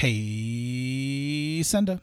Hey, 0.00 1.62
Senda. 1.62 2.00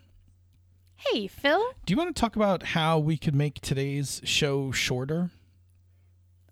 Hey, 0.98 1.26
Phil. 1.26 1.64
Do 1.84 1.92
you 1.92 1.98
want 1.98 2.16
to 2.16 2.22
talk 2.22 2.36
about 2.36 2.62
how 2.62 3.00
we 3.00 3.18
could 3.18 3.34
make 3.34 3.60
today's 3.60 4.22
show 4.24 4.72
shorter? 4.72 5.32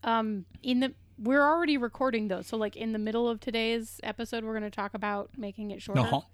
Um, 0.03 0.45
in 0.63 0.79
the 0.79 0.95
we're 1.19 1.43
already 1.43 1.77
recording 1.77 2.29
though, 2.29 2.41
so 2.41 2.57
like 2.57 2.75
in 2.75 2.93
the 2.93 2.97
middle 2.97 3.29
of 3.29 3.41
today's 3.41 3.99
episode, 4.01 4.43
we're 4.43 4.57
going 4.57 4.63
to 4.63 4.75
talk 4.75 4.95
about 4.95 5.37
making 5.37 5.69
it 5.69 5.83
shorter. 5.83 6.01
No. 6.01 6.25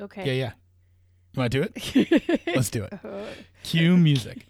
Okay. 0.00 0.24
Yeah, 0.24 0.32
yeah. 0.32 0.52
You 1.34 1.40
want 1.40 1.52
to 1.52 1.60
do 1.60 1.68
it? 1.70 2.46
Let's 2.56 2.70
do 2.70 2.84
it. 2.84 2.98
Cue 3.62 3.98
music. 3.98 4.46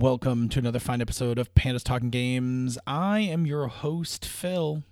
welcome 0.00 0.48
to 0.48 0.58
another 0.58 0.80
fine 0.80 1.00
episode 1.00 1.38
of 1.38 1.54
Pandas 1.54 1.84
Talking 1.84 2.10
Games. 2.10 2.76
I 2.88 3.20
am 3.20 3.46
your 3.46 3.68
host, 3.68 4.24
Phil. 4.24 4.82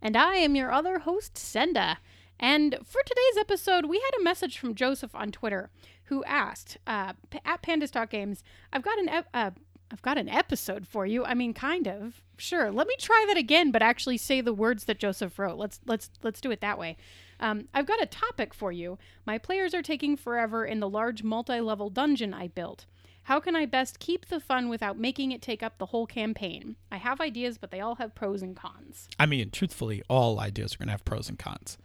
And 0.00 0.16
I 0.16 0.36
am 0.36 0.54
your 0.54 0.70
other 0.70 1.00
host, 1.00 1.36
Senda. 1.36 1.98
And 2.38 2.78
for 2.84 3.02
today's 3.04 3.36
episode, 3.40 3.86
we 3.86 3.96
had 3.98 4.20
a 4.20 4.22
message 4.22 4.58
from 4.58 4.76
Joseph 4.76 5.12
on 5.12 5.32
Twitter 5.32 5.70
who 6.04 6.22
asked 6.22 6.78
uh, 6.86 7.14
at 7.44 7.62
Pandas 7.62 7.90
Talk 7.90 8.10
Games, 8.10 8.44
"I've 8.72 8.84
got 8.84 9.00
an 9.00 9.08
ep- 9.08 9.28
uh, 9.34 9.50
I've 9.90 10.02
got 10.02 10.18
an 10.18 10.28
episode 10.28 10.86
for 10.86 11.04
you. 11.04 11.24
I 11.24 11.34
mean, 11.34 11.52
kind 11.52 11.88
of. 11.88 12.22
Sure. 12.36 12.70
Let 12.70 12.86
me 12.86 12.94
try 12.98 13.24
that 13.26 13.36
again, 13.36 13.72
but 13.72 13.82
actually 13.82 14.18
say 14.18 14.40
the 14.40 14.52
words 14.52 14.84
that 14.84 14.98
Joseph 14.98 15.36
wrote. 15.38 15.58
Let's 15.58 15.80
let's 15.84 16.10
let's 16.22 16.40
do 16.40 16.52
it 16.52 16.60
that 16.60 16.78
way. 16.78 16.96
Um, 17.40 17.68
I've 17.74 17.86
got 17.86 18.02
a 18.02 18.06
topic 18.06 18.54
for 18.54 18.72
you. 18.72 18.98
My 19.26 19.38
players 19.38 19.74
are 19.74 19.82
taking 19.82 20.16
forever 20.16 20.64
in 20.64 20.80
the 20.80 20.88
large 20.88 21.22
multi-level 21.22 21.90
dungeon 21.90 22.34
I 22.34 22.48
built. 22.48 22.86
How 23.24 23.40
can 23.40 23.56
I 23.56 23.64
best 23.64 24.00
keep 24.00 24.26
the 24.26 24.38
fun 24.38 24.68
without 24.68 24.98
making 24.98 25.32
it 25.32 25.40
take 25.40 25.62
up 25.62 25.78
the 25.78 25.86
whole 25.86 26.06
campaign? 26.06 26.76
I 26.92 26.98
have 26.98 27.20
ideas, 27.20 27.56
but 27.56 27.70
they 27.70 27.80
all 27.80 27.94
have 27.94 28.14
pros 28.14 28.42
and 28.42 28.54
cons. 28.54 29.08
I 29.18 29.24
mean, 29.24 29.50
truthfully, 29.50 30.02
all 30.10 30.38
ideas 30.38 30.74
are 30.74 30.78
going 30.78 30.88
to 30.88 30.92
have 30.92 31.04
pros 31.06 31.30
and 31.30 31.38
cons. 31.38 31.78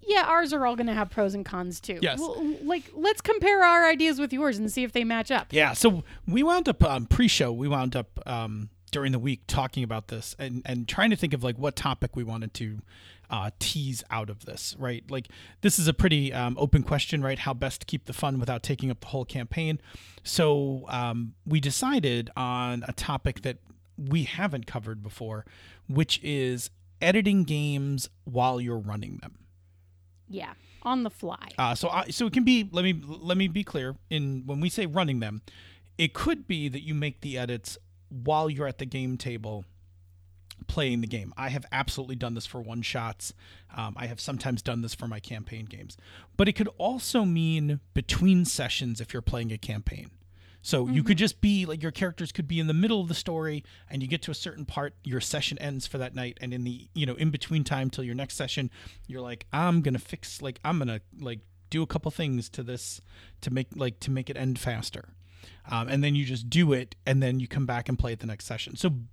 Yeah, 0.00 0.24
ours 0.26 0.52
are 0.52 0.64
all 0.64 0.76
going 0.76 0.86
to 0.86 0.94
have 0.94 1.10
pros 1.10 1.34
and 1.34 1.44
cons 1.44 1.80
too. 1.80 1.98
Yes. 2.00 2.18
Well, 2.18 2.42
like, 2.62 2.84
let's 2.94 3.20
compare 3.20 3.62
our 3.62 3.86
ideas 3.86 4.18
with 4.18 4.32
yours 4.32 4.56
and 4.56 4.72
see 4.72 4.84
if 4.84 4.92
they 4.92 5.04
match 5.04 5.30
up. 5.30 5.48
Yeah, 5.50 5.74
so 5.74 6.02
we 6.26 6.42
wound 6.42 6.68
up 6.68 6.82
um, 6.82 7.06
pre-show. 7.06 7.52
We 7.52 7.68
wound 7.68 7.94
up 7.96 8.20
um, 8.24 8.70
during 8.90 9.12
the 9.12 9.18
week 9.18 9.42
talking 9.46 9.82
about 9.82 10.08
this 10.08 10.34
and 10.38 10.62
and 10.64 10.88
trying 10.88 11.10
to 11.10 11.16
think 11.16 11.34
of 11.34 11.44
like 11.44 11.58
what 11.58 11.76
topic 11.76 12.16
we 12.16 12.24
wanted 12.24 12.54
to 12.54 12.80
uh, 13.30 13.50
tease 13.58 14.02
out 14.10 14.30
of 14.30 14.44
this. 14.44 14.76
Right, 14.78 15.04
like 15.10 15.28
this 15.60 15.78
is 15.78 15.88
a 15.88 15.94
pretty 15.94 16.32
um, 16.32 16.56
open 16.58 16.82
question, 16.82 17.22
right? 17.22 17.38
How 17.38 17.54
best 17.54 17.80
to 17.80 17.86
keep 17.86 18.04
the 18.06 18.12
fun 18.12 18.38
without 18.38 18.62
taking 18.62 18.90
up 18.90 19.00
the 19.00 19.08
whole 19.08 19.24
campaign. 19.24 19.80
So 20.22 20.84
um, 20.88 21.34
we 21.46 21.60
decided 21.60 22.30
on 22.36 22.84
a 22.88 22.92
topic 22.92 23.42
that 23.42 23.58
we 23.96 24.24
haven't 24.24 24.66
covered 24.66 25.02
before, 25.02 25.46
which 25.88 26.20
is 26.22 26.70
editing 27.00 27.44
games 27.44 28.08
while 28.24 28.60
you're 28.60 28.78
running 28.78 29.18
them. 29.18 29.38
Yeah, 30.28 30.54
on 30.82 31.02
the 31.02 31.10
fly. 31.10 31.48
Uh, 31.58 31.74
so 31.74 31.88
I, 31.88 32.08
so 32.08 32.26
it 32.26 32.32
can 32.32 32.44
be. 32.44 32.68
Let 32.70 32.84
me 32.84 33.00
let 33.04 33.36
me 33.36 33.48
be 33.48 33.64
clear. 33.64 33.96
In 34.10 34.42
when 34.46 34.60
we 34.60 34.68
say 34.68 34.86
running 34.86 35.20
them, 35.20 35.42
it 35.98 36.14
could 36.14 36.46
be 36.46 36.68
that 36.68 36.82
you 36.82 36.94
make 36.94 37.20
the 37.20 37.38
edits 37.38 37.78
while 38.08 38.50
you're 38.50 38.66
at 38.68 38.78
the 38.78 38.86
game 38.86 39.16
table 39.16 39.64
playing 40.66 41.00
the 41.00 41.06
game. 41.06 41.32
I 41.36 41.48
have 41.48 41.66
absolutely 41.72 42.16
done 42.16 42.34
this 42.34 42.46
for 42.46 42.60
one 42.60 42.82
shots. 42.82 43.32
Um, 43.76 43.94
I 43.96 44.06
have 44.06 44.20
sometimes 44.20 44.62
done 44.62 44.82
this 44.82 44.94
for 44.94 45.06
my 45.06 45.20
campaign 45.20 45.66
games, 45.66 45.96
but 46.36 46.48
it 46.48 46.54
could 46.54 46.68
also 46.78 47.24
mean 47.24 47.80
between 47.94 48.44
sessions 48.44 49.00
if 49.00 49.12
you're 49.12 49.22
playing 49.22 49.52
a 49.52 49.58
campaign. 49.58 50.10
So 50.66 50.88
you 50.88 51.04
could 51.04 51.16
just 51.16 51.40
be 51.40 51.64
like 51.64 51.80
your 51.80 51.92
characters 51.92 52.32
could 52.32 52.48
be 52.48 52.58
in 52.58 52.66
the 52.66 52.74
middle 52.74 53.00
of 53.00 53.06
the 53.06 53.14
story 53.14 53.62
and 53.88 54.02
you 54.02 54.08
get 54.08 54.20
to 54.22 54.32
a 54.32 54.34
certain 54.34 54.64
part, 54.64 54.94
your 55.04 55.20
session 55.20 55.56
ends 55.58 55.86
for 55.86 55.98
that 55.98 56.12
night, 56.12 56.38
and 56.40 56.52
in 56.52 56.64
the 56.64 56.88
you 56.92 57.06
know 57.06 57.14
in 57.14 57.30
between 57.30 57.62
time 57.62 57.88
till 57.88 58.02
your 58.02 58.16
next 58.16 58.34
session, 58.34 58.68
you're 59.06 59.20
like 59.20 59.46
I'm 59.52 59.80
gonna 59.80 60.00
fix 60.00 60.42
like 60.42 60.58
I'm 60.64 60.78
gonna 60.78 61.02
like 61.20 61.38
do 61.70 61.82
a 61.82 61.86
couple 61.86 62.10
things 62.10 62.48
to 62.48 62.64
this 62.64 63.00
to 63.42 63.52
make 63.52 63.68
like 63.76 64.00
to 64.00 64.10
make 64.10 64.28
it 64.28 64.36
end 64.36 64.58
faster. 64.58 65.10
Um, 65.68 65.88
and 65.88 66.02
then 66.02 66.14
you 66.14 66.24
just 66.24 66.48
do 66.48 66.72
it 66.72 66.94
and 67.06 67.22
then 67.22 67.40
you 67.40 67.48
come 67.48 67.66
back 67.66 67.88
and 67.88 67.98
play 67.98 68.12
it 68.12 68.20
the 68.20 68.26
next 68.26 68.46
session 68.46 68.76
so 68.76 68.90
b- 68.90 69.06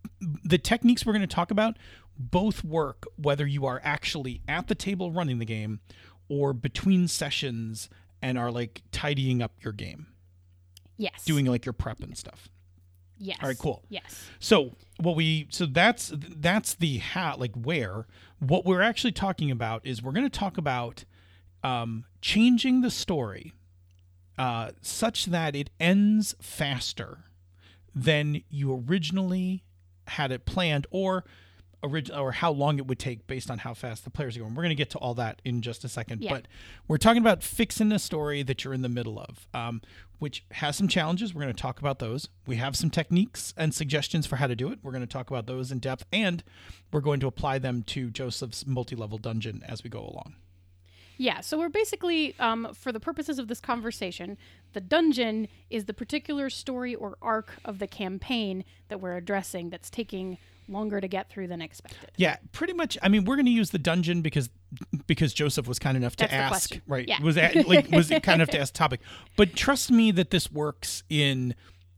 the 0.44 0.57
techniques 0.57 1.05
we're 1.05 1.13
going 1.13 1.21
to 1.27 1.35
talk 1.35 1.51
about 1.51 1.77
both 2.17 2.63
work 2.63 3.05
whether 3.17 3.45
you 3.47 3.66
are 3.66 3.81
actually 3.83 4.41
at 4.47 4.67
the 4.67 4.75
table 4.75 5.11
running 5.11 5.39
the 5.39 5.45
game 5.45 5.79
or 6.29 6.53
between 6.53 7.07
sessions 7.07 7.89
and 8.22 8.38
are 8.38 8.51
like 8.51 8.81
tidying 8.91 9.41
up 9.41 9.53
your 9.63 9.73
game 9.73 10.07
yes. 10.97 11.23
doing 11.25 11.45
like 11.45 11.66
your 11.66 11.73
prep 11.73 12.01
and 12.01 12.17
stuff 12.17 12.49
Yes. 13.19 13.38
all 13.41 13.47
right, 13.47 13.57
cool. 13.57 13.83
Yes. 13.89 14.27
so 14.39 14.72
what 14.99 15.16
we 15.16 15.47
so 15.49 15.66
that's 15.66 16.11
that's 16.16 16.73
the 16.75 16.97
how 16.97 17.38
like 17.38 17.53
where 17.55 18.05
what 18.39 18.66
we're 18.66 18.81
actually 18.81 19.13
talking 19.13 19.49
about 19.49 19.85
is 19.85 20.03
we're 20.03 20.11
going 20.11 20.29
to 20.29 20.39
talk 20.39 20.57
about 20.57 21.05
um, 21.63 22.03
changing 22.22 22.81
the 22.81 22.91
story 22.91 23.53
uh, 24.38 24.71
such 24.81 25.25
that 25.27 25.55
it 25.55 25.69
ends 25.79 26.35
faster 26.41 27.25
than 27.95 28.41
you 28.49 28.83
originally 28.88 29.63
had 30.07 30.31
it 30.31 30.45
planned 30.45 30.88
or 30.89 31.23
orig- 31.83 32.09
or 32.11 32.31
how 32.31 32.51
long 32.51 32.77
it 32.79 32.88
would 32.88 32.97
take 32.99 33.27
based 33.27 33.51
on 33.51 33.59
how 33.59 33.73
fast 33.73 34.03
the 34.03 34.09
players 34.09 34.35
are 34.35 34.39
going. 34.39 34.55
We're 34.55 34.63
going 34.63 34.69
to 34.69 34.75
get 34.75 34.89
to 34.91 34.97
all 34.97 35.13
that 35.16 35.41
in 35.45 35.61
just 35.61 35.83
a 35.83 35.89
second, 35.89 36.23
Yeah. 36.23 36.31
but 36.33 36.47
we're 36.88 36.97
talking 36.97 37.22
about 37.22 37.43
fixing 37.43 37.91
a 37.91 37.99
story 37.99 38.41
that 38.43 38.63
you're 38.63 38.73
in 38.73 38.81
the 38.81 38.89
middle 38.89 39.19
of, 39.19 39.47
um, 39.53 39.81
which 40.19 40.45
has 40.51 40.75
some 40.77 40.88
challenges. 40.88 41.33
We're 41.33 41.41
going 41.43 41.53
to 41.53 41.61
talk 41.61 41.79
about 41.79 41.99
those. 41.99 42.29
We 42.47 42.55
have 42.55 42.75
some 42.75 42.89
techniques 42.89 43.53
and 43.57 43.73
suggestions 43.73 44.25
for 44.25 44.38
how 44.38 44.47
to 44.47 44.55
do 44.55 44.72
it. 44.72 44.79
We're 44.81 44.91
going 44.93 45.01
to 45.01 45.07
talk 45.07 45.29
about 45.29 45.45
those 45.45 45.72
in 45.72 45.79
depth, 45.79 46.05
and 46.11 46.43
we're 46.91 47.01
going 47.01 47.19
to 47.19 47.27
apply 47.27 47.59
them 47.59 47.83
to 47.83 48.09
Joseph's 48.09 48.66
multi-level 48.66 49.17
dungeon 49.19 49.61
as 49.67 49.83
we 49.83 49.89
go 49.89 49.99
along. 49.99 50.35
Yeah. 51.18 51.41
So 51.41 51.57
we're 51.57 51.69
basically, 51.69 52.35
um, 52.40 52.74
for 52.74 52.91
the 52.91 53.00
purposes 53.00 53.40
of 53.40 53.47
this 53.47 53.59
conversation, 53.59 54.38
the 54.74 54.81
dungeon 54.81 55.47
is 55.69 55.85
the 55.85 55.94
particular 55.94 56.50
story 56.50 56.96
or 56.96 57.18
arc 57.22 57.53
of 57.66 57.79
the 57.79 57.88
campaign 57.88 58.63
that 58.90 59.00
we're 59.00 59.16
addressing 59.16 59.69
that's 59.69 59.90
taking 59.90 60.38
longer 60.68 61.02
to 61.02 61.07
get 61.07 61.29
through 61.29 61.47
than 61.47 61.62
expected. 61.62 62.12
Yeah, 62.18 62.38
pretty 62.52 62.73
much. 62.73 62.97
I 63.02 63.09
mean, 63.09 63.25
we're 63.25 63.35
going 63.35 63.46
to 63.46 63.52
use 63.52 63.72
the 63.72 63.79
dungeon 63.79 64.22
because 64.22 64.50
because 65.07 65.34
Joseph 65.34 65.68
was 65.68 65.78
kind 65.78 65.97
enough 65.97 66.16
to 66.18 66.23
That's 66.23 66.34
ask, 66.34 66.79
right? 66.88 67.07
Yeah. 67.07 67.22
Was 67.22 67.38
at, 67.38 67.68
like 67.68 67.91
was 67.91 68.09
kind 68.23 68.29
enough 68.29 68.50
to 68.50 68.59
ask 68.59 68.73
the 68.73 68.78
topic. 68.78 69.02
But 69.35 69.56
trust 69.56 69.91
me 69.91 70.12
that 70.12 70.31
this 70.31 70.52
works 70.52 71.03
in 71.09 71.56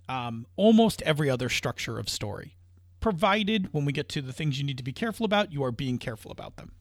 um, 0.09 0.45
almost 0.55 1.01
every 1.03 1.29
other 1.29 1.49
structure 1.49 1.99
of 1.99 2.09
story, 2.09 2.55
provided 2.99 3.73
when 3.73 3.85
we 3.85 3.93
get 3.93 4.09
to 4.09 4.21
the 4.21 4.33
things 4.33 4.57
you 4.57 4.65
need 4.65 4.77
to 4.77 4.83
be 4.83 4.93
careful 4.93 5.25
about, 5.25 5.51
you 5.51 5.63
are 5.63 5.71
being 5.71 5.97
careful 5.97 6.31
about 6.31 6.57
them. 6.57 6.71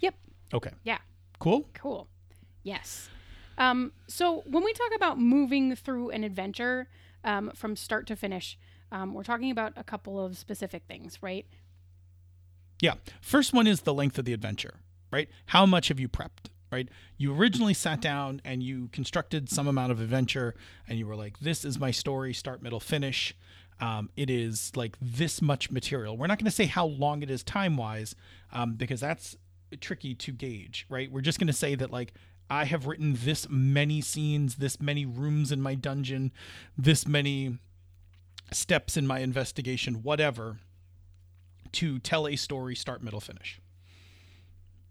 Yep. 0.00 0.14
Okay, 0.54 0.70
Yeah. 0.84 0.98
Cool. 1.38 1.68
Cool. 1.74 2.08
Yes. 2.62 3.08
Um, 3.56 3.92
so 4.06 4.44
when 4.46 4.64
we 4.64 4.72
talk 4.72 4.92
about 4.94 5.18
moving 5.18 5.74
through 5.74 6.10
an 6.10 6.24
adventure 6.24 6.88
um, 7.24 7.50
from 7.54 7.76
start 7.76 8.06
to 8.06 8.16
finish, 8.16 8.58
um, 8.92 9.14
we're 9.14 9.24
talking 9.24 9.50
about 9.50 9.72
a 9.76 9.84
couple 9.84 10.24
of 10.24 10.38
specific 10.38 10.84
things, 10.86 11.18
right? 11.22 11.46
Yeah. 12.80 12.94
First 13.20 13.52
one 13.52 13.66
is 13.66 13.82
the 13.82 13.92
length 13.92 14.18
of 14.18 14.24
the 14.24 14.32
adventure, 14.32 14.80
right? 15.10 15.28
How 15.46 15.66
much 15.66 15.88
have 15.88 15.98
you 15.98 16.08
prepped, 16.08 16.50
right? 16.70 16.88
You 17.16 17.34
originally 17.34 17.74
sat 17.74 18.00
down 18.00 18.40
and 18.44 18.62
you 18.62 18.88
constructed 18.92 19.50
some 19.50 19.66
amount 19.66 19.92
of 19.92 20.00
adventure 20.00 20.54
and 20.86 20.98
you 20.98 21.06
were 21.06 21.16
like, 21.16 21.40
this 21.40 21.64
is 21.64 21.78
my 21.78 21.90
story, 21.90 22.32
start, 22.32 22.62
middle, 22.62 22.80
finish. 22.80 23.34
Um, 23.80 24.10
it 24.16 24.30
is 24.30 24.72
like 24.74 24.96
this 25.00 25.42
much 25.42 25.70
material. 25.70 26.16
We're 26.16 26.26
not 26.26 26.38
going 26.38 26.50
to 26.50 26.50
say 26.50 26.66
how 26.66 26.86
long 26.86 27.22
it 27.22 27.30
is 27.30 27.42
time 27.42 27.76
wise 27.76 28.14
um, 28.52 28.74
because 28.74 29.00
that's 29.00 29.36
tricky 29.76 30.14
to 30.14 30.32
gauge, 30.32 30.86
right? 30.88 31.10
We're 31.10 31.20
just 31.20 31.38
going 31.38 31.48
to 31.48 31.52
say 31.52 31.74
that, 31.74 31.90
like, 31.90 32.12
I 32.50 32.64
have 32.64 32.86
written 32.86 33.18
this 33.24 33.46
many 33.50 34.00
scenes, 34.00 34.56
this 34.56 34.80
many 34.80 35.04
rooms 35.04 35.52
in 35.52 35.60
my 35.60 35.74
dungeon, 35.74 36.32
this 36.76 37.06
many 37.06 37.58
steps 38.50 38.96
in 38.96 39.06
my 39.06 39.20
investigation, 39.20 40.02
whatever 40.02 40.58
to 41.72 41.98
tell 41.98 42.26
a 42.26 42.36
story 42.36 42.74
start 42.74 43.02
middle 43.02 43.20
finish 43.20 43.60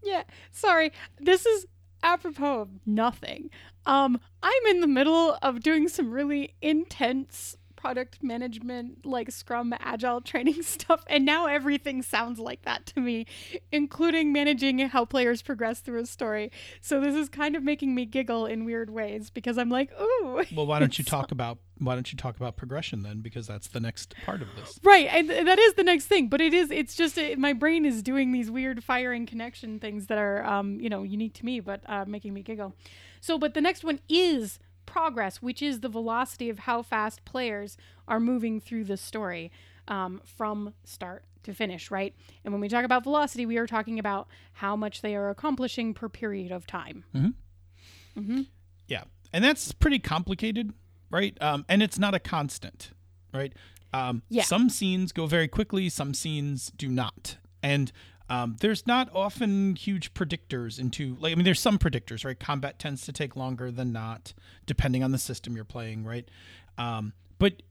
Yeah. 0.03 0.24
Sorry. 0.51 0.91
This 1.19 1.45
is 1.45 1.65
apropos 2.03 2.62
of 2.62 2.69
nothing. 2.85 3.50
Um, 3.85 4.19
I'm 4.44 4.65
in 4.68 4.81
the 4.81 4.88
middle 4.88 5.38
of 5.41 5.62
doing 5.62 5.88
some 5.88 6.12
really 6.12 6.53
intense 6.62 7.57
product 7.88 8.22
management, 8.22 9.06
like 9.06 9.31
Scrum, 9.31 9.74
Agile 9.80 10.19
training 10.19 10.62
stuff, 10.75 11.06
and 11.07 11.24
now 11.24 11.45
everything 11.45 12.01
sounds 12.01 12.38
like 12.38 12.63
that 12.63 12.86
to 12.88 13.00
me, 13.00 13.25
including 13.72 14.34
managing 14.34 14.80
how 14.80 15.06
players 15.06 15.42
progress 15.42 15.80
through 15.80 16.01
a 16.01 16.06
story. 16.06 16.51
So 16.81 17.00
this 17.00 17.16
is 17.16 17.30
kind 17.30 17.56
of 17.56 17.63
making 17.63 17.95
me 17.95 18.06
giggle 18.06 18.45
in 18.45 18.66
weird 18.66 18.89
ways 18.89 19.30
because 19.30 19.57
I'm 19.57 19.69
like, 19.69 19.89
ooh. 20.01 20.44
Well, 20.54 20.68
why 20.68 20.80
don't 20.80 21.00
you 21.00 21.06
talk 21.16 21.31
about 21.31 21.60
why 21.80 21.94
don't 21.94 22.12
you 22.12 22.18
talk 22.18 22.36
about 22.36 22.57
progression 22.57 23.04
then? 23.04 23.22
Because 23.22 23.48
that's 23.48 23.68
the 23.68 23.80
next 23.80 24.16
part 24.25 24.42
of 24.42 24.48
this. 24.56 24.80
Right, 24.84 25.07
and 25.10 25.30
that 25.30 25.60
is 25.60 25.75
the 25.75 25.84
next 25.84 26.07
thing. 26.07 26.28
But 26.28 26.42
it 26.42 26.54
is, 26.54 26.72
it's 26.72 26.95
just 26.95 27.18
it, 27.18 27.39
my 27.39 27.54
brain 27.54 27.86
is 27.86 28.01
doing 28.01 28.34
these 28.34 28.51
weird 28.51 28.84
firing 28.84 29.25
connection 29.25 29.80
things 29.80 30.07
that 30.07 30.18
are, 30.18 30.44
um, 30.44 30.80
you 30.81 30.89
know, 30.89 31.04
unique 31.04 31.36
to 31.36 31.45
me, 31.45 31.62
but 31.62 31.81
uh, 31.88 32.04
making 32.06 32.34
me 32.34 32.42
giggle. 32.42 32.75
So, 33.22 33.38
but 33.38 33.54
the 33.54 33.62
next 33.62 33.84
one 33.84 34.00
is 34.10 34.60
progress, 34.88 35.39
which 35.42 35.62
is 35.62 35.81
the 35.81 35.89
velocity 35.89 36.50
of 36.50 36.60
how 36.60 36.81
fast 36.81 37.24
players 37.25 37.78
are 38.07 38.19
moving 38.19 38.60
through 38.60 38.86
the 38.86 38.98
story 38.98 39.51
um, 39.88 40.22
from 40.25 40.74
start 40.84 41.24
to 41.44 41.54
finish, 41.54 41.92
right? 41.92 42.16
And 42.44 42.54
when 42.54 42.62
we 42.62 42.68
talk 42.68 42.84
about 42.84 43.04
velocity, 43.04 43.45
we 43.45 43.57
are 43.57 43.68
talking 43.68 44.00
about 44.00 44.28
how 44.54 44.75
much 44.75 45.01
they 45.01 45.16
are 45.16 45.30
accomplishing 45.30 45.94
per 45.94 46.10
period 46.10 46.51
of 46.51 46.66
time. 46.66 47.04
Mm-hmm. 47.16 48.19
Mm-hmm. 48.19 48.42
Yeah, 48.88 49.04
and 49.31 49.44
that's 49.44 49.72
pretty 49.72 50.00
complicated, 50.00 50.74
right? 51.12 51.38
Um, 51.42 51.66
and 51.69 51.84
it's 51.84 52.00
not 52.00 52.16
a 52.16 52.19
constant, 52.19 52.92
right? 53.34 53.54
Um, 53.94 54.24
yeah. 54.30 54.44
Some 54.44 54.69
scenes 54.69 55.12
go 55.12 55.28
very 55.28 55.48
quickly, 55.48 55.89
some 55.89 56.13
scenes 56.13 56.72
do 56.75 56.89
not, 56.89 57.38
and 57.62 57.92
um, 58.29 58.57
there's 58.59 58.85
not 58.85 59.09
often 59.13 59.75
huge 59.75 60.13
predictors 60.13 60.79
into 60.79 61.15
like 61.19 61.31
I 61.31 61.35
mean 61.35 61.45
there's 61.45 61.59
some 61.59 61.77
predictors 61.77 62.25
right? 62.25 62.39
Combat 62.39 62.79
tends 62.79 63.06
to 63.06 63.12
take 63.12 63.35
longer 63.35 63.71
than 63.71 63.91
not 63.91 64.33
depending 64.65 65.03
on 65.03 65.12
the 65.12 65.18
system 65.18 65.56
you're 65.56 65.65
playing 65.65 66.03
right? 66.03 66.29
Um, 66.77 67.13
but 67.39 67.62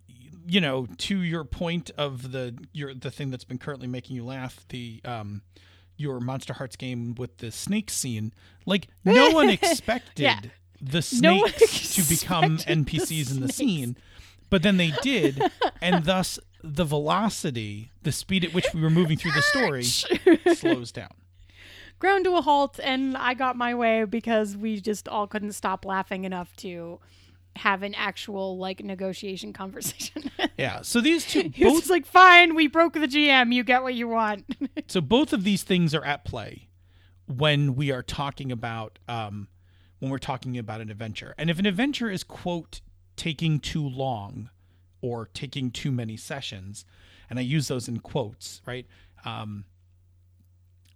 you 0.47 0.61
know 0.61 0.87
to 0.99 1.19
your 1.19 1.45
point 1.45 1.91
of 1.99 2.33
the 2.33 2.57
your 2.73 2.95
the 2.95 3.11
thing 3.11 3.31
that's 3.31 3.45
been 3.45 3.59
currently 3.59 3.89
making 3.89 4.17
you 4.17 4.25
laugh 4.25 4.65
the 4.69 5.01
um, 5.05 5.43
your 5.97 6.21
Monsterhearts 6.21 6.79
game 6.79 7.15
with 7.15 7.39
the 7.39 7.51
snake 7.51 7.91
scene 7.91 8.33
like 8.65 8.89
no 9.05 9.31
one 9.33 9.49
expected 9.49 10.23
yeah. 10.23 10.41
the 10.81 11.03
snakes 11.03 11.99
no 11.99 12.03
to 12.03 12.09
become 12.09 12.59
NPCs 12.59 13.29
the 13.29 13.35
in 13.35 13.41
the 13.41 13.53
scene 13.53 13.97
but 14.51 14.63
then 14.63 14.77
they 14.77 14.93
did 15.03 15.43
and 15.81 16.05
thus 16.05 16.39
the 16.63 16.85
velocity, 16.85 17.93
the 18.03 18.13
speed 18.13 18.45
at 18.45 18.55
which 18.55 18.67
we 18.75 18.81
were 18.81 18.91
moving 18.91 19.17
through 19.17 19.33
the 19.33 19.43
story 19.43 19.85
slows 20.55 20.93
down. 20.93 21.13
Ground 21.99 22.25
to 22.25 22.37
a 22.37 22.43
halt, 22.43 22.79
and 22.83 23.17
I 23.17 23.35
got 23.35 23.57
my 23.57 23.75
way 23.75 24.05
because 24.05 24.57
we 24.57 24.81
just 24.81 25.09
all 25.09 25.27
couldn't 25.27 25.53
stop 25.53 25.85
laughing 25.85 26.25
enough 26.25 26.55
to 26.57 27.01
have 27.57 27.83
an 27.83 27.95
actual 27.95 28.59
like 28.59 28.85
negotiation 28.85 29.53
conversation. 29.53 30.31
yeah. 30.59 30.83
So 30.83 31.01
these 31.01 31.25
two 31.25 31.51
both 31.59 31.89
like 31.89 32.07
fine, 32.07 32.55
we 32.55 32.67
broke 32.67 32.93
the 32.93 33.01
GM, 33.01 33.53
you 33.53 33.65
get 33.65 33.83
what 33.83 33.95
you 33.95 34.09
want. 34.09 34.45
so 34.87 35.01
both 35.01 35.33
of 35.33 35.45
these 35.45 35.63
things 35.63 35.95
are 35.95 36.05
at 36.05 36.25
play 36.25 36.69
when 37.27 37.75
we 37.75 37.91
are 37.91 38.03
talking 38.03 38.53
about 38.53 38.99
um 39.09 39.49
when 39.99 40.11
we're 40.11 40.19
talking 40.19 40.59
about 40.59 40.81
an 40.81 40.91
adventure. 40.91 41.35
And 41.39 41.49
if 41.49 41.59
an 41.59 41.67
adventure 41.67 42.11
is 42.11 42.23
quote 42.23 42.83
taking 43.17 43.59
too 43.59 43.87
long, 43.87 44.51
or 45.07 45.29
taking 45.33 45.71
too 45.71 45.93
many 45.93 46.17
sessions. 46.17 46.85
And 47.31 47.39
I 47.39 47.43
use 47.43 47.69
those 47.69 47.89
in 47.89 48.01
quotes, 48.01 48.61
right? 48.67 48.87
Um, 49.25 49.65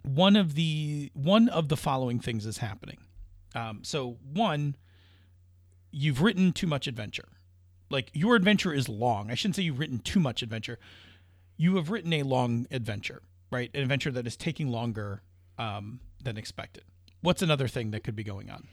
one 0.02 0.36
of 0.36 0.54
the 0.54 1.10
one 1.14 1.48
of 1.48 1.68
the 1.68 1.76
following 1.76 2.18
things 2.18 2.46
is 2.46 2.58
happening. 2.58 2.98
Um, 3.54 3.80
so 3.82 4.16
one, 4.32 4.76
you've 5.90 6.22
written 6.22 6.52
too 6.52 6.66
much 6.66 6.86
adventure. 6.86 7.28
Like 7.90 8.10
your 8.14 8.36
adventure 8.36 8.72
is 8.72 8.88
long. 8.88 9.30
I 9.30 9.34
shouldn't 9.34 9.56
say 9.56 9.62
you've 9.62 9.78
written 9.78 9.98
too 9.98 10.20
much 10.20 10.42
adventure. 10.42 10.78
You 11.56 11.76
have 11.76 11.90
written 11.90 12.12
a 12.12 12.22
long 12.22 12.66
adventure, 12.70 13.22
right? 13.50 13.70
An 13.74 13.82
adventure 13.82 14.12
that 14.12 14.26
is 14.26 14.36
taking 14.36 14.68
longer 14.68 15.22
um, 15.58 16.00
than 16.22 16.36
expected. 16.36 16.84
What's 17.20 17.42
another 17.42 17.68
thing 17.68 17.90
that 17.90 18.04
could 18.04 18.16
be 18.16 18.24
going 18.24 18.48
on? 18.48 18.68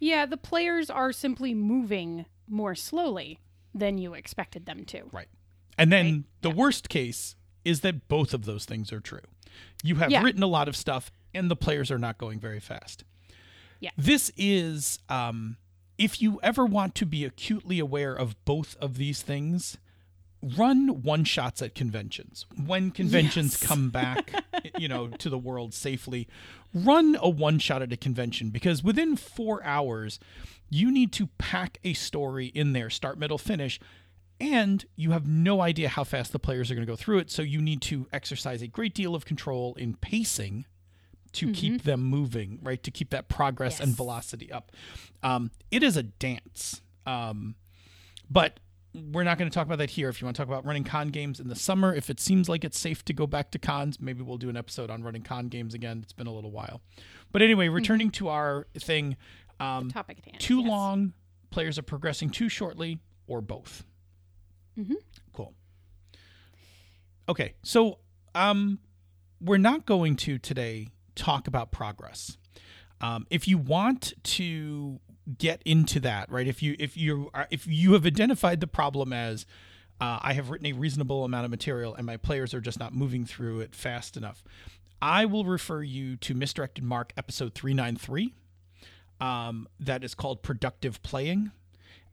Yeah, 0.00 0.26
the 0.26 0.36
players 0.36 0.90
are 0.90 1.12
simply 1.12 1.54
moving 1.54 2.26
more 2.48 2.74
slowly 2.74 3.38
than 3.74 3.98
you 3.98 4.14
expected 4.14 4.66
them 4.66 4.84
to. 4.86 5.02
Right. 5.12 5.28
And 5.78 5.92
then 5.92 6.04
right? 6.04 6.24
the 6.42 6.48
yeah. 6.50 6.54
worst 6.54 6.88
case 6.88 7.36
is 7.64 7.80
that 7.80 8.08
both 8.08 8.34
of 8.34 8.44
those 8.44 8.64
things 8.64 8.92
are 8.92 9.00
true. 9.00 9.20
You 9.82 9.96
have 9.96 10.10
yeah. 10.10 10.22
written 10.22 10.42
a 10.42 10.46
lot 10.46 10.68
of 10.68 10.76
stuff 10.76 11.10
and 11.34 11.50
the 11.50 11.56
players 11.56 11.90
are 11.90 11.98
not 11.98 12.18
going 12.18 12.40
very 12.40 12.60
fast. 12.60 13.04
Yeah. 13.80 13.90
This 13.96 14.30
is 14.36 14.98
um 15.08 15.56
if 15.98 16.22
you 16.22 16.40
ever 16.42 16.64
want 16.64 16.94
to 16.96 17.06
be 17.06 17.24
acutely 17.24 17.78
aware 17.78 18.14
of 18.14 18.42
both 18.46 18.74
of 18.80 18.96
these 18.96 19.20
things, 19.20 19.76
run 20.42 21.02
one 21.02 21.24
shots 21.24 21.60
at 21.62 21.74
conventions. 21.74 22.46
When 22.64 22.90
conventions 22.90 23.58
yes. 23.60 23.68
come 23.68 23.90
back, 23.90 24.32
you 24.78 24.88
know, 24.88 25.08
to 25.08 25.28
the 25.28 25.38
world 25.38 25.74
safely, 25.74 26.28
run 26.72 27.16
a 27.20 27.28
one 27.28 27.58
shot 27.58 27.82
at 27.82 27.92
a 27.92 27.96
convention 27.96 28.50
because 28.50 28.82
within 28.82 29.16
4 29.16 29.62
hours 29.64 30.18
you 30.70 30.90
need 30.90 31.12
to 31.12 31.26
pack 31.38 31.78
a 31.84 31.92
story 31.94 32.46
in 32.46 32.72
there, 32.72 32.88
start, 32.90 33.18
middle, 33.18 33.38
finish, 33.38 33.80
and 34.40 34.86
you 34.96 35.10
have 35.10 35.26
no 35.26 35.60
idea 35.60 35.88
how 35.88 36.04
fast 36.04 36.32
the 36.32 36.38
players 36.38 36.70
are 36.70 36.74
going 36.74 36.86
to 36.86 36.90
go 36.90 36.96
through 36.96 37.18
it. 37.18 37.30
So 37.30 37.42
you 37.42 37.60
need 37.60 37.82
to 37.82 38.06
exercise 38.12 38.62
a 38.62 38.66
great 38.66 38.94
deal 38.94 39.14
of 39.14 39.26
control 39.26 39.74
in 39.74 39.94
pacing 39.96 40.64
to 41.32 41.46
mm-hmm. 41.46 41.52
keep 41.52 41.82
them 41.82 42.02
moving, 42.02 42.58
right? 42.62 42.82
To 42.82 42.90
keep 42.90 43.10
that 43.10 43.28
progress 43.28 43.74
yes. 43.74 43.80
and 43.80 43.96
velocity 43.96 44.50
up. 44.50 44.72
Um, 45.22 45.50
it 45.70 45.82
is 45.82 45.96
a 45.96 46.02
dance. 46.02 46.80
Um, 47.04 47.56
but 48.30 48.60
we're 48.94 49.22
not 49.24 49.38
going 49.38 49.48
to 49.48 49.54
talk 49.54 49.66
about 49.66 49.78
that 49.78 49.90
here. 49.90 50.08
If 50.08 50.20
you 50.20 50.26
want 50.26 50.36
to 50.36 50.42
talk 50.42 50.48
about 50.48 50.64
running 50.64 50.84
con 50.84 51.08
games 51.08 51.38
in 51.38 51.48
the 51.48 51.54
summer, 51.54 51.94
if 51.94 52.10
it 52.10 52.18
seems 52.18 52.48
like 52.48 52.64
it's 52.64 52.78
safe 52.78 53.04
to 53.04 53.12
go 53.12 53.26
back 53.26 53.50
to 53.52 53.58
cons, 53.58 54.00
maybe 54.00 54.22
we'll 54.22 54.38
do 54.38 54.48
an 54.48 54.56
episode 54.56 54.90
on 54.90 55.02
running 55.02 55.22
con 55.22 55.48
games 55.48 55.74
again. 55.74 56.00
It's 56.02 56.12
been 56.12 56.26
a 56.26 56.32
little 56.32 56.50
while. 56.50 56.80
But 57.32 57.42
anyway, 57.42 57.66
mm-hmm. 57.66 57.74
returning 57.74 58.08
mm-hmm. 58.08 58.24
to 58.24 58.28
our 58.28 58.66
thing, 58.78 59.16
um, 59.60 59.90
topic 59.90 60.18
at 60.18 60.24
hand. 60.24 60.40
Too 60.40 60.60
yes. 60.60 60.68
long, 60.68 61.12
players 61.50 61.78
are 61.78 61.82
progressing 61.82 62.30
too 62.30 62.48
shortly, 62.48 62.98
or 63.26 63.40
both. 63.40 63.84
Mm-hmm. 64.78 64.94
Cool. 65.32 65.54
Okay, 67.28 67.54
so 67.62 67.98
um, 68.34 68.80
we're 69.40 69.58
not 69.58 69.86
going 69.86 70.16
to 70.16 70.38
today 70.38 70.88
talk 71.14 71.46
about 71.46 71.70
progress. 71.70 72.36
Um, 73.00 73.26
if 73.30 73.46
you 73.46 73.56
want 73.56 74.14
to 74.22 75.00
get 75.38 75.62
into 75.64 76.00
that, 76.00 76.30
right? 76.30 76.46
If 76.46 76.62
you 76.62 76.76
if 76.78 76.96
you 76.96 77.30
are 77.34 77.46
if 77.50 77.66
you 77.66 77.92
have 77.92 78.06
identified 78.06 78.60
the 78.60 78.66
problem 78.66 79.12
as 79.12 79.46
uh, 80.00 80.18
I 80.22 80.32
have 80.32 80.50
written 80.50 80.66
a 80.66 80.72
reasonable 80.72 81.24
amount 81.24 81.44
of 81.44 81.50
material 81.50 81.94
and 81.94 82.06
my 82.06 82.16
players 82.16 82.54
are 82.54 82.60
just 82.60 82.78
not 82.78 82.94
moving 82.94 83.24
through 83.24 83.60
it 83.60 83.74
fast 83.74 84.16
enough, 84.16 84.42
I 85.02 85.24
will 85.26 85.44
refer 85.44 85.82
you 85.82 86.16
to 86.16 86.34
Misdirected 86.34 86.84
Mark 86.84 87.12
episode 87.16 87.54
three 87.54 87.74
nine 87.74 87.96
three 87.96 88.34
um, 89.20 89.68
that 89.78 90.04
is 90.04 90.14
called 90.14 90.42
Productive 90.42 91.02
Playing. 91.02 91.52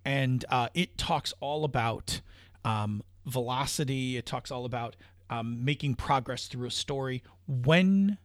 And 0.05 0.45
uh, 0.49 0.69
it 0.73 0.97
talks 0.97 1.33
all 1.39 1.65
about 1.65 2.21
um, 2.63 3.03
velocity, 3.25 4.17
it 4.17 4.25
talks 4.25 4.51
all 4.51 4.65
about 4.65 4.95
um, 5.29 5.65
making 5.65 5.95
progress 5.95 6.47
through 6.47 6.67
a 6.67 6.71
story. 6.71 7.23
When 7.45 8.17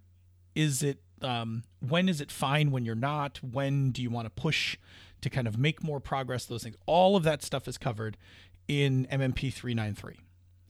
is 0.54 0.82
it? 0.82 1.00
Um, 1.22 1.64
when 1.80 2.08
is 2.08 2.20
it 2.20 2.30
fine 2.30 2.70
when 2.70 2.84
you're 2.84 2.94
not? 2.94 3.38
When 3.42 3.90
do 3.90 4.02
you 4.02 4.10
want 4.10 4.26
to 4.26 4.30
push 4.30 4.76
to 5.20 5.30
kind 5.30 5.46
of 5.46 5.58
make 5.58 5.82
more 5.82 6.00
progress? 6.00 6.46
Those 6.46 6.62
things. 6.62 6.76
All 6.86 7.16
of 7.16 7.22
that 7.24 7.42
stuff 7.42 7.68
is 7.68 7.78
covered 7.78 8.16
in 8.68 9.06
MMP 9.10 9.52
393. 9.52 10.20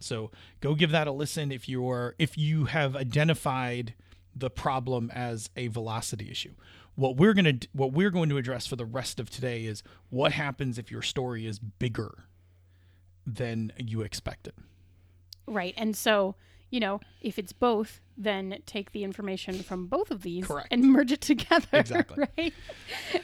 So 0.00 0.30
go 0.61 0.75
give 0.75 0.90
that 0.90 1.06
a 1.06 1.12
listen 1.12 1.52
if 1.52 1.68
you're 1.68 2.14
if 2.18 2.37
you 2.37 2.64
have 2.66 2.97
identified 2.97 3.94
the 4.35 4.50
problem 4.50 5.11
as 5.14 5.50
a 5.56 5.68
velocity 5.68 6.30
issue 6.30 6.54
what 6.94 7.16
we're 7.16 7.35
going 7.35 7.59
to 7.59 7.68
what 7.73 7.92
we're 7.92 8.11
going 8.11 8.28
to 8.28 8.37
address 8.37 8.66
for 8.66 8.76
the 8.76 8.85
rest 8.85 9.18
of 9.18 9.30
today 9.30 9.64
is 9.64 9.82
what 10.11 10.32
happens 10.32 10.78
if 10.78 10.90
your 10.90 11.02
story 11.02 11.47
is 11.47 11.59
bigger 11.59 12.25
than 13.26 13.73
you 13.78 14.02
expected. 14.02 14.52
Right. 15.47 15.75
And 15.76 15.97
so, 15.97 16.35
you 16.71 16.80
know, 16.80 17.00
if 17.21 17.38
it's 17.38 17.52
both, 17.52 18.00
then 18.16 18.59
take 18.66 18.92
the 18.92 19.04
information 19.04 19.62
from 19.62 19.87
both 19.87 20.11
of 20.11 20.23
these 20.23 20.47
Correct. 20.47 20.69
and 20.71 20.85
merge 20.85 21.12
it 21.12 21.21
together. 21.21 21.66
Exactly. 21.73 22.26
Right. 22.38 22.54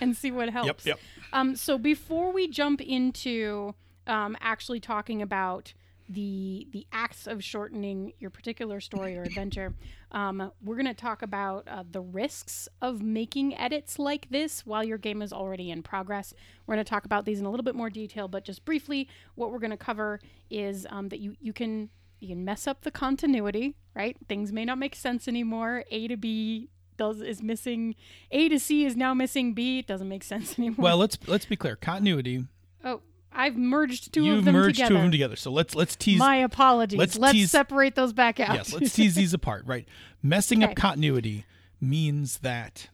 and 0.01 0.17
see 0.17 0.31
what 0.31 0.49
helps. 0.51 0.87
Yep. 0.87 0.99
Yep. 0.99 0.99
Um, 1.33 1.57
so 1.57 1.79
before 1.79 2.33
we 2.33 2.49
jump 2.49 2.81
into 2.81 3.75
um, 4.07 4.37
actually 4.41 4.81
talking 4.81 5.23
about 5.23 5.75
the 6.09 6.67
the 6.73 6.87
acts 6.91 7.27
of 7.27 7.45
shortening 7.45 8.13
your 8.19 8.31
particular 8.31 8.81
story 8.81 9.17
or 9.17 9.23
adventure. 9.23 9.75
Um, 10.11 10.53
we're 10.65 10.77
going 10.77 10.87
to 10.87 10.95
talk 10.95 11.21
about 11.21 11.69
uh, 11.69 11.85
the 11.91 12.01
risks 12.01 12.67
of 12.81 13.03
making 13.03 13.55
edits 13.59 13.99
like 13.99 14.27
this 14.31 14.65
while 14.65 14.83
your 14.83 14.97
game 14.97 15.21
is 15.21 15.35
already 15.35 15.71
in 15.71 15.83
progress. 15.83 16.33
We're 16.67 16.77
going 16.77 16.85
to 16.87 16.89
talk 16.89 17.05
about 17.05 17.27
these 17.27 17.41
in 17.41 17.45
a 17.45 17.51
little 17.51 17.63
bit 17.63 17.75
more 17.75 17.91
detail, 17.91 18.27
but 18.27 18.43
just 18.43 18.65
briefly, 18.65 19.07
what 19.35 19.53
we're 19.53 19.59
going 19.59 19.71
to 19.71 19.77
cover 19.77 20.19
is 20.49 20.87
um, 20.89 21.11
that 21.11 21.21
you 21.21 21.37
you 21.43 21.53
can 21.53 21.91
you 22.21 22.29
can 22.29 22.45
mess 22.45 22.67
up 22.67 22.83
the 22.83 22.91
continuity, 22.91 23.77
right? 23.95 24.17
Things 24.29 24.53
may 24.53 24.65
not 24.65 24.79
make 24.79 24.95
sense 24.97 25.29
anymore. 25.29 25.85
A 25.91 26.09
to 26.09 26.17
B 26.17 26.69
does 26.97 27.21
is 27.21 27.43
missing. 27.43 27.95
A 28.31 28.49
to 28.49 28.59
C 28.59 28.85
is 28.85 28.97
now 28.97 29.15
missing 29.15 29.55
B. 29.55 29.79
It 29.79 29.87
doesn't 29.87 30.09
make 30.09 30.25
sense 30.25 30.59
anymore. 30.59 30.83
Well, 30.83 30.97
let's 30.99 31.19
let's 31.27 31.47
be 31.47 31.57
clear. 31.57 31.77
Continuity 31.77 32.45
Oh, 32.85 33.01
I've 33.33 33.57
merged 33.57 34.13
2 34.15 34.25
You've 34.25 34.39
of 34.39 34.45
them 34.47 34.55
merged 34.55 34.77
together. 34.77 34.89
two 34.91 34.97
of 34.97 35.03
them 35.03 35.11
together. 35.13 35.37
So 35.37 35.51
let's 35.53 35.75
let's 35.75 35.95
tease 35.97 36.19
My 36.19 36.37
apologies. 36.37 36.99
let's 36.99 37.17
Let's, 37.19 37.35
tease- 37.35 37.51
separate 37.51 37.95
those 37.95 38.13
back 38.13 38.41
out. 38.41 38.55
yes, 38.55 38.73
let's 38.73 38.93
tease 38.95 39.15
these 39.15 39.33
apart, 39.35 39.65
right? 39.67 39.87
Messing 40.23 40.65
up 40.65 40.75
continuity 40.75 41.45
means 41.81 42.39
that 42.39 42.89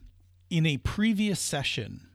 in 0.51 0.65
a 0.67 0.77
previous 0.77 1.39
session, 1.39 2.07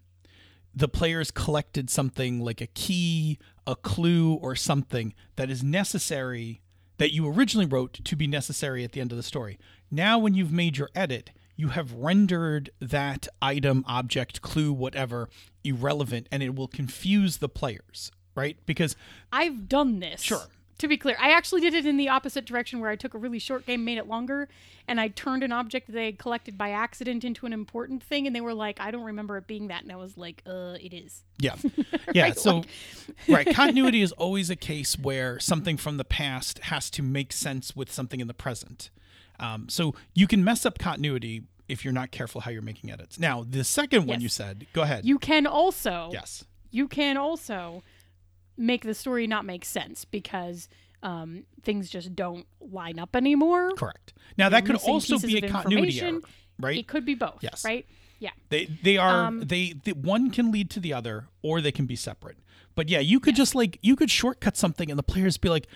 the 0.73 0.87
players 0.89 1.33
collected 1.33 1.91
something 1.91 2.39
like 2.41 2.61
a 2.61 2.67
key, 2.69 3.39
a 3.67 3.75
clue, 3.75 4.35
or 4.35 4.55
something 4.55 5.13
that 5.35 5.51
is 5.51 5.65
necessary 5.65 6.61
that 7.01 7.15
you 7.15 7.27
originally 7.27 7.65
wrote 7.65 7.95
to 7.95 8.15
be 8.15 8.27
necessary 8.27 8.85
at 8.85 8.93
the 8.93 9.01
end 9.01 9.11
of 9.11 9.17
the 9.17 9.23
story. 9.23 9.59
Now, 9.91 10.19
when 10.19 10.35
you've 10.35 10.53
made 10.53 10.77
your 10.77 10.91
edit, 10.95 11.31
you 11.57 11.69
have 11.69 11.95
rendered 11.95 12.69
that 12.79 13.27
item, 13.41 13.87
object, 13.89 14.43
clue, 14.43 14.71
whatever, 14.71 15.31
irrelevant, 15.65 16.27
and 16.31 16.43
it 16.43 16.55
will 16.55 16.69
confuse 16.69 17.39
the 17.39 17.49
players, 17.49 18.13
right? 18.35 18.59
Because 18.67 18.97
I've 19.33 19.67
done 19.67 20.01
this. 20.01 20.21
Sure. 20.21 20.43
To 20.81 20.89
be 20.89 20.97
clear, 20.97 21.15
I 21.21 21.33
actually 21.33 21.61
did 21.61 21.75
it 21.75 21.85
in 21.85 21.99
the 21.99 22.09
opposite 22.09 22.47
direction 22.47 22.81
where 22.81 22.89
I 22.89 22.97
took 22.97 23.13
a 23.13 23.19
really 23.19 23.39
short 23.39 23.67
game, 23.67 23.85
made 23.85 23.99
it 23.99 24.09
longer, 24.09 24.49
and 24.89 24.99
I 24.99 25.09
turned 25.09 25.43
an 25.43 25.53
object 25.53 25.89
that 25.89 25.93
they 25.93 26.07
had 26.07 26.19
collected 26.19 26.57
by 26.57 26.71
accident 26.71 27.23
into 27.23 27.45
an 27.45 27.53
important 27.53 28.03
thing, 28.03 28.27
and 28.27 28.35
they 28.35 28.41
were 28.41 28.55
like, 28.55 28.81
I 28.81 28.91
don't 28.91 29.05
remember 29.05 29.37
it 29.37 29.47
being 29.47 29.69
that. 29.69 29.83
And 29.83 29.93
I 29.93 29.97
was 29.97 30.17
like, 30.17 30.43
uh, 30.47 30.79
it 30.81 30.95
is. 30.95 31.23
Yeah. 31.39 31.57
Yeah. 32.15 32.23
Right, 32.25 32.39
so, 32.39 32.65
right. 33.29 33.55
Continuity 33.55 34.03
is 34.03 34.11
always 34.13 34.51
a 34.51 34.57
case 34.57 34.99
where 34.99 35.39
something 35.39 35.77
from 35.77 35.97
the 35.97 36.05
past 36.05 36.59
has 36.61 36.91
to 36.91 37.03
make 37.03 37.33
sense 37.33 37.77
with 37.77 37.93
something 37.93 38.19
in 38.19 38.27
the 38.27 38.35
present. 38.35 38.91
Um, 39.39 39.69
so 39.69 39.95
you 40.15 40.27
can 40.27 40.43
mess 40.43 40.67
up 40.67 40.79
continuity 40.79 41.43
if 41.69 41.85
you're 41.85 41.93
not 41.93 42.11
careful 42.11 42.41
how 42.41 42.51
you're 42.51 42.63
making 42.63 42.91
edits. 42.91 43.19
Now, 43.19 43.45
the 43.49 43.63
second 43.65 44.07
one 44.07 44.17
Yes. 44.17 44.23
you 44.23 44.29
said, 44.29 44.67
go 44.73 44.83
ahead. 44.83 45.05
You 45.05 45.19
can 45.21 45.47
also, 45.47 46.09
yes. 46.11 46.45
you 46.71 46.89
can 46.89 47.17
also 47.17 47.85
make 48.61 48.83
the 48.85 48.95
story 48.95 49.27
not 49.27 49.45
make 49.45 49.65
sense 49.65 50.05
because 50.05 50.69
um, 51.03 51.45
things 51.63 51.91
just 51.91 52.15
don't 52.15 52.47
line 52.61 52.99
up 52.99 53.17
anymore. 53.17 53.73
Correct. 53.73 54.13
Now, 54.37 54.51
that 54.51 54.67
could 54.67 54.77
also 54.77 55.19
be 55.19 55.39
a 55.39 55.49
continuity 55.49 56.01
error, 56.01 56.21
right? 56.59 56.79
It 56.79 56.87
could 56.87 57.05
be 57.05 57.15
both. 57.15 57.39
Yes. 57.41 57.65
Right. 57.65 57.87
Yeah. 58.19 58.31
They 58.51 58.67
they 58.67 58.99
are 58.99 59.27
Um, 59.27 59.41
they, 59.41 59.73
the 59.85 59.93
one 59.93 60.31
can 60.31 60.53
lead 60.53 60.71
to 60.71 60.81
the 60.81 60.93
other 60.93 61.29
or 61.43 61.61
they 61.61 61.73
can 61.73 61.87
be 61.87 61.97
separate. 61.97 62.37
But 62.75 62.89
yeah, 62.89 63.01
you 63.01 63.19
could 63.19 63.35
just 63.35 63.55
like 63.55 63.79
you 63.83 63.97
could 63.97 64.11
shortcut 64.11 64.57
something 64.57 64.91
and 64.91 64.99
the 64.99 65.03
players 65.03 65.39
be 65.39 65.49
like 65.49 65.67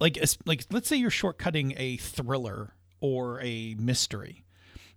like 0.00 0.18
like 0.44 0.64
let's 0.70 0.88
say 0.88 0.96
you're 0.96 1.10
shortcutting 1.10 1.74
a 1.76 1.96
thriller 1.98 2.74
or 3.00 3.40
a 3.40 3.74
mystery. 3.78 4.44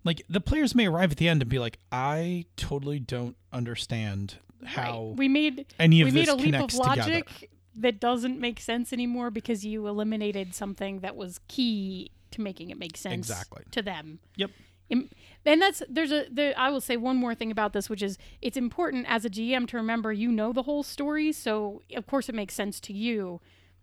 Like 0.04 0.24
the 0.28 0.42
players 0.42 0.74
may 0.74 0.88
arrive 0.88 1.12
at 1.12 1.18
the 1.18 1.30
end 1.30 1.42
and 1.42 1.50
be 1.50 1.60
like 1.60 1.78
I 1.92 2.46
totally 2.56 3.00
don't 3.00 3.36
understand 3.54 4.40
how 4.66 5.08
Right. 5.10 5.18
we 5.18 5.28
made 5.28 5.66
any 5.80 6.02
of 6.02 6.06
we 6.06 6.12
this 6.12 6.28
made 6.28 6.32
a 6.32 6.36
leap 6.36 6.46
of 6.56 6.70
connects 6.70 6.78
together. 6.80 7.02
logic 7.02 7.50
that 7.76 8.00
doesn't 8.00 8.40
make 8.40 8.60
sense 8.60 8.92
anymore 8.92 9.30
because 9.30 9.64
you 9.66 9.86
eliminated 9.88 10.56
something 10.56 11.02
that 11.02 11.16
was 11.16 11.40
key 11.48 12.12
to 12.32 12.42
making 12.42 12.70
it 12.72 12.78
make 12.78 12.98
sense 12.98 13.30
Exactly. 13.30 13.64
to 13.72 13.82
them. 13.82 14.20
Yep. 14.36 14.52
And 14.90 15.62
that's 15.62 15.82
there's 15.90 16.12
a 16.12 16.26
there, 16.32 16.54
I 16.58 16.70
will 16.70 16.82
say 16.82 16.98
one 16.98 17.18
more 17.18 17.36
thing 17.36 17.52
about 17.52 17.74
this, 17.74 17.90
which 17.90 18.02
is 18.02 18.18
it's 18.42 18.58
important 18.58 19.06
as 19.10 19.26
a 19.26 19.30
GM 19.30 19.68
to 19.70 19.78
remember 19.78 20.12
you 20.14 20.32
know 20.32 20.52
the 20.54 20.64
whole 20.64 20.84
story, 20.84 21.32
so 21.32 21.82
of 21.96 22.06
course 22.08 22.28
it 22.30 22.36
makes 22.36 22.54
sense 22.54 22.80
to 22.82 22.94
you. 22.94 23.40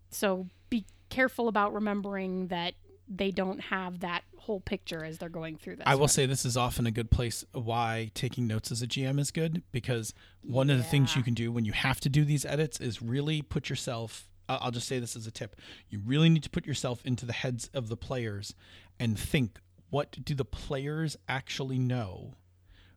So 0.09 0.47
be 0.69 0.85
careful 1.09 1.47
about 1.47 1.73
remembering 1.73 2.47
that 2.47 2.73
they 3.07 3.31
don't 3.31 3.59
have 3.59 3.99
that 3.99 4.23
whole 4.37 4.59
picture 4.59 5.03
as 5.03 5.17
they're 5.17 5.29
going 5.29 5.57
through 5.57 5.77
this. 5.77 5.83
I 5.87 5.95
will 5.95 6.01
one. 6.01 6.09
say 6.09 6.25
this 6.25 6.45
is 6.45 6.55
often 6.57 6.85
a 6.85 6.91
good 6.91 7.09
place 7.09 7.43
why 7.51 8.11
taking 8.13 8.47
notes 8.47 8.71
as 8.71 8.81
a 8.81 8.87
GM 8.87 9.19
is 9.19 9.31
good 9.31 9.63
because 9.71 10.13
one 10.41 10.69
of 10.69 10.77
the 10.77 10.83
things 10.83 11.15
you 11.15 11.23
can 11.23 11.33
do 11.33 11.51
when 11.51 11.65
you 11.65 11.73
have 11.73 11.99
to 12.01 12.09
do 12.09 12.23
these 12.23 12.45
edits 12.45 12.79
is 12.79 13.01
really 13.01 13.41
put 13.41 13.69
yourself. 13.69 14.27
I'll 14.47 14.71
just 14.71 14.87
say 14.87 14.99
this 14.99 15.15
as 15.15 15.25
a 15.25 15.31
tip. 15.31 15.55
You 15.89 15.99
really 16.05 16.29
need 16.29 16.43
to 16.43 16.49
put 16.49 16.67
yourself 16.67 17.01
into 17.03 17.25
the 17.25 17.33
heads 17.33 17.69
of 17.73 17.89
the 17.89 17.97
players 17.97 18.53
and 18.99 19.17
think 19.17 19.59
what 19.89 20.23
do 20.23 20.35
the 20.35 20.45
players 20.45 21.17
actually 21.27 21.79
know 21.79 22.35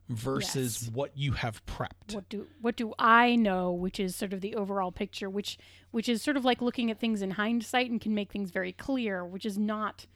versus 0.09 0.83
Yes. 0.83 0.91
what 0.91 1.17
you 1.17 1.33
have 1.33 1.63
prepped. 1.65 2.13
what 2.13 2.27
do 2.29 2.47
what 2.59 2.75
do 2.75 2.93
I 2.99 3.35
know, 3.35 3.71
which 3.71 3.99
is 3.99 4.15
sort 4.15 4.33
of 4.33 4.41
the 4.41 4.55
overall 4.55 4.91
picture, 4.91 5.29
which 5.29 5.57
which 5.91 6.09
is 6.09 6.21
sort 6.21 6.35
of 6.35 6.43
like 6.43 6.61
looking 6.61 6.89
at 6.91 6.99
things 6.99 7.21
in 7.21 7.31
hindsight 7.31 7.89
and 7.91 8.01
can 8.01 8.13
make 8.13 8.31
things 8.31 8.49
very 8.49 8.73
clear, 8.73 9.23
which 9.25 9.45
is 9.45 9.57
not 9.57 10.07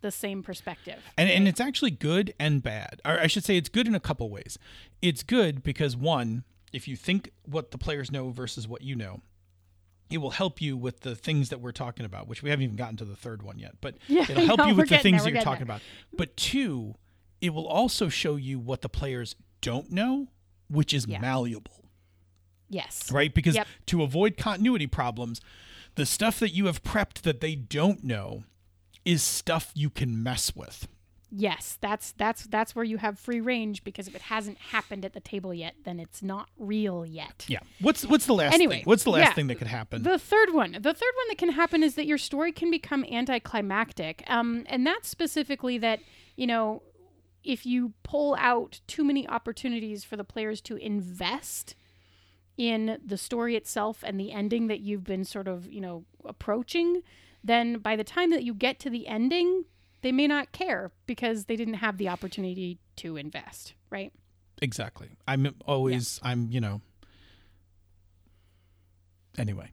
the 0.00 0.10
same 0.12 0.42
perspective. 0.42 1.02
And, 1.16 1.28
and 1.28 1.48
it's 1.48 1.60
actually 1.60 1.90
good 1.90 2.32
and 2.38 2.62
bad. 2.62 3.00
Or 3.04 3.18
I 3.18 3.26
should 3.26 3.44
say 3.44 3.56
it's 3.56 3.68
good 3.68 3.88
in 3.88 3.94
a 3.96 4.00
couple 4.00 4.30
ways. 4.30 4.56
It's 5.02 5.22
good 5.24 5.62
because 5.64 5.96
one, 5.96 6.44
if 6.72 6.86
you 6.86 6.94
think 6.94 7.32
what 7.44 7.72
the 7.72 7.78
players 7.78 8.12
know 8.12 8.30
versus 8.30 8.68
what 8.68 8.82
you 8.82 8.94
know, 8.94 9.22
it 10.10 10.18
will 10.18 10.30
help 10.30 10.62
you 10.62 10.76
with 10.76 11.00
the 11.00 11.16
things 11.16 11.48
that 11.48 11.60
we're 11.60 11.72
talking 11.72 12.06
about, 12.06 12.28
which 12.28 12.42
we 12.44 12.50
haven't 12.50 12.62
even 12.62 12.76
gotten 12.76 12.96
to 12.98 13.04
the 13.04 13.16
third 13.16 13.42
one 13.42 13.58
yet. 13.58 13.74
But 13.80 13.96
Yeah, 14.06 14.22
it'll 14.22 14.46
help 14.46 14.58
no, 14.60 14.66
you 14.66 14.74
with 14.76 14.88
the 14.88 14.98
things 14.98 15.24
there, 15.24 15.32
that 15.32 15.36
you're 15.36 15.42
talking 15.42 15.66
getting 15.66 15.70
about. 15.70 15.82
But 16.16 16.36
two, 16.36 16.94
it 17.40 17.50
will 17.54 17.66
also 17.66 18.08
show 18.08 18.36
you 18.36 18.58
what 18.58 18.82
the 18.82 18.88
players 18.88 19.34
don't 19.60 19.90
know, 19.90 20.28
which 20.68 20.92
is 20.94 21.06
Yeah. 21.06 21.20
malleable 21.20 21.84
Yes. 22.68 23.10
right? 23.10 23.32
Because 23.32 23.54
Yep. 23.54 23.66
to 23.86 24.02
avoid 24.02 24.36
continuity 24.36 24.86
problems, 24.86 25.40
the 25.94 26.04
stuff 26.06 26.38
that 26.40 26.50
you 26.54 26.66
have 26.66 26.82
prepped 26.82 27.22
that 27.22 27.40
they 27.40 27.54
don't 27.54 28.04
know 28.04 28.44
is 29.04 29.22
stuff 29.22 29.70
you 29.74 29.88
can 29.90 30.22
mess 30.22 30.54
with. 30.54 30.86
Yes, 31.30 31.76
that's 31.82 32.12
that's 32.12 32.46
that's 32.46 32.74
where 32.74 32.84
you 32.86 32.96
have 32.96 33.18
free 33.18 33.40
range 33.40 33.84
because 33.84 34.08
if 34.08 34.14
it 34.14 34.22
hasn't 34.22 34.56
happened 34.58 35.04
at 35.04 35.12
the 35.12 35.20
table 35.20 35.52
yet, 35.52 35.74
then 35.84 36.00
it's 36.00 36.22
not 36.22 36.48
real 36.58 37.04
yet. 37.04 37.44
Yeah. 37.48 37.58
What's 37.80 38.06
what's 38.06 38.24
the 38.24 38.32
last 38.32 38.54
Anyway, 38.54 38.76
thing? 38.76 38.84
What's 38.84 39.04
the 39.04 39.10
last 39.10 39.28
yeah. 39.28 39.32
thing 39.34 39.46
that 39.48 39.56
could 39.56 39.66
happen? 39.66 40.02
The 40.04 40.18
third 40.18 40.54
one, 40.54 40.72
the 40.72 40.80
third 40.94 41.12
one 41.16 41.28
that 41.28 41.36
can 41.36 41.50
happen 41.50 41.82
is 41.82 41.96
that 41.96 42.06
your 42.06 42.16
story 42.16 42.50
can 42.50 42.70
become 42.70 43.04
anticlimactic, 43.10 44.22
um, 44.26 44.64
and 44.70 44.86
that's 44.86 45.06
specifically 45.08 45.76
that 45.78 46.00
you 46.36 46.46
know 46.46 46.82
if 47.48 47.64
you 47.64 47.94
pull 48.02 48.36
out 48.38 48.80
too 48.86 49.02
many 49.02 49.26
opportunities 49.26 50.04
for 50.04 50.16
the 50.16 50.24
players 50.24 50.60
to 50.60 50.76
invest 50.76 51.74
in 52.56 52.98
the 53.04 53.16
story 53.16 53.56
itself 53.56 54.02
and 54.04 54.18
the 54.18 54.32
ending 54.32 54.66
that 54.66 54.80
you've 54.80 55.04
been 55.04 55.24
sort 55.24 55.48
of 55.48 55.70
you 55.72 55.80
know 55.80 56.04
approaching, 56.24 57.02
then 57.42 57.78
by 57.78 57.96
the 57.96 58.04
time 58.04 58.30
that 58.30 58.44
you 58.44 58.54
get 58.54 58.78
to 58.80 58.90
the 58.90 59.08
ending, 59.08 59.64
they 60.02 60.12
may 60.12 60.26
not 60.26 60.52
care 60.52 60.92
because 61.06 61.46
they 61.46 61.56
didn't 61.56 61.74
have 61.74 61.98
the 61.98 62.08
opportunity 62.08 62.78
to 62.96 63.16
invest, 63.16 63.74
right? 63.90 64.12
exactly. 64.60 65.08
I'm 65.26 65.54
always 65.66 66.18
I'm, 66.22 66.48
you 66.50 66.60
know 66.60 66.80
Anyway, 69.38 69.70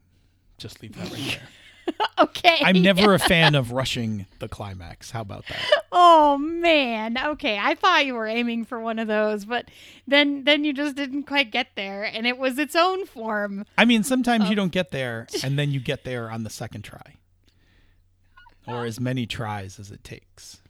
just 0.58 0.80
leave 0.80 0.94
that 0.96 1.10
right 1.10 1.22
there. 1.26 1.48
okay. 2.18 2.58
I'm 2.62 2.82
never 2.82 3.14
a 3.14 3.18
fan 3.18 3.54
of 3.56 3.72
rushing 3.72 4.26
the 4.38 4.48
climax. 4.48 5.10
How 5.10 5.20
about 5.20 5.46
that? 5.48 5.60
Oh 5.92 6.38
man. 6.38 7.18
Okay, 7.18 7.58
I 7.58 7.74
thought 7.74 8.06
you 8.06 8.14
were 8.14 8.26
aiming 8.26 8.64
for 8.64 8.80
one 8.80 8.98
of 8.98 9.08
those, 9.08 9.44
but 9.44 9.70
then 10.06 10.44
then 10.44 10.64
you 10.64 10.72
just 10.72 10.96
didn't 10.96 11.24
quite 11.24 11.50
get 11.50 11.68
there 11.76 12.04
and 12.04 12.26
it 12.26 12.38
was 12.38 12.58
its 12.58 12.76
own 12.76 13.06
form. 13.06 13.64
I 13.78 13.84
mean, 13.84 14.02
sometimes 14.02 14.46
you 14.46 14.52
oh. 14.52 14.56
don't 14.56 14.72
get 14.72 14.90
there 14.90 15.26
and 15.42 15.58
then 15.58 15.70
you 15.70 15.80
get 15.80 16.04
there 16.04 16.30
on 16.30 16.44
the 16.44 16.50
second 16.50 16.82
try. 16.82 17.14
Or 18.66 18.84
as 18.84 18.98
many 18.98 19.26
tries 19.26 19.78
as 19.78 19.92
it 19.92 20.02
takes. 20.02 20.60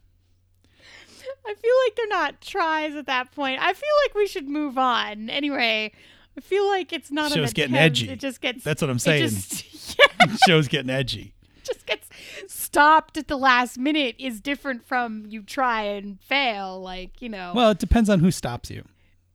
I 1.47 1.55
feel 1.55 1.73
like 1.87 1.97
they're 1.97 2.09
not 2.09 2.41
tries 2.41 2.95
at 2.95 3.07
that 3.07 3.33
point. 3.33 3.61
I 3.61 3.73
feel 3.73 3.89
like 4.05 4.15
we 4.15 4.27
should 4.27 4.49
move 4.49 4.77
on. 4.77 5.31
Anyway, 5.31 5.93
I 6.37 6.41
feel 6.41 6.67
like 6.67 6.93
it's 6.93 7.11
not 7.11 7.31
an 7.31 7.39
Show's 7.39 7.53
getting 7.53 7.77
edgy. 7.77 8.11
It 8.11 8.21
just 8.21 8.41
gets 8.41 8.63
That's 8.63 8.83
what 8.83 8.91
I'm 8.91 8.97
it 8.97 9.01
saying. 9.01 9.29
just, 9.29 9.76
Show's 10.47 10.69
getting 10.69 10.91
edgy. 10.91 11.35
just 11.65 11.87
gets 11.87 12.09
stopped 12.49 13.17
at 13.17 13.29
the 13.29 13.37
last 13.37 13.79
minute 13.79 14.17
is 14.19 14.41
different 14.41 14.87
from 14.87 15.27
you 15.29 15.43
try 15.43 15.83
and 15.83 16.21
fail 16.21 16.81
like, 16.81 17.21
you 17.21 17.29
know. 17.29 17.53
Well, 17.55 17.71
it 17.71 17.79
depends 17.79 18.09
on 18.09 18.21
who 18.21 18.31
stops 18.31 18.71
you. 18.71 18.85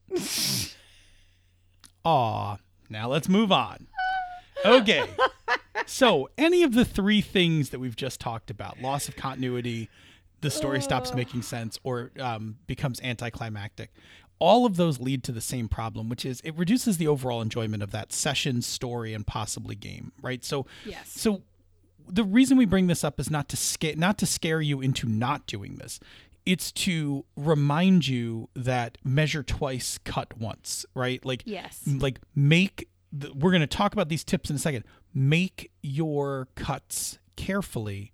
Aw. 2.06 2.58
Now 2.90 3.08
let's 3.10 3.30
move 3.30 3.52
on. 3.52 3.88
Okay. 4.66 5.04
So, 5.86 6.30
any 6.38 6.64
of 6.64 6.74
the 6.74 6.86
three 6.86 7.22
things 7.22 7.70
that 7.70 7.80
we've 7.80 7.96
just 7.96 8.20
talked 8.20 8.52
about 8.52 8.82
loss 8.82 9.08
of 9.08 9.16
continuity, 9.16 9.90
the 10.42 10.52
story 10.52 10.82
stops 10.82 11.14
making 11.14 11.42
sense, 11.42 11.80
or 11.84 12.12
um, 12.20 12.58
becomes 12.68 13.02
anticlimactic 13.02 13.92
all 14.42 14.66
of 14.66 14.76
those 14.76 15.00
lead 15.00 15.24
to 15.24 15.32
the 15.32 15.40
same 15.40 15.70
problem, 15.70 16.10
which 16.10 16.26
is 16.26 16.42
it 16.42 16.58
reduces 16.58 16.98
the 16.98 17.08
overall 17.08 17.42
enjoyment 17.42 17.84
of 17.84 17.92
that 17.92 18.12
session, 18.12 18.62
story, 18.64 19.14
and 19.14 19.26
possibly 19.28 19.76
game, 19.76 20.12
right? 20.22 20.44
So, 20.44 20.66
Yes. 20.84 21.10
so 21.10 21.44
the 22.10 22.24
reason 22.24 22.58
we 22.58 22.66
bring 22.66 22.88
this 22.88 23.04
up 23.04 23.20
is 23.20 23.30
not 23.30 23.48
to 23.50 23.56
scare 23.56 23.96
not 23.96 24.18
to 24.18 24.26
scare 24.26 24.60
you 24.60 24.82
into 24.82 25.08
not 25.08 25.46
doing 25.46 25.76
this. 25.76 26.00
It's 26.44 26.72
to 26.72 27.24
remind 27.38 28.08
you 28.08 28.50
that 28.56 28.98
measure 29.04 29.44
twice, 29.44 30.00
cut 30.04 30.36
once, 30.40 30.86
right? 30.96 31.24
Like 31.24 31.44
Yes. 31.46 31.82
like 31.88 32.20
make 32.36 32.90
the, 33.14 33.32
we're 33.34 33.52
going 33.52 33.62
to 33.62 33.68
talk 33.68 33.94
about 33.94 34.10
these 34.10 34.24
tips 34.24 34.50
in 34.50 34.56
a 34.56 34.60
second. 34.60 34.84
Make 35.14 35.70
your 35.84 36.48
cuts 36.56 37.20
carefully 37.36 38.12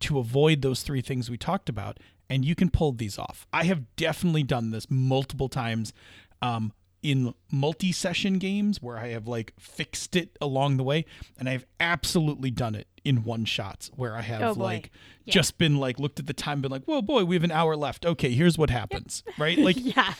to 0.00 0.18
avoid 0.18 0.60
those 0.60 0.82
three 0.82 1.00
things 1.00 1.30
we 1.30 1.38
talked 1.38 1.68
about 1.70 1.98
and 2.30 2.44
you 2.44 2.54
can 2.54 2.70
pull 2.70 2.92
these 2.92 3.18
off. 3.18 3.46
I 3.52 3.64
have 3.64 3.94
definitely 3.96 4.44
done 4.44 4.70
this 4.70 4.86
multiple 4.90 5.48
times. 5.50 5.92
Um 6.40 6.72
in 7.02 7.32
multi-session 7.50 8.36
games 8.38 8.82
where 8.82 8.98
I 8.98 9.08
have 9.08 9.26
like 9.26 9.54
fixed 9.58 10.14
it 10.16 10.36
along 10.38 10.76
the 10.76 10.82
way, 10.82 11.06
and 11.38 11.48
I've 11.48 11.64
absolutely 11.80 12.50
done 12.50 12.74
it 12.74 12.88
in 13.04 13.24
one 13.24 13.46
shots 13.46 13.90
where 13.96 14.14
I 14.14 14.20
have 14.20 14.42
Oh, 14.42 14.52
like 14.60 14.90
Yeah. 15.24 15.32
just 15.32 15.56
been 15.56 15.78
like 15.78 15.98
looked 15.98 16.20
at 16.20 16.26
the 16.26 16.34
time, 16.34 16.60
been 16.60 16.70
like, 16.70 16.84
whoa, 16.84 17.00
boy, 17.00 17.24
we 17.24 17.36
have 17.36 17.42
an 17.42 17.52
hour 17.52 17.74
left. 17.74 18.04
Okay, 18.04 18.32
here's 18.32 18.58
what 18.58 18.68
happens, 18.68 19.22
right? 19.38 19.56
Like, 19.56 19.76
yeah. 19.80 20.12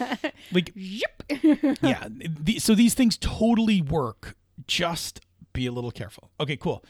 like 0.53 0.73
Yep. 0.75 1.23
yeah. 1.83 2.09
The, 2.11 2.59
so 2.59 2.75
these 2.75 2.95
things 2.95 3.19
totally 3.19 3.83
work. 3.83 4.35
Just 4.67 5.21
be 5.53 5.67
a 5.67 5.73
little 5.73 5.91
careful. 5.91 6.31
Okay, 6.41 6.57
cool. 6.57 6.83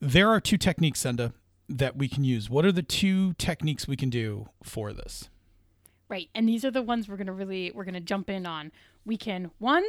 There 0.00 0.30
are 0.30 0.40
two 0.40 0.56
techniques, 0.58 0.98
Senda, 0.98 1.32
that 1.78 1.96
we 1.96 2.08
can 2.08 2.24
use. 2.24 2.50
What 2.50 2.64
are 2.64 2.72
the 2.72 2.82
two 2.82 3.32
techniques 3.34 3.88
we 3.88 3.96
can 3.96 4.10
do 4.10 4.48
for 4.62 4.92
this? 4.92 5.28
Right. 6.08 6.28
And 6.34 6.48
these 6.48 6.64
are 6.64 6.70
the 6.70 6.82
ones 6.82 7.08
we're 7.08 7.16
going 7.16 7.26
to 7.26 7.32
really 7.32 7.72
we're 7.74 7.84
going 7.84 7.94
to 7.94 8.00
jump 8.00 8.28
in 8.28 8.46
on. 8.46 8.70
We 9.04 9.16
can 9.16 9.50
one 9.58 9.84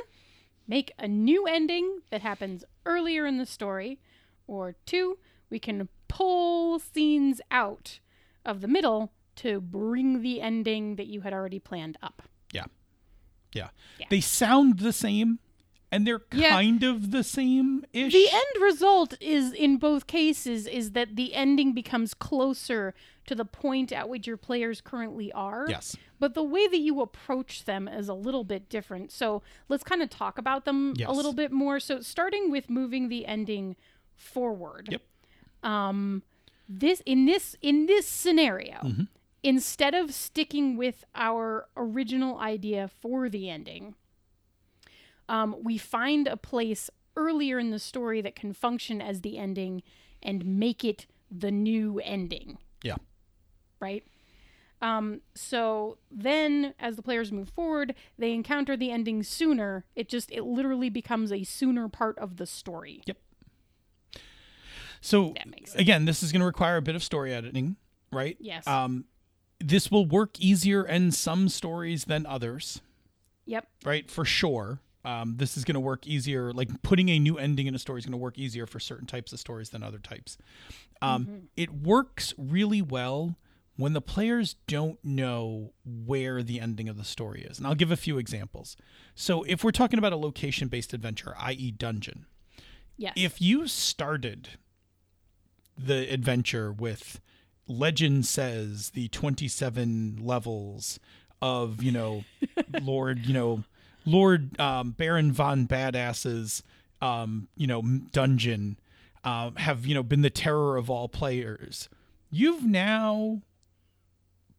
make 0.67 0.93
a 0.97 1.07
new 1.07 1.45
ending 1.45 2.01
that 2.09 2.21
happens 2.21 2.63
earlier 2.85 3.25
in 3.25 3.37
the 3.37 3.45
story 3.45 3.99
or 4.47 4.75
two, 4.85 5.17
we 5.49 5.59
can 5.59 5.89
pull 6.07 6.79
scenes 6.79 7.41
out 7.51 7.99
of 8.45 8.61
the 8.61 8.67
middle 8.67 9.11
to 9.35 9.59
bring 9.59 10.21
the 10.21 10.41
ending 10.41 10.95
that 10.95 11.07
you 11.07 11.21
had 11.21 11.33
already 11.33 11.59
planned 11.59 11.97
up. 12.01 12.21
Yeah. 12.51 12.65
Yeah. 13.53 13.69
Yeah. 13.99 14.07
They 14.09 14.21
sound 14.21 14.79
the 14.79 14.93
same 14.93 15.39
and 15.93 16.05
they're 16.07 16.21
Yeah. 16.33 16.49
kind 16.49 16.83
of 16.83 17.11
the 17.11 17.23
same 17.23 17.85
ish. 17.93 18.11
The 18.13 18.27
end 18.31 18.61
result 18.63 19.13
is 19.21 19.53
in 19.53 19.77
both 19.77 20.07
cases 20.07 20.65
is 20.67 20.91
that 20.91 21.15
the 21.15 21.33
ending 21.33 21.73
becomes 21.73 22.13
closer 22.13 22.93
to 23.27 23.35
the 23.35 23.45
point 23.45 23.91
at 23.93 24.09
which 24.09 24.27
your 24.27 24.35
players 24.37 24.81
currently 24.81 25.31
are. 25.31 25.65
Yes. 25.69 25.95
But 26.19 26.33
the 26.33 26.43
way 26.43 26.67
that 26.67 26.79
you 26.79 26.99
approach 27.01 27.65
them 27.65 27.87
is 27.87 28.09
a 28.09 28.13
little 28.13 28.43
bit 28.43 28.67
different. 28.69 29.11
So 29.11 29.41
let's 29.69 29.83
kind 29.83 30.01
of 30.01 30.09
talk 30.09 30.37
about 30.37 30.65
them 30.65 30.93
Yes. 30.97 31.07
a 31.09 31.11
little 31.13 31.33
bit 31.33 31.51
more. 31.51 31.79
So 31.79 32.01
starting 32.01 32.51
with 32.51 32.69
moving 32.69 33.07
the 33.09 33.25
ending 33.25 33.75
forward. 34.15 34.89
Yep. 34.91 35.01
Um 35.63 36.23
this 36.67 37.01
in 37.05 37.25
this 37.25 37.55
in 37.61 37.85
this 37.85 38.07
scenario, 38.07 38.77
Mm-hmm. 38.83 39.03
instead 39.43 39.93
of 39.93 40.13
sticking 40.13 40.77
with 40.77 41.03
our 41.15 41.67
original 41.77 42.39
idea 42.39 42.87
for 43.01 43.29
the 43.29 43.49
ending, 43.49 43.95
um, 45.29 45.55
we 45.61 45.77
find 45.77 46.27
a 46.27 46.37
place 46.37 46.89
earlier 47.15 47.59
in 47.59 47.69
the 47.71 47.79
story 47.79 48.21
that 48.21 48.35
can 48.35 48.53
function 48.53 49.01
as 49.01 49.21
the 49.21 49.37
ending 49.37 49.83
and 50.21 50.45
make 50.45 50.83
it 50.83 51.05
the 51.31 51.51
new 51.51 51.99
ending 52.03 52.57
Yeah. 52.83 52.95
right? 53.79 54.03
Um, 54.81 55.21
so 55.33 55.97
then, 56.11 56.73
as 56.77 56.97
the 56.97 57.01
players 57.01 57.31
move 57.31 57.47
forward, 57.49 57.95
they 58.17 58.33
encounter 58.33 58.75
the 58.75 58.91
ending 58.91 59.23
sooner. 59.23 59.85
It 59.95 60.09
just 60.09 60.29
it 60.31 60.41
literally 60.43 60.89
becomes 60.89 61.31
a 61.31 61.43
sooner 61.45 61.87
part 61.87 62.17
of 62.19 62.35
the 62.35 62.45
story. 62.45 63.01
Yep. 63.05 63.17
So 65.01 65.33
That 65.35 65.47
makes 65.49 65.71
sense. 65.71 65.81
again, 65.81 66.05
this 66.05 66.23
is 66.23 66.31
going 66.31 66.39
to 66.41 66.45
require 66.45 66.77
a 66.77 66.81
bit 66.81 66.95
of 66.95 67.03
story 67.03 67.33
editing, 67.33 67.75
right? 68.11 68.37
Yes. 68.39 68.65
Um, 68.67 69.05
this 69.59 69.89
will 69.91 70.05
work 70.05 70.39
easier 70.39 70.85
in 70.85 71.11
some 71.11 71.49
stories 71.49 72.05
than 72.05 72.25
others, 72.25 72.81
Yep. 73.45 73.67
right? 73.85 74.09
For 74.09 74.25
sure. 74.25 74.79
Um, 75.05 75.35
this 75.37 75.57
is 75.57 75.65
going 75.65 75.73
to 75.75 75.79
work 75.81 76.07
easier. 76.07 76.53
Like 76.53 76.81
putting 76.81 77.09
a 77.09 77.19
new 77.19 77.37
ending 77.37 77.67
in 77.67 77.75
a 77.75 77.79
story 77.79 77.99
is 77.99 78.05
going 78.05 78.11
to 78.13 78.17
work 78.17 78.37
easier 78.37 78.65
for 78.65 78.79
certain 78.79 79.05
types 79.07 79.33
of 79.33 79.39
stories 79.39 79.69
than 79.69 79.83
other 79.83 79.99
types. 79.99 80.37
Um, 81.01 81.49
It 81.57 81.73
works 81.73 82.33
really 82.37 82.81
well 82.81 83.35
when 83.75 83.93
the 83.93 84.01
players 84.01 84.55
don't 84.67 85.03
know 85.03 85.73
where 85.83 86.41
the 86.43 86.59
ending 86.59 86.87
of 86.87 86.95
the 86.97 87.03
story 87.03 87.41
is. 87.41 87.57
And 87.57 87.65
I'll 87.67 87.75
give 87.75 87.91
a 87.91 87.97
few 87.97 88.17
examples. 88.17 88.77
So 89.15 89.43
if 89.43 89.63
we're 89.63 89.71
talking 89.71 89.97
about 89.99 90.13
a 90.13 90.17
location 90.17 90.67
based 90.69 90.93
adventure, 90.93 91.35
i.e., 91.39 91.71
dungeon, 91.71 92.25
Yes. 92.95 93.13
if 93.17 93.41
you 93.41 93.67
started 93.67 94.49
the 95.77 96.07
adventure 96.13 96.71
with 96.71 97.19
legend 97.67 98.25
says 98.25 98.91
the 98.91 99.07
27 99.07 100.17
levels 100.21 100.99
of 101.41 101.81
you 101.81 101.91
know 101.91 102.23
lord 102.81 103.25
you 103.25 103.33
know 103.33 103.63
lord 104.05 104.59
um, 104.59 104.91
baron 104.91 105.31
von 105.31 105.65
badass's 105.65 106.63
um, 107.01 107.47
you 107.55 107.67
know 107.67 107.81
dungeon 108.11 108.77
um, 109.23 109.55
have 109.55 109.85
you 109.85 109.93
know 109.93 110.03
been 110.03 110.21
the 110.21 110.29
terror 110.29 110.77
of 110.77 110.89
all 110.89 111.07
players 111.07 111.89
you've 112.29 112.63
now 112.63 113.41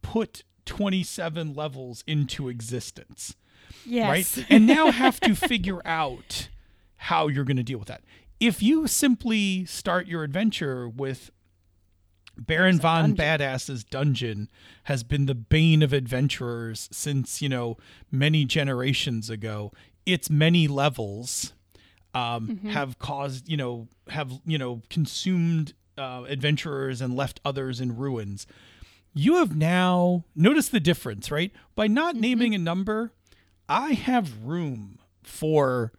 put 0.03 0.45
27 0.67 1.55
levels 1.55 2.05
into 2.07 2.49
existence 2.49 3.35
yes. 3.87 4.37
right? 4.37 4.47
and 4.51 4.67
now 4.67 4.91
have 4.91 5.21
to 5.21 5.35
figure 5.35 5.81
out 5.85 6.49
how 6.97 7.29
you're 7.29 7.45
going 7.45 7.57
to 7.57 7.63
deal 7.63 7.79
with 7.79 7.89
that. 7.89 8.03
If 8.41 8.63
you 8.63 8.87
simply 8.87 9.65
start 9.65 10.07
your 10.07 10.23
adventure 10.23 10.89
with 10.89 11.31
Baron 12.37 12.79
von 12.81 13.15
Badass's 13.15 13.85
dungeon 13.85 14.51
has 14.85 15.03
been 15.03 15.27
the 15.27 15.35
bane 15.35 15.83
of 15.83 15.93
adventurers 15.93 16.89
since, 16.93 17.41
you 17.41 17.49
know, 17.49 17.77
many 18.11 18.45
generations 18.45 19.31
ago. 19.31 19.73
Its 20.05 20.29
many 20.29 20.69
levels 20.69 21.53
um, 22.13 22.59
have 22.71 22.99
caused, 22.99 23.49
you 23.49 23.57
know, 23.57 23.89
have, 24.09 24.33
you 24.45 24.59
know, 24.59 24.83
consumed 24.91 25.75
uh, 25.97 26.25
adventurers 26.29 27.01
and 27.01 27.17
left 27.17 27.41
others 27.45 27.81
in 27.81 27.97
ruins. 27.97 28.47
You 29.13 29.37
have 29.37 29.57
now 29.57 30.25
noticed 30.35 30.73
the 30.73 30.81
difference, 30.81 31.31
right? 31.31 31.53
By 31.75 31.87
not 31.87 32.17
naming 32.17 32.55
a 32.55 32.59
number, 32.59 33.13
I 33.69 33.93
have 33.93 34.45
room 34.45 34.99
for 35.23 35.93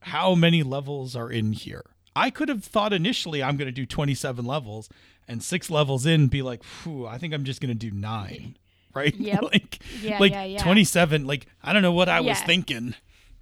how 0.00 0.34
many 0.34 0.62
levels 0.62 1.16
are 1.16 1.30
in 1.30 1.52
here. 1.52 1.84
I 2.16 2.30
could 2.30 2.48
have 2.48 2.64
thought 2.64 2.94
initially 2.94 3.42
I'm 3.42 3.56
going 3.58 3.68
to 3.68 3.72
do 3.72 3.84
27 3.84 4.44
levels 4.44 4.88
and 5.28 5.42
six 5.42 5.70
levels 5.70 6.06
in 6.06 6.28
be 6.28 6.40
like, 6.40 6.64
Phew, 6.64 7.06
I 7.06 7.18
think 7.18 7.34
I'm 7.34 7.44
just 7.44 7.60
going 7.60 7.68
to 7.68 7.74
do 7.74 7.94
nine. 7.94 8.56
Right? 8.94 9.14
Yep. 9.18 9.42
like, 9.42 9.78
Yeah, 10.00 10.18
like 10.18 10.32
yeah, 10.32 10.44
yeah. 10.44 10.62
27. 10.62 11.26
Like, 11.26 11.46
I 11.62 11.74
don't 11.74 11.82
know 11.82 11.92
what 11.92 12.08
I 12.08 12.22
was 12.22 12.40
thinking. 12.40 12.94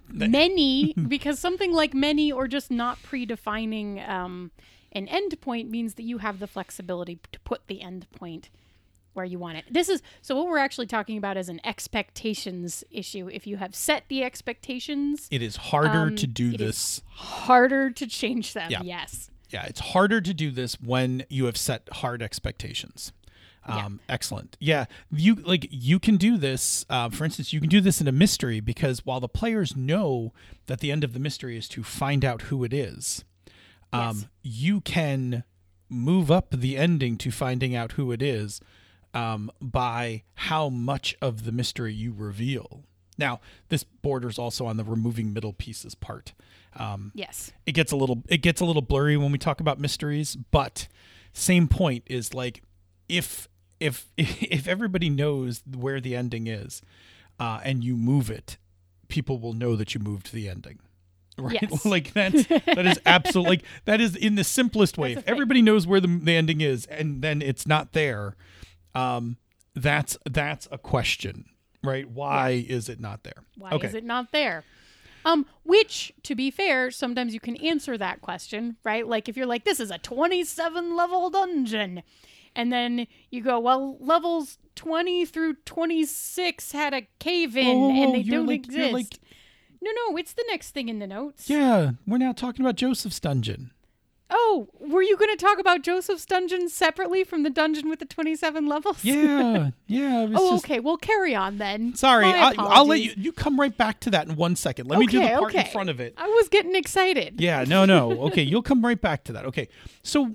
many 0.09 0.91
because 1.07 1.39
something 1.39 1.71
like 1.71 1.93
many 1.93 2.29
or 2.29 2.49
just 2.49 2.69
not 2.69 3.01
predefining 3.01 4.05
um, 4.05 4.51
an 4.91 5.07
end 5.07 5.39
point 5.39 5.69
means 5.69 5.93
that 5.93 6.03
you 6.03 6.17
have 6.17 6.39
the 6.39 6.47
flexibility 6.47 7.19
to 7.31 7.39
put 7.39 7.67
the 7.67 7.81
end 7.81 8.05
point 8.11 8.49
where 9.15 9.25
you 9.25 9.39
want 9.39 9.57
it. 9.57 9.65
This 9.71 9.89
is 9.89 10.01
so 10.21 10.35
what 10.35 10.47
we're 10.47 10.57
actually 10.57 10.87
talking 10.87 11.17
about 11.17 11.37
is 11.37 11.49
an 11.49 11.59
expectations 11.65 12.83
issue. 12.91 13.29
If 13.31 13.47
you 13.47 13.57
have 13.57 13.73
set 13.75 14.03
the 14.09 14.23
expectations, 14.23 15.27
It 15.31 15.41
is 15.41 15.55
harder 15.55 16.03
Um, 16.07 16.15
to 16.17 16.27
do 16.27 16.55
this. 16.57 17.01
harder 17.07 17.89
to 17.91 18.07
change 18.07 18.53
them. 18.53 18.69
Yeah. 18.71 18.81
Yes. 18.83 19.29
Yeah, 19.49 19.65
it's 19.65 19.79
harder 19.79 20.21
to 20.21 20.33
do 20.33 20.51
this 20.51 20.79
when 20.81 21.23
you 21.29 21.45
have 21.45 21.55
set 21.57 21.87
hard 21.91 22.21
expectations. 22.21 23.13
Um, 23.67 23.99
Excellent. 24.07 24.57
Yeah, 24.59 24.85
you 25.11 25.35
like 25.35 25.67
you 25.71 25.97
can 25.99 26.17
do 26.17 26.37
this. 26.37 26.85
Uh, 26.89 27.09
for 27.09 27.25
instance, 27.25 27.51
you 27.51 27.59
can 27.59 27.69
do 27.69 27.81
this 27.81 27.99
in 27.99 28.07
a 28.07 28.11
mystery 28.11 28.59
because 28.59 29.03
while 29.05 29.19
the 29.19 29.27
players 29.29 29.75
know 29.75 30.33
that 30.67 30.81
the 30.81 30.91
end 30.91 31.03
of 31.03 31.13
the 31.13 31.19
mystery 31.19 31.57
is 31.57 31.67
to 31.69 31.83
find 31.83 32.23
out 32.23 32.43
who 32.43 32.63
it 32.63 32.73
is, 32.73 33.23
um, 33.91 34.17
Yes. 34.17 34.25
you 34.43 34.81
can 34.81 35.43
move 35.89 36.29
up 36.29 36.51
the 36.51 36.77
ending 36.77 37.17
to 37.17 37.31
finding 37.31 37.75
out 37.75 37.93
who 37.93 38.11
it 38.11 38.21
is 38.21 38.59
um, 39.15 39.49
by 39.59 40.21
how 40.35 40.69
much 40.69 41.15
of 41.21 41.45
the 41.45 41.51
mystery 41.51 41.93
you 41.93 42.13
reveal. 42.15 42.83
Now, 43.17 43.39
this 43.69 43.83
borders 43.83 44.37
also 44.37 44.65
on 44.67 44.77
the 44.77 44.83
removing 44.83 45.33
middle 45.33 45.53
pieces 45.53 45.95
part. 45.95 46.33
Um, 46.77 47.11
Yes. 47.15 47.53
it 47.65 47.71
gets 47.71 47.91
a 47.93 47.95
little 47.95 48.21
it 48.27 48.39
gets 48.39 48.59
a 48.59 48.65
little 48.65 48.81
blurry 48.81 49.15
when 49.15 49.31
we 49.31 49.37
talk 49.37 49.61
about 49.61 49.79
mysteries 49.79 50.35
but 50.51 50.89
same 51.31 51.69
point 51.69 52.03
is 52.07 52.33
like 52.33 52.61
if 53.07 53.47
if 53.79 54.07
if 54.17 54.67
everybody 54.67 55.09
knows 55.09 55.63
where 55.73 56.01
the 56.01 56.17
ending 56.17 56.47
is 56.47 56.81
uh, 57.39 57.61
and 57.63 57.81
you 57.85 57.95
move 57.95 58.29
it 58.29 58.57
people 59.07 59.39
will 59.39 59.53
know 59.53 59.77
that 59.77 59.93
you 59.93 60.01
moved 60.01 60.33
the 60.33 60.49
ending 60.49 60.79
right 61.37 61.59
Yes. 61.61 61.85
like 61.85 62.11
that's 62.11 62.45
that 62.47 62.85
is 62.85 62.99
absolutely 63.05 63.49
like 63.57 63.63
that 63.85 64.01
is 64.01 64.13
in 64.17 64.35
the 64.35 64.43
simplest 64.43 64.97
way 64.97 65.13
That's 65.15 65.25
if 65.25 65.31
everybody 65.31 65.61
knows 65.61 65.87
where 65.87 66.01
the, 66.01 66.07
the 66.07 66.35
ending 66.35 66.59
is 66.59 66.85
and 66.87 67.21
then 67.21 67.41
it's 67.41 67.65
not 67.65 67.93
there 67.93 68.35
um 68.95 69.37
that's 69.75 70.17
that's 70.25 70.67
a 70.71 70.77
question 70.77 71.45
right 71.83 72.09
why 72.09 72.65
is 72.67 72.89
it 72.89 72.99
not 72.99 73.23
there 73.23 73.43
Why 73.57 73.71
okay 73.71 73.87
is 73.87 73.93
it 73.93 74.03
not 74.03 74.31
there? 74.31 74.63
Um, 75.27 75.47
which, 75.63 76.13
to 76.21 76.35
be 76.35 76.51
fair, 76.51 76.91
sometimes 76.91 77.33
you 77.33 77.39
can 77.39 77.55
answer 77.55 77.97
that 77.97 78.21
question, 78.21 78.75
right? 78.83 79.07
Like 79.07 79.27
if 79.27 79.35
you're 79.35 79.47
like, 79.47 79.63
this 79.65 79.79
is 79.79 79.89
a 79.89 79.97
27 79.97 80.95
level 80.95 81.31
dungeon. 81.31 82.03
And 82.55 82.71
then 82.71 83.07
you 83.31 83.41
go, 83.41 83.59
well, 83.59 83.97
levels 83.99 84.59
20 84.75 85.25
through 85.25 85.55
26 85.65 86.71
had 86.73 86.93
a 86.93 87.07
cave 87.17 87.57
in 87.57 87.75
whoa, 87.75 88.03
and 88.03 88.13
they 88.13 88.21
don't 88.21 88.45
like- 88.45 88.65
exist. 88.65 88.93
like- 88.93 89.19
no, 89.81 89.89
no, 90.09 90.15
it's 90.17 90.33
the 90.33 90.45
next 90.47 90.75
thing 90.75 90.89
in 90.89 90.99
the 90.99 91.07
notes. 91.07 91.49
yeah 91.49 91.93
we're 92.05 92.19
now 92.19 92.31
talking 92.31 92.63
about 92.63 92.75
joseph's 92.75 93.19
dungeon 93.19 93.71
Oh, 94.29 94.67
were 94.79 95.03
you 95.03 95.15
going 95.17 95.29
to 95.29 95.37
talk 95.37 95.59
about 95.59 95.83
Joseph's 95.83 96.25
dungeon 96.25 96.67
separately 96.67 97.23
from 97.23 97.43
the 97.43 97.49
dungeon 97.51 97.89
with 97.89 97.99
the 97.99 98.05
27 98.05 98.65
levels? 98.67 99.03
Yeah, 99.05 99.69
yeah. 99.87 100.23
it 100.23 100.29
was 100.31 100.39
Oh, 100.41 100.51
just- 100.53 100.65
okay. 100.65 100.79
Well, 100.79 100.97
carry 100.97 101.35
on 101.35 101.59
then. 101.59 101.93
Sorry, 101.95 102.25
I, 102.25 102.53
I'll 102.57 102.87
let 102.87 103.01
you. 103.01 103.11
You 103.15 103.31
come 103.31 103.59
right 103.59 103.75
back 103.75 103.99
to 104.01 104.09
that 104.11 104.27
in 104.27 104.35
one 104.35 104.55
second. 104.55 104.87
Let 104.87 104.99
me 104.99 105.05
do 105.05 105.19
the 105.19 105.25
Okay, 105.25 105.37
part 105.39 105.53
in 105.55 105.65
front 105.67 105.89
of 105.91 105.99
it. 105.99 106.15
I 106.17 106.27
was 106.27 106.49
getting 106.49 106.75
excited. 106.75 107.39
Yeah, 107.39 107.63
no, 107.67 107.85
no. 107.85 108.11
Okay, 108.25 108.41
you'll 108.41 108.63
come 108.63 108.83
right 108.83 108.99
back 108.99 109.23
to 109.25 109.33
that. 109.33 109.45
Okay, 109.45 109.67
so 110.01 110.31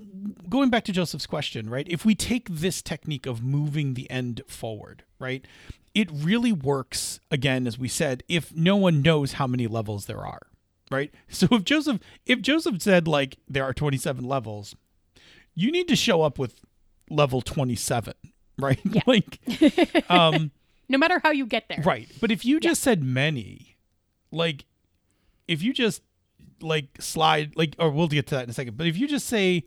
going 0.49 0.69
back 0.69 0.85
to 0.85 0.93
Joseph's 0.93 1.25
question, 1.27 1.69
right? 1.69 1.85
If 1.89 2.05
we 2.05 2.15
take 2.15 2.47
this 2.49 2.81
technique 2.81 3.25
of 3.25 3.43
moving 3.43 3.93
the 3.95 4.09
end 4.09 4.41
forward, 4.47 5.03
right, 5.19 5.45
it 5.93 6.09
really 6.11 6.53
works, 6.53 7.19
again, 7.29 7.67
as 7.67 7.77
we 7.77 7.89
said, 7.89 8.23
if 8.29 8.55
no 8.55 8.77
one 8.77 9.01
knows 9.01 9.33
how 9.33 9.47
many 9.47 9.67
levels 9.67 10.05
there 10.05 10.25
are, 10.25 10.41
right? 10.91 11.13
So 11.29 11.47
if 11.51 11.63
Joseph, 11.63 11.99
if 12.25 12.41
Joseph 12.41 12.81
said, 12.81 13.07
like, 13.07 13.37
there 13.47 13.63
are 13.63 13.73
27 13.73 14.23
levels, 14.23 14.75
you 15.55 15.71
need 15.71 15.87
to 15.87 15.95
show 15.95 16.21
up 16.21 16.37
with 16.37 16.59
level 17.09 17.41
27, 17.41 18.13
right? 18.59 18.79
Yeah. 18.83 19.01
like, 19.07 19.39
um, 20.09 20.51
No 20.89 20.97
matter 20.97 21.19
how 21.23 21.31
you 21.31 21.45
get 21.45 21.67
there. 21.69 21.81
Right. 21.83 22.09
But 22.19 22.31
if 22.31 22.45
you 22.45 22.59
just 22.59 22.83
said 22.83 23.01
many, 23.03 23.77
like 24.31 24.65
if 25.47 25.61
you 25.61 25.73
just 25.73 26.01
like 26.61 26.89
slide 26.99 27.53
like 27.55 27.75
or 27.79 27.89
we'll 27.89 28.07
get 28.07 28.27
to 28.27 28.35
that 28.35 28.43
in 28.45 28.49
a 28.49 28.53
second, 28.53 28.77
but 28.77 28.87
if 28.87 28.97
you 28.97 29.07
just 29.07 29.27
say 29.27 29.63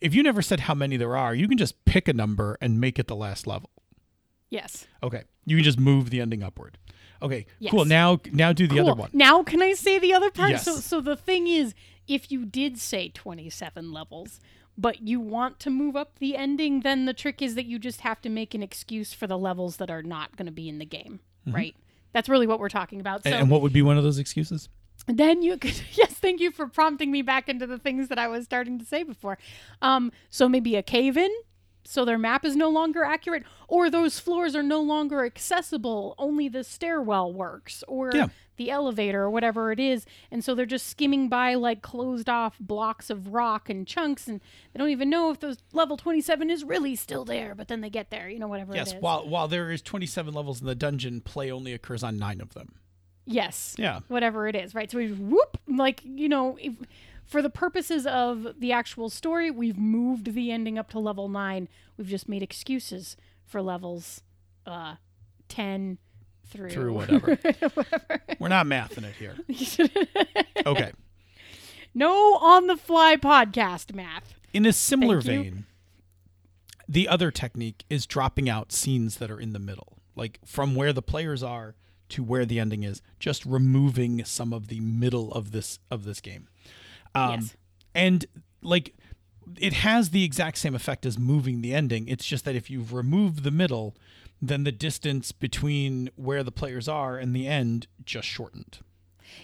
if 0.00 0.14
you 0.14 0.22
never 0.22 0.42
said 0.42 0.60
how 0.60 0.74
many 0.74 0.96
there 0.96 1.16
are, 1.16 1.34
you 1.34 1.48
can 1.48 1.58
just 1.58 1.84
pick 1.84 2.08
a 2.08 2.12
number 2.12 2.56
and 2.60 2.80
make 2.80 2.98
it 2.98 3.06
the 3.06 3.16
last 3.16 3.46
level. 3.46 3.70
Yes. 4.50 4.86
Okay. 5.02 5.24
You 5.44 5.56
can 5.56 5.64
just 5.64 5.78
move 5.78 6.10
the 6.10 6.20
ending 6.20 6.42
upward. 6.42 6.78
Okay. 7.22 7.46
Yes. 7.58 7.70
Cool. 7.70 7.84
Now 7.84 8.20
now 8.32 8.52
do 8.52 8.66
the 8.66 8.76
Cool. 8.76 8.90
other 8.90 8.94
one. 9.00 9.10
Now 9.12 9.42
can 9.42 9.62
I 9.62 9.72
say 9.74 9.98
the 9.98 10.12
other 10.14 10.30
part? 10.30 10.50
Yes. 10.50 10.64
So 10.64 10.76
so 10.76 11.00
the 11.00 11.16
thing 11.16 11.46
is, 11.46 11.74
if 12.06 12.30
you 12.30 12.44
did 12.44 12.78
say 12.78 13.08
27 13.10 13.92
levels, 13.92 14.40
but 14.76 15.02
you 15.02 15.18
want 15.20 15.58
to 15.60 15.70
move 15.70 15.96
up 15.96 16.18
the 16.18 16.36
ending, 16.36 16.80
then 16.80 17.04
the 17.06 17.12
trick 17.14 17.42
is 17.42 17.54
that 17.56 17.66
you 17.66 17.78
just 17.78 18.02
have 18.02 18.20
to 18.22 18.28
make 18.28 18.54
an 18.54 18.62
excuse 18.62 19.12
for 19.12 19.26
the 19.26 19.36
levels 19.38 19.76
that 19.78 19.90
are 19.90 20.02
not 20.02 20.36
going 20.36 20.46
to 20.46 20.52
be 20.52 20.68
in 20.68 20.78
the 20.78 20.86
game, 20.86 21.20
right? 21.46 21.74
That's 22.12 22.28
really 22.28 22.46
what 22.46 22.60
we're 22.60 22.68
talking 22.68 23.00
about. 23.00 23.24
So 23.24 23.30
Mm-hmm. 23.30 23.34
And, 23.34 23.42
and 23.42 23.50
what 23.50 23.60
would 23.62 23.72
be 23.72 23.82
one 23.82 23.98
of 23.98 24.04
those 24.04 24.18
excuses? 24.18 24.68
then 25.06 25.42
you 25.42 25.56
could 25.56 25.80
yes 25.92 26.12
thank 26.12 26.40
you 26.40 26.50
for 26.50 26.66
prompting 26.66 27.10
me 27.12 27.22
back 27.22 27.48
into 27.48 27.66
the 27.68 27.78
things 27.78 28.08
that 28.08 28.18
i 28.18 28.26
was 28.26 28.44
starting 28.44 28.80
to 28.80 28.84
say 28.84 29.04
before 29.04 29.38
um 29.80 30.10
so 30.28 30.48
maybe 30.48 30.74
a 30.74 30.82
cave 30.82 31.16
in 31.16 31.30
so 31.84 32.04
their 32.04 32.18
map 32.18 32.44
is 32.44 32.54
no 32.56 32.68
longer 32.68 33.02
accurate 33.04 33.42
or 33.66 33.88
those 33.90 34.18
floors 34.18 34.54
are 34.54 34.62
no 34.62 34.80
longer 34.80 35.24
accessible 35.24 36.14
only 36.18 36.48
the 36.48 36.62
stairwell 36.64 37.32
works 37.32 37.82
or 37.88 38.10
Yeah. 38.14 38.28
the 38.56 38.70
elevator 38.70 39.22
or 39.22 39.30
whatever 39.30 39.72
it 39.72 39.80
is 39.80 40.04
and 40.30 40.44
so 40.44 40.54
they're 40.54 40.66
just 40.66 40.86
skimming 40.86 41.28
by 41.28 41.54
like 41.54 41.80
closed 41.80 42.28
off 42.28 42.56
blocks 42.60 43.08
of 43.10 43.28
rock 43.28 43.70
and 43.70 43.86
chunks 43.86 44.26
and 44.28 44.40
they 44.72 44.78
don't 44.78 44.90
even 44.90 45.08
know 45.08 45.30
if 45.30 45.40
those 45.40 45.58
level 45.72 45.96
27 45.96 46.50
is 46.50 46.64
really 46.64 46.94
still 46.96 47.24
there 47.24 47.54
but 47.54 47.68
then 47.68 47.80
they 47.80 47.90
get 47.90 48.10
there 48.10 48.28
you 48.28 48.38
know 48.38 48.48
whatever 48.48 48.74
Yes, 48.74 48.92
it 48.92 48.96
is 48.96 49.02
while 49.02 49.26
while 49.28 49.48
there 49.48 49.70
is 49.70 49.80
27 49.80 50.34
levels 50.34 50.60
in 50.60 50.66
the 50.66 50.74
dungeon, 50.74 51.20
play 51.20 51.50
only 51.50 51.72
occurs 51.72 52.02
on 52.02 52.16
9 52.18 52.40
of 52.40 52.52
them. 52.54 52.74
Yes. 53.24 53.74
Yeah. 53.78 54.00
Whatever 54.08 54.48
it 54.48 54.56
is, 54.56 54.74
right? 54.74 54.90
So 54.90 54.96
we 54.98 55.12
whoop, 55.12 55.58
like 55.68 56.00
you 56.04 56.28
know, 56.28 56.56
if, 56.60 56.72
for 57.28 57.42
the 57.42 57.50
purposes 57.50 58.06
of 58.06 58.54
the 58.58 58.72
actual 58.72 59.10
story, 59.10 59.50
we've 59.50 59.78
moved 59.78 60.34
the 60.34 60.50
ending 60.50 60.78
up 60.78 60.88
to 60.90 60.98
level 60.98 61.28
nine. 61.28 61.68
We've 61.96 62.08
just 62.08 62.28
made 62.28 62.42
excuses 62.42 63.16
for 63.44 63.60
levels 63.62 64.22
uh, 64.66 64.96
ten 65.48 65.98
through 66.46 66.70
Through 66.70 66.92
whatever. 66.94 67.38
We're 68.38 68.48
not 68.48 68.66
mathing 68.66 69.04
it 69.04 69.14
here. 69.16 69.36
Okay. 70.66 70.92
no 71.94 72.34
on 72.36 72.66
the 72.66 72.76
fly 72.76 73.16
podcast 73.16 73.94
math. 73.94 74.34
In 74.52 74.66
a 74.66 74.72
similar 74.72 75.20
Thank 75.22 75.44
you. 75.44 75.50
vein, 75.52 75.66
the 76.88 77.08
other 77.08 77.30
technique 77.30 77.84
is 77.88 78.06
dropping 78.06 78.48
out 78.48 78.72
scenes 78.72 79.16
that 79.18 79.30
are 79.30 79.38
in 79.40 79.52
the 79.52 79.58
middle, 79.58 79.98
like 80.16 80.40
from 80.44 80.74
where 80.74 80.92
the 80.92 81.02
players 81.02 81.42
are 81.42 81.74
to 82.10 82.22
where 82.22 82.44
the 82.46 82.58
ending 82.58 82.82
is, 82.82 83.02
just 83.20 83.44
removing 83.46 84.24
some 84.24 84.52
of 84.52 84.68
the 84.68 84.80
middle 84.80 85.30
of 85.32 85.52
this 85.52 85.78
of 85.90 86.04
this 86.04 86.20
game. 86.20 86.48
Um, 87.14 87.40
Yes. 87.40 87.56
And 87.94 88.26
like 88.62 88.94
it 89.58 89.72
has 89.72 90.10
the 90.10 90.24
exact 90.24 90.58
same 90.58 90.74
effect 90.74 91.06
as 91.06 91.18
moving 91.18 91.62
the 91.62 91.74
ending. 91.74 92.06
It's 92.08 92.24
just 92.24 92.44
that 92.44 92.54
if 92.54 92.70
you've 92.70 92.92
removed 92.92 93.42
the 93.42 93.50
middle, 93.50 93.96
then 94.40 94.64
the 94.64 94.72
distance 94.72 95.32
between 95.32 96.10
where 96.16 96.42
the 96.42 96.52
players 96.52 96.88
are 96.88 97.16
and 97.18 97.34
the 97.34 97.46
end 97.46 97.86
just 98.04 98.28
shortened. 98.28 98.78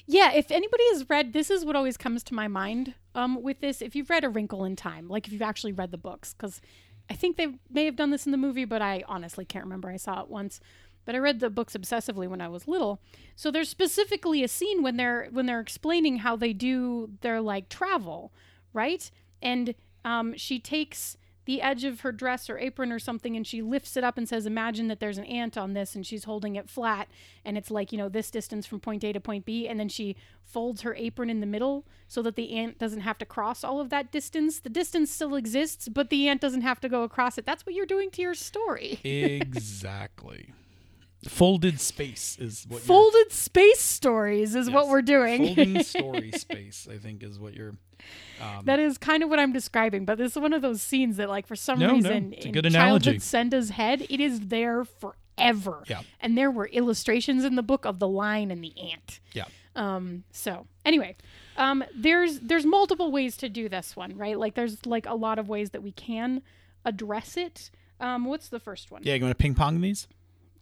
Yeah, 0.06 0.32
if 0.32 0.50
anybody 0.50 0.84
has 0.92 1.08
read, 1.08 1.32
this 1.32 1.50
is 1.50 1.64
what 1.64 1.76
always 1.76 1.96
comes 1.96 2.22
to 2.24 2.34
my 2.34 2.48
mind 2.48 2.94
um, 3.14 3.42
with 3.42 3.60
this. 3.60 3.82
If 3.82 3.94
you've 3.94 4.10
read 4.10 4.24
A 4.24 4.28
Wrinkle 4.28 4.64
in 4.64 4.76
Time, 4.76 5.08
like 5.08 5.26
if 5.26 5.32
you've 5.32 5.42
actually 5.42 5.72
read 5.72 5.90
the 5.90 5.98
books, 5.98 6.32
because 6.32 6.60
I 7.10 7.14
think 7.14 7.36
they 7.36 7.48
may 7.70 7.84
have 7.84 7.96
done 7.96 8.10
this 8.10 8.24
in 8.24 8.32
the 8.32 8.38
movie, 8.38 8.64
but 8.64 8.80
I 8.80 9.04
honestly 9.06 9.44
can't 9.44 9.64
remember. 9.64 9.90
I 9.90 9.96
saw 9.96 10.22
it 10.22 10.28
once, 10.28 10.60
but 11.04 11.14
I 11.14 11.18
read 11.18 11.40
the 11.40 11.50
books 11.50 11.74
obsessively 11.74 12.28
when 12.28 12.40
I 12.40 12.48
was 12.48 12.68
little. 12.68 13.00
So 13.36 13.50
there's 13.50 13.68
specifically 13.68 14.42
a 14.42 14.48
scene 14.48 14.82
when 14.82 14.96
they're 14.96 15.28
when 15.30 15.46
they're 15.46 15.60
explaining 15.60 16.18
how 16.18 16.36
they 16.36 16.52
do 16.52 17.10
their 17.20 17.40
like 17.40 17.68
travel, 17.68 18.32
right? 18.72 19.10
And 19.42 19.74
um, 20.04 20.36
she 20.36 20.58
takes 20.58 21.16
the 21.44 21.60
edge 21.60 21.84
of 21.84 22.00
her 22.00 22.12
dress 22.12 22.48
or 22.48 22.58
apron 22.58 22.90
or 22.90 22.98
something 22.98 23.36
and 23.36 23.46
she 23.46 23.60
lifts 23.60 23.96
it 23.96 24.04
up 24.04 24.16
and 24.16 24.28
says 24.28 24.46
imagine 24.46 24.88
that 24.88 25.00
there's 25.00 25.18
an 25.18 25.24
ant 25.24 25.56
on 25.56 25.74
this 25.74 25.94
and 25.94 26.06
she's 26.06 26.24
holding 26.24 26.56
it 26.56 26.68
flat 26.68 27.08
and 27.44 27.58
it's 27.58 27.70
like 27.70 27.92
you 27.92 27.98
know 27.98 28.08
this 28.08 28.30
distance 28.30 28.66
from 28.66 28.80
point 28.80 29.04
a 29.04 29.12
to 29.12 29.20
point 29.20 29.44
b 29.44 29.68
and 29.68 29.78
then 29.78 29.88
she 29.88 30.16
folds 30.42 30.82
her 30.82 30.94
apron 30.94 31.30
in 31.30 31.40
the 31.40 31.46
middle 31.46 31.84
so 32.08 32.22
that 32.22 32.36
the 32.36 32.52
ant 32.52 32.78
doesn't 32.78 33.00
have 33.00 33.18
to 33.18 33.26
cross 33.26 33.62
all 33.62 33.80
of 33.80 33.90
that 33.90 34.10
distance 34.10 34.60
the 34.60 34.70
distance 34.70 35.10
still 35.10 35.34
exists 35.34 35.88
but 35.88 36.10
the 36.10 36.28
ant 36.28 36.40
doesn't 36.40 36.62
have 36.62 36.80
to 36.80 36.88
go 36.88 37.02
across 37.02 37.36
it 37.38 37.44
that's 37.44 37.66
what 37.66 37.74
you're 37.74 37.86
doing 37.86 38.10
to 38.10 38.22
your 38.22 38.34
story 38.34 39.00
Exactly. 39.04 40.52
Folded 41.28 41.80
space 41.80 42.36
is 42.38 42.66
what 42.68 42.76
you're 42.78 42.86
folded 42.86 43.32
space 43.32 43.80
stories 43.80 44.54
is 44.54 44.70
what 44.70 44.88
we're 44.88 45.02
doing 45.02 45.46
folding 45.54 45.82
story 45.82 46.32
space, 46.32 46.86
I 46.90 46.98
think 46.98 47.22
is 47.22 47.38
what 47.38 47.54
you're 47.54 47.74
um, 48.40 48.64
That 48.64 48.78
is 48.78 48.98
kind 48.98 49.22
of 49.22 49.30
what 49.30 49.38
I'm 49.38 49.52
describing, 49.52 50.04
but 50.04 50.18
this 50.18 50.32
is 50.32 50.38
one 50.38 50.52
of 50.52 50.62
those 50.62 50.82
scenes 50.82 51.16
that, 51.16 51.28
like, 51.28 51.46
for 51.46 51.56
some 51.56 51.78
No, 51.78 51.88
no, 51.88 51.94
reason, 51.94 52.32
it's 52.34 52.44
a 52.44 52.48
in 52.48 52.52
good 52.52 52.70
childhood 52.72 53.16
Senda's 53.16 53.70
head, 53.70 54.06
it 54.10 54.20
is 54.20 54.40
there 54.48 54.84
forever. 54.84 55.82
Yeah. 55.86 56.02
And 56.20 56.36
there 56.36 56.50
were 56.50 56.66
illustrations 56.66 57.44
in 57.44 57.54
the 57.54 57.62
book 57.62 57.84
of 57.86 57.98
the 57.98 58.08
lion 58.08 58.50
and 58.50 58.62
the 58.62 58.72
ant. 58.92 59.20
yeah. 59.32 59.44
Um. 59.76 60.22
So 60.30 60.66
anyway, 60.84 61.16
um, 61.56 61.82
there's 61.96 62.38
there's 62.38 62.64
multiple 62.64 63.10
ways 63.10 63.36
to 63.38 63.48
do 63.48 63.68
this 63.68 63.96
one, 63.96 64.16
right? 64.16 64.38
Like, 64.38 64.54
there's 64.54 64.86
like 64.86 65.04
a 65.04 65.14
lot 65.14 65.38
of 65.40 65.48
ways 65.48 65.70
that 65.70 65.82
we 65.82 65.90
can 65.90 66.42
address 66.84 67.36
it. 67.36 67.70
Um. 67.98 68.24
What's 68.24 68.48
the 68.48 68.60
first 68.60 68.92
one? 68.92 69.02
Yeah, 69.02 69.14
you 69.14 69.22
want 69.22 69.36
to 69.36 69.42
ping 69.42 69.54
pong 69.56 69.80
these? 69.80 70.06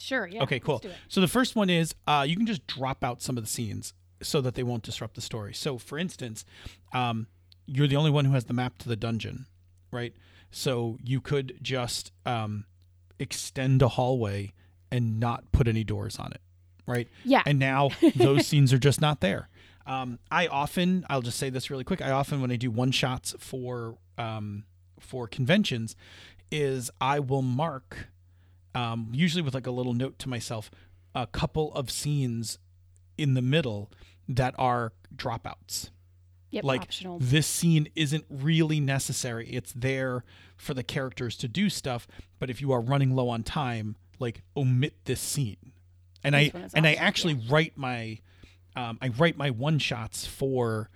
Sure. 0.03 0.27
Yeah. 0.27 0.43
Okay, 0.43 0.59
cool. 0.59 0.75
let's 0.75 0.87
do 0.87 0.91
it. 0.91 0.97
So 1.09 1.21
the 1.21 1.29
first 1.29 1.55
one 1.55 1.71
is 1.71 1.95
uh, 2.07 2.25
you 2.29 2.37
can 2.37 2.47
just 2.47 2.67
drop 2.67 3.05
out 3.05 3.23
some 3.23 3.37
of 3.37 3.45
the 3.45 3.49
scenes 3.49 3.95
so 4.21 4.41
that 4.41 4.55
they 4.55 4.63
won't 4.63 4.83
disrupt 4.83 5.15
the 5.15 5.21
story. 5.21 5.55
So, 5.55 5.79
for 5.79 5.99
instance, 5.99 6.45
um, 6.93 7.27
you're 7.67 7.87
the 7.87 7.97
only 7.97 8.11
one 8.11 8.25
who 8.25 8.33
has 8.33 8.47
the 8.47 8.53
map 8.55 8.79
to 8.79 8.89
the 8.89 8.97
dungeon, 8.97 9.47
right? 9.91 10.15
So 10.51 10.99
you 11.03 11.21
could 11.21 11.59
just 11.63 12.13
um, 12.27 12.65
extend 13.19 13.81
a 13.83 13.89
hallway 13.89 14.53
and 14.91 15.19
not 15.19 15.51
put 15.53 15.69
any 15.69 15.85
doors 15.85 16.19
on 16.19 16.33
it, 16.33 16.41
right? 16.87 17.09
Yeah. 17.25 17.43
And 17.47 17.59
now 17.59 17.91
those 18.17 18.47
scenes 18.47 18.73
are 18.73 18.79
just 18.79 19.01
not 19.01 19.21
there. 19.21 19.49
Um, 19.87 20.19
I 20.31 20.47
often, 20.49 21.07
I'll 21.09 21.23
just 21.23 21.39
say 21.39 21.49
this 21.51 21.71
really 21.71 21.85
quick. 21.85 22.03
I 22.03 22.11
often, 22.11 22.41
when 22.41 22.51
I 22.51 22.57
do 22.57 22.71
one 22.71 22.91
shots 22.91 23.35
for 23.39 23.97
um, 24.19 24.65
for 25.01 25.27
conventions, 25.27 25.97
is 26.53 26.91
I 27.01 27.19
will 27.19 27.43
mark, 27.43 28.09
um, 28.75 29.09
usually 29.13 29.43
with 29.43 29.55
like 29.55 29.67
a 29.67 29.71
little 29.71 29.95
note 29.95 30.19
to 30.21 30.29
myself, 30.29 30.71
a 31.15 31.27
couple 31.27 31.73
of 31.75 31.91
scenes 31.91 32.59
in 33.19 33.35
the 33.35 33.43
middle 33.43 33.91
that 34.29 34.55
are 34.59 34.93
dropouts. 35.15 35.91
Yep. 36.51 36.65
Like 36.65 36.83
optional. 36.83 37.19
this 37.19 37.47
scene 37.47 37.89
isn't 37.97 38.25
really 38.29 38.79
necessary. 38.79 39.49
It's 39.49 39.73
there 39.73 40.23
for 40.57 40.75
the 40.75 40.83
characters 40.83 41.37
to 41.39 41.49
do 41.49 41.71
stuff, 41.71 42.07
but 42.39 42.51
if 42.51 42.61
you 42.61 42.73
are 42.73 42.81
running 42.81 43.15
low 43.15 43.31
on 43.31 43.43
time, 43.43 43.97
like 44.19 44.43
omit 44.57 44.95
this 45.07 45.21
scene. 45.21 45.73
And 46.23 46.35
This 46.35 46.55
I 46.55 46.69
and 46.75 46.87
I 46.87 46.93
optional, 46.93 47.07
actually 47.07 47.35
write 47.49 47.79
my 47.79 48.19
um, 48.77 48.99
I 49.01 49.09
write 49.09 49.37
my 49.37 49.51
one 49.51 49.79
shots 49.79 50.27
for 50.27 50.91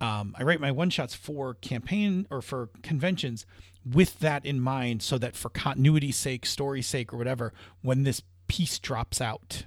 um, 0.00 0.36
I 0.38 0.42
write 0.44 0.60
my 0.60 0.70
one 0.70 0.90
shots 0.90 1.14
for 1.14 1.54
campaign 1.54 2.26
or 2.30 2.42
for 2.42 2.68
conventions 2.82 3.46
with 3.84 4.18
that 4.20 4.44
in 4.44 4.60
mind 4.60 5.02
so 5.02 5.18
that 5.18 5.36
for 5.36 5.48
continuity's 5.48 6.16
sake, 6.16 6.46
story's 6.46 6.86
sake, 6.86 7.12
or 7.12 7.16
whatever, 7.16 7.52
when 7.82 8.02
this 8.02 8.22
piece 8.46 8.78
drops 8.78 9.20
out, 9.20 9.64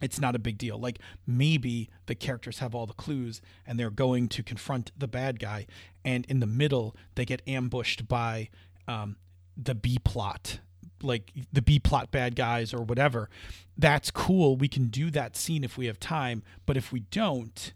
it's 0.00 0.20
not 0.20 0.34
a 0.34 0.38
big 0.38 0.58
deal. 0.58 0.78
Like 0.78 0.98
maybe 1.26 1.88
the 2.06 2.14
characters 2.14 2.58
have 2.58 2.74
all 2.74 2.86
the 2.86 2.92
clues 2.92 3.40
and 3.66 3.78
they're 3.78 3.90
going 3.90 4.28
to 4.28 4.42
confront 4.42 4.92
the 4.98 5.08
bad 5.08 5.38
guy, 5.38 5.66
and 6.04 6.26
in 6.26 6.40
the 6.40 6.46
middle 6.46 6.94
they 7.14 7.24
get 7.24 7.42
ambushed 7.46 8.06
by 8.08 8.50
um, 8.86 9.16
the 9.56 9.74
B 9.74 9.98
plot, 10.02 10.60
like 11.02 11.32
the 11.52 11.62
B 11.62 11.78
plot 11.78 12.10
bad 12.10 12.36
guys 12.36 12.74
or 12.74 12.82
whatever. 12.82 13.30
That's 13.78 14.10
cool. 14.10 14.56
We 14.56 14.68
can 14.68 14.88
do 14.88 15.10
that 15.10 15.36
scene 15.36 15.64
if 15.64 15.78
we 15.78 15.86
have 15.86 15.98
time, 15.98 16.42
but 16.66 16.76
if 16.76 16.92
we 16.92 17.00
don't, 17.00 17.72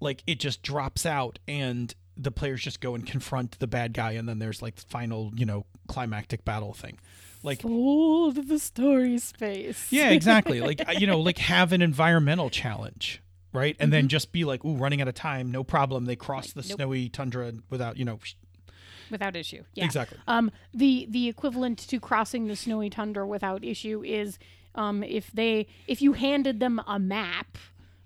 like 0.00 0.22
it 0.26 0.40
just 0.40 0.62
drops 0.62 1.06
out 1.06 1.38
and 1.46 1.94
the 2.16 2.30
players 2.30 2.62
just 2.62 2.80
go 2.80 2.94
and 2.94 3.06
confront 3.06 3.58
the 3.58 3.66
bad 3.66 3.92
guy 3.92 4.12
and 4.12 4.28
then 4.28 4.38
there's 4.38 4.60
like 4.62 4.76
the 4.76 4.82
final 4.88 5.32
you 5.36 5.46
know 5.46 5.64
climactic 5.88 6.44
battle 6.44 6.72
thing 6.72 6.98
like 7.42 7.62
Hold 7.62 8.48
the 8.48 8.58
story 8.58 9.18
space. 9.18 9.86
yeah 9.90 10.10
exactly 10.10 10.60
like 10.70 10.82
you 11.00 11.06
know 11.06 11.20
like 11.20 11.38
have 11.38 11.72
an 11.72 11.82
environmental 11.82 12.50
challenge 12.50 13.22
right 13.52 13.76
and 13.80 13.92
then 13.92 14.08
just 14.08 14.32
be 14.32 14.44
like 14.44 14.64
ooh 14.64 14.76
running 14.76 15.00
out 15.00 15.08
of 15.08 15.14
time 15.14 15.50
no 15.50 15.64
problem 15.64 16.04
they 16.04 16.16
cross 16.16 16.52
the 16.52 16.62
nope. 16.62 16.76
snowy 16.76 17.08
tundra 17.08 17.52
without 17.70 17.96
you 17.96 18.04
know 18.04 18.18
without 19.10 19.34
issue. 19.34 19.64
Yeah. 19.74 19.84
exactly 19.84 20.18
Um, 20.28 20.50
the 20.72 21.06
the 21.10 21.28
equivalent 21.28 21.78
to 21.88 21.98
crossing 21.98 22.46
the 22.46 22.56
snowy 22.56 22.90
tundra 22.90 23.26
without 23.26 23.64
issue 23.64 24.04
is 24.04 24.38
um, 24.76 25.02
if 25.02 25.32
they 25.32 25.66
if 25.88 26.00
you 26.00 26.12
handed 26.12 26.60
them 26.60 26.80
a 26.86 26.98
map 26.98 27.58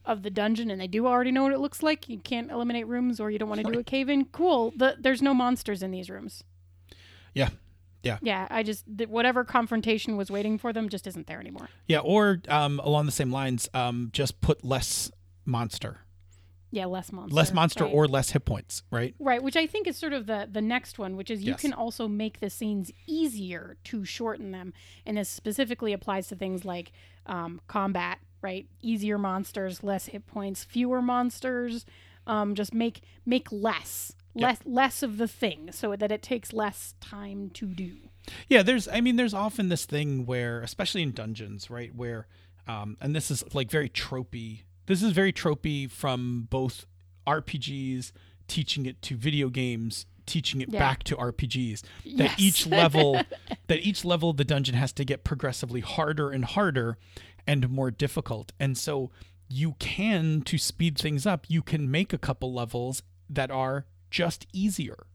of 0.07 0.23
the 0.23 0.31
dungeon 0.31 0.71
and 0.71 0.81
they 0.81 0.87
do 0.87 1.07
already 1.07 1.33
know 1.33 1.43
what 1.45 1.53
it 1.53 1.61
looks 1.61 1.83
like, 1.83 2.09
you 2.09 2.19
can't 2.19 2.51
eliminate 2.51 2.87
rooms 2.87 3.21
or 3.21 3.31
you 3.31 3.39
don't 3.39 3.49
want 3.49 3.65
to 3.65 3.73
do 3.73 3.79
a 3.79 3.85
cave 3.85 4.09
in. 4.09 4.27
Cool. 4.27 4.73
The, 4.77 4.97
there's 4.99 5.23
no 5.23 5.33
monsters 5.35 5.83
in 5.83 5.91
these 5.91 6.11
rooms. 6.11 6.45
yeah 7.35 7.49
yeah 8.03 8.19
Yeah, 8.21 8.47
I 8.51 8.63
just 8.63 8.85
th- 8.99 9.09
whatever 9.09 9.45
confrontation 9.45 10.17
was 10.19 10.31
waiting 10.31 10.59
for 10.59 10.73
them 10.75 10.89
just 10.91 11.07
isn't 11.07 11.27
there 11.27 11.41
anymore. 11.41 11.69
yeah 11.89 12.01
or 12.01 12.41
um 12.49 12.81
along 12.85 13.07
the 13.07 13.13
same 13.13 13.33
lines 13.33 13.69
um 13.73 14.11
just 14.13 14.41
put 14.43 14.63
less 14.65 15.11
monster 15.47 16.01
Yeah, 16.71 16.85
less 16.87 17.11
monster. 17.13 17.35
less 17.35 17.53
monster 17.55 17.85
right? 17.85 17.95
or 17.95 18.07
less 18.07 18.31
hit 18.33 18.45
points 18.45 18.83
right 18.91 19.15
Right, 19.19 19.43
which 19.43 19.57
I 19.57 19.67
think 19.67 19.87
is 19.87 19.97
sort 19.97 20.13
of 20.13 20.27
the 20.27 20.47
the 20.51 20.61
next 20.61 20.99
one, 20.99 21.17
which 21.17 21.31
is 21.31 21.43
you 21.43 21.53
Yes. 21.53 21.61
can 21.63 21.73
also 21.73 22.07
make 22.09 22.41
the 22.41 22.51
scenes 22.51 22.91
easier 23.07 23.77
to 23.85 24.05
shorten 24.05 24.51
them, 24.53 24.75
and 25.07 25.17
this 25.17 25.29
specifically 25.31 25.93
applies 25.95 26.29
to 26.29 26.37
things 26.37 26.65
like 26.67 26.93
um, 27.27 27.61
combat. 27.69 28.19
Right, 28.45 28.67
easier 28.83 29.17
monsters, 29.17 29.83
less 29.83 30.05
hit 30.07 30.27
points, 30.27 30.65
fewer 30.65 31.01
monsters. 31.01 31.87
Um, 32.27 32.55
just 32.55 32.75
make 32.75 33.01
make 33.25 33.51
less, 33.51 34.13
less 34.35 34.59
less 34.67 35.03
of 35.03 35.17
the 35.17 35.27
thing, 35.27 35.71
so 35.73 35.97
that 35.97 36.13
it 36.13 36.21
takes 36.23 36.53
less 36.53 36.95
time 37.01 37.49
to 37.55 37.67
do. 37.67 37.97
Yeah, 38.49 38.63
there's 38.63 38.87
I 38.87 39.01
mean 39.01 39.17
there's 39.17 39.33
often 39.33 39.71
this 39.71 39.87
thing 39.87 40.27
where 40.27 40.61
especially 40.61 41.01
in 41.03 41.13
dungeons, 41.13 41.71
right, 41.71 41.95
where 41.95 42.27
um 42.69 42.99
and 43.01 43.17
this 43.17 43.31
is 43.31 43.43
like 43.55 43.71
very 43.71 43.89
tropey. 43.89 44.65
This 44.87 45.03
is 45.03 45.13
very 45.13 45.33
tropey 45.33 45.91
from 45.91 46.47
both 46.51 46.85
RPGs 47.27 48.13
teaching 48.47 48.85
it 48.85 49.01
to 49.01 49.17
video 49.17 49.49
games, 49.49 50.05
teaching 50.27 50.61
it 50.61 50.69
Yeah. 50.71 50.79
back 50.81 51.03
to 51.05 51.17
RPGs. 51.17 51.83
Yes. 52.05 52.19
That 52.19 52.39
each 52.41 52.67
level 52.67 53.23
that 53.69 53.81
each 53.81 54.05
level 54.05 54.29
of 54.31 54.37
the 54.37 54.45
dungeon 54.45 54.75
has 54.75 54.93
to 54.95 55.05
get 55.05 55.25
progressively 55.25 55.81
harder 55.81 56.31
and 56.31 56.45
harder 56.45 56.99
and 57.47 57.69
more 57.69 57.91
difficult. 57.91 58.53
And 58.59 58.77
so 58.77 59.11
you 59.49 59.75
can 59.79 60.43
to 60.43 60.59
speed 60.59 60.99
things 60.99 61.27
up, 61.27 61.47
you 61.49 61.63
can 61.63 61.91
make 61.91 62.13
a 62.13 62.19
couple 62.19 62.53
levels 62.53 63.03
that 63.29 63.51
are 63.51 63.87
just 64.11 64.47
easier. 64.53 65.07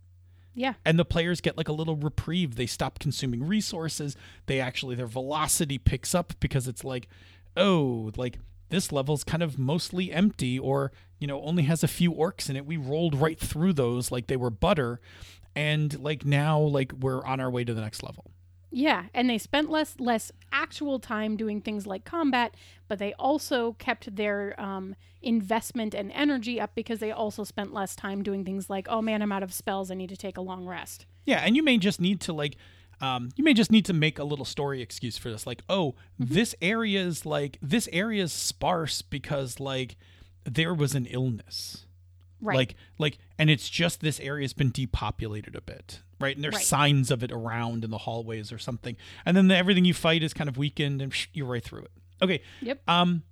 Yeah, 0.56 0.74
and 0.84 1.00
the 1.00 1.06
players 1.06 1.42
get 1.42 1.58
like 1.58 1.68
a 1.70 1.74
little 1.74 1.96
reprieve. 1.96 2.56
They 2.56 2.66
stop 2.66 3.00
consuming 3.00 3.48
resources. 3.48 4.18
They 4.46 4.60
actually 4.60 4.96
their 4.96 5.08
velocity 5.08 5.78
picks 5.78 6.14
up 6.14 6.34
because 6.40 6.68
it's 6.68 6.84
like 6.84 7.08
oh 7.56 8.12
like 8.18 8.40
this 8.70 8.92
level's 8.92 9.24
kind 9.24 9.42
of 9.42 9.58
mostly 9.58 10.12
empty 10.12 10.60
or 10.60 10.92
you 11.20 11.28
know 11.28 11.42
only 11.42 11.64
has 11.64 11.84
a 11.84 11.88
few 11.88 12.12
orcs 12.14 12.50
in 12.50 12.56
it. 12.56 12.66
We 12.66 12.78
rolled 12.78 13.16
right 13.16 13.40
through 13.40 13.74
those 13.74 14.12
like 14.12 14.28
they 14.28 14.38
were 14.38 14.50
butter. 14.50 15.00
And 15.56 15.98
like 16.00 16.26
now 16.26 16.60
like 16.60 16.92
we're 16.94 17.24
on 17.26 17.40
our 17.40 17.50
way 17.50 17.64
to 17.64 17.74
the 17.74 17.82
next 17.82 18.04
level 18.04 18.32
Yeah, 18.72 19.06
and 19.14 19.30
they 19.30 19.38
spent 19.38 19.70
less 19.70 19.96
less 20.00 20.32
actual 20.52 21.00
time 21.00 21.36
doing 21.38 21.60
things 21.62 21.88
like 21.88 22.06
combat, 22.06 22.56
but 22.88 23.00
they 23.00 23.14
also 23.14 23.74
kept 23.74 24.16
their 24.16 24.60
um, 24.62 24.96
investment 25.22 25.94
and 25.94 26.12
energy 26.12 26.60
up 26.62 26.76
because 26.76 27.00
they 27.00 27.12
also 27.12 27.44
spent 27.44 27.74
less 27.74 27.96
time 27.96 28.22
doing 28.24 28.46
things 28.46 28.70
like, 28.70 28.88
oh 28.90 29.02
man, 29.02 29.22
I'm 29.22 29.32
out 29.32 29.44
of 29.44 29.54
spells, 29.54 29.90
I 29.90 29.96
need 29.96 30.10
to 30.10 30.18
take 30.18 30.38
a 30.38 30.42
long 30.42 30.66
rest. 30.68 31.06
Yeah, 31.26 31.40
and 31.44 31.56
you 31.56 31.64
may 31.64 31.78
just 31.78 32.00
need 32.00 32.22
to 32.22 32.34
like 32.34 32.58
um, 33.02 33.30
you 33.36 33.44
may 33.44 33.54
just 33.54 33.72
need 33.72 33.86
to 33.86 33.94
make 33.94 34.20
a 34.20 34.24
little 34.24 34.46
story 34.46 34.82
excuse 34.82 35.18
for 35.18 35.32
this 35.32 35.48
like 35.48 35.62
oh 35.70 35.96
this 36.18 36.54
area 36.62 37.02
is 37.02 37.26
like 37.26 37.58
this 37.62 37.88
area 37.94 38.24
is 38.24 38.34
sparse 38.34 39.02
because 39.02 39.60
like 39.60 39.96
there 40.44 40.74
was 40.74 40.96
an 40.96 41.06
illness 41.08 41.86
Right. 42.42 42.56
like 42.56 42.76
like 42.98 43.18
and 43.38 43.50
it's 43.50 43.70
just 43.70 44.00
this 44.02 44.20
area's 44.22 44.54
been 44.54 44.72
depopulated 44.72 45.56
a 45.56 45.62
bit 45.62 46.02
right 46.20 46.36
and 46.36 46.44
there's 46.44 46.56
Right. 46.56 46.64
signs 46.64 47.12
of 47.12 47.24
it 47.24 47.32
around 47.32 47.84
in 47.84 47.92
the 47.92 47.98
hallways 48.00 48.52
or 48.52 48.58
something 48.58 48.96
and 49.26 49.36
then 49.38 49.48
the, 49.48 49.56
everything 49.58 49.86
you 49.86 49.94
fight 49.94 50.24
is 50.24 50.34
kind 50.34 50.50
of 50.50 50.58
weakened 50.58 51.02
and 51.02 51.14
you're 51.34 51.48
right 51.48 51.64
through 51.64 51.82
it 51.84 51.92
okay 52.22 52.42
Yep. 52.62 52.82
um 52.90 53.24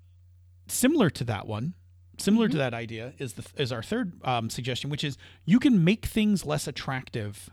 similar 0.68 1.10
to 1.12 1.24
that 1.26 1.48
one 1.48 1.74
similar 2.18 2.48
Mm-hmm. 2.48 2.52
to 2.54 2.58
that 2.58 2.74
idea 2.74 3.14
is 3.20 3.34
the 3.34 3.46
is 3.62 3.72
our 3.72 3.84
third 3.84 4.14
um, 4.26 4.50
suggestion 4.50 4.90
which 4.90 5.04
is 5.04 5.18
you 5.46 5.60
can 5.60 5.84
make 5.84 6.06
things 6.06 6.46
less 6.46 6.68
attractive 6.68 7.50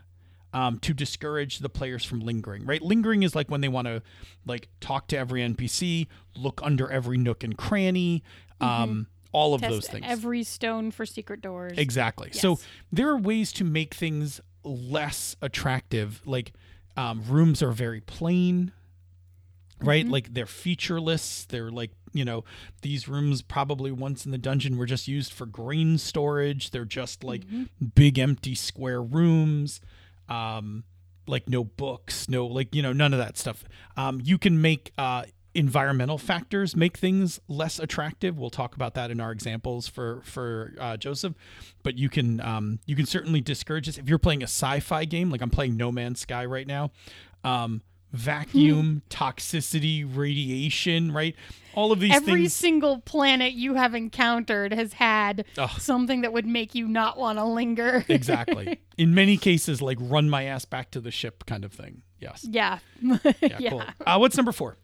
um, 0.53 0.79
to 0.79 0.93
discourage 0.93 1.59
the 1.59 1.69
players 1.69 2.03
from 2.05 2.19
lingering 2.21 2.65
right 2.65 2.81
lingering 2.81 3.23
is 3.23 3.35
like 3.35 3.49
when 3.51 3.61
they 3.61 3.67
want 3.67 3.87
to 3.87 4.01
like 4.45 4.69
talk 4.79 5.07
to 5.09 5.17
every 5.17 5.41
npc 5.41 6.07
look 6.35 6.61
under 6.63 6.89
every 6.89 7.17
nook 7.17 7.43
and 7.43 7.57
cranny 7.57 8.23
um, 8.61 9.07
all 9.33 9.53
of 9.53 9.59
Mm-hmm. 9.61 9.69
Test 9.73 9.81
those 9.87 9.91
things 9.91 10.05
every 10.07 10.43
stone 10.43 10.91
for 10.91 11.05
secret 11.05 11.41
doors. 11.41 11.77
Exactly. 11.77 12.31
So 12.31 12.57
there 12.89 13.09
are 13.09 13.17
ways 13.17 13.51
to 13.53 13.65
make 13.65 13.93
things 13.93 14.39
less 14.65 15.35
attractive. 15.41 16.21
Like 16.25 16.53
um, 16.97 17.23
rooms 17.27 17.61
are 17.61 17.71
very 17.71 18.01
plain, 18.01 18.71
right? 19.81 20.07
Like 20.07 20.33
they're 20.33 20.45
featureless. 20.45 21.45
They're 21.45 21.71
like, 21.71 21.91
you 22.13 22.25
know, 22.25 22.43
these 22.81 23.07
rooms 23.07 23.41
probably 23.41 23.91
once 23.91 24.25
in 24.25 24.31
the 24.31 24.37
dungeon 24.37 24.77
were 24.77 24.85
just 24.85 25.07
used 25.07 25.33
for 25.33 25.45
grain 25.45 25.97
storage. 25.97 26.71
They're 26.71 26.85
just 26.85 27.23
like 27.23 27.43
big 27.95 28.17
empty 28.17 28.55
square 28.55 29.01
rooms. 29.01 29.81
Um, 30.27 30.83
like 31.27 31.49
no 31.49 31.63
books, 31.63 32.29
no 32.29 32.45
like 32.45 32.73
you 32.73 32.81
know 32.81 32.93
none 32.93 33.13
of 33.13 33.19
that 33.19 33.37
stuff. 33.37 33.63
Um, 33.97 34.21
you 34.23 34.37
can 34.37 34.61
make 34.61 34.91
uh, 34.97 35.23
environmental 35.55 36.17
factors 36.17 36.75
make 36.75 36.97
things 36.97 37.39
less 37.47 37.79
attractive. 37.79 38.37
We'll 38.37 38.49
talk 38.49 38.75
about 38.75 38.93
that 38.95 39.09
in 39.11 39.19
our 39.19 39.31
examples 39.31 39.87
for 39.87 40.21
for 40.23 40.73
uh, 40.79 40.97
Joseph, 40.97 41.33
but 41.83 41.97
you 41.97 42.09
can 42.09 42.39
um, 42.41 42.79
you 42.85 42.95
can 42.95 43.05
certainly 43.05 43.41
discourage 43.41 43.85
this 43.87 43.97
if 43.97 44.09
you're 44.09 44.19
playing 44.19 44.41
a 44.41 44.47
sci-fi 44.47 45.05
game 45.05 45.29
like 45.29 45.41
I'm 45.41 45.49
playing 45.49 45.77
No 45.77 45.91
Man's 45.91 46.19
Sky 46.19 46.45
right 46.45 46.67
now. 46.67 46.91
Um, 47.43 47.81
vacuum, 48.11 49.01
toxicity, 49.09 50.05
radiation, 50.09 51.11
right? 51.11 51.35
All 51.73 51.91
of 51.91 51.99
these 51.99 52.15
Every 52.15 52.41
things. 52.43 52.53
single 52.53 52.99
planet 52.99 53.53
you 53.53 53.73
have 53.75 53.93
encountered 53.93 54.73
has 54.73 54.93
had 54.93 55.43
Ugh. 55.57 55.69
something 55.79 56.21
that 56.21 56.31
would 56.31 56.45
make 56.45 56.73
you 56.73 56.87
not 56.87 57.17
want 57.17 57.37
to 57.37 57.43
linger. 57.43 58.05
exactly. 58.07 58.79
In 58.97 59.13
many 59.13 59.35
cases, 59.37 59.81
like 59.81 59.97
run 59.99 60.29
my 60.29 60.43
ass 60.43 60.63
back 60.65 60.91
to 60.91 61.01
the 61.01 61.11
ship 61.11 61.45
kind 61.45 61.65
of 61.65 61.73
thing. 61.73 62.03
Yes. 62.19 62.45
yeah. 62.49 62.79
Yeah. 63.41 63.57
yeah. 63.59 63.69
Cool. 63.69 63.83
Uh, 64.05 64.17
what's 64.17 64.37
number 64.37 64.53
four? 64.53 64.77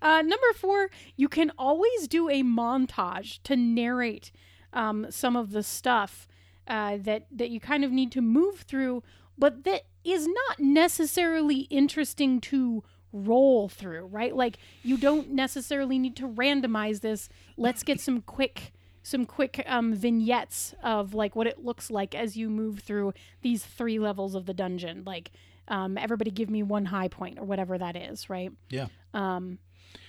Uh, 0.00 0.22
number 0.22 0.52
four, 0.54 0.90
you 1.16 1.28
can 1.28 1.50
always 1.58 2.08
do 2.08 2.28
a 2.28 2.42
montage 2.42 3.40
to 3.44 3.56
narrate 3.56 4.30
um, 4.72 5.06
some 5.10 5.36
of 5.36 5.50
the 5.50 5.62
stuff 5.62 6.28
uh, 6.66 6.98
that 7.00 7.26
that 7.30 7.50
you 7.50 7.60
kind 7.60 7.84
of 7.84 7.90
need 7.90 8.12
to 8.12 8.20
move 8.20 8.60
through, 8.60 9.02
but 9.36 9.64
that 9.64 9.86
is 10.04 10.26
not 10.26 10.60
necessarily 10.60 11.60
interesting 11.70 12.40
to 12.40 12.82
roll 13.12 13.68
through, 13.68 14.04
right? 14.06 14.36
Like 14.36 14.58
you 14.82 14.96
don't 14.98 15.30
necessarily 15.30 15.98
need 15.98 16.14
to 16.16 16.28
randomize 16.28 17.00
this. 17.00 17.28
Let's 17.56 17.82
get 17.82 18.00
some 18.00 18.20
quick 18.20 18.72
some 19.02 19.24
quick 19.24 19.64
um, 19.66 19.94
vignettes 19.94 20.74
of 20.82 21.14
like 21.14 21.34
what 21.34 21.46
it 21.46 21.64
looks 21.64 21.90
like 21.90 22.14
as 22.14 22.36
you 22.36 22.50
move 22.50 22.80
through 22.80 23.14
these 23.40 23.64
three 23.64 23.98
levels 23.98 24.34
of 24.34 24.44
the 24.44 24.52
dungeon. 24.52 25.02
Like 25.06 25.30
um, 25.68 25.96
everybody 25.96 26.30
give 26.30 26.50
me 26.50 26.62
one 26.62 26.84
high 26.84 27.08
point 27.08 27.38
or 27.38 27.44
whatever 27.44 27.78
that 27.78 27.96
is, 27.96 28.28
right? 28.28 28.52
Yeah. 28.68 28.88
um, 29.14 29.58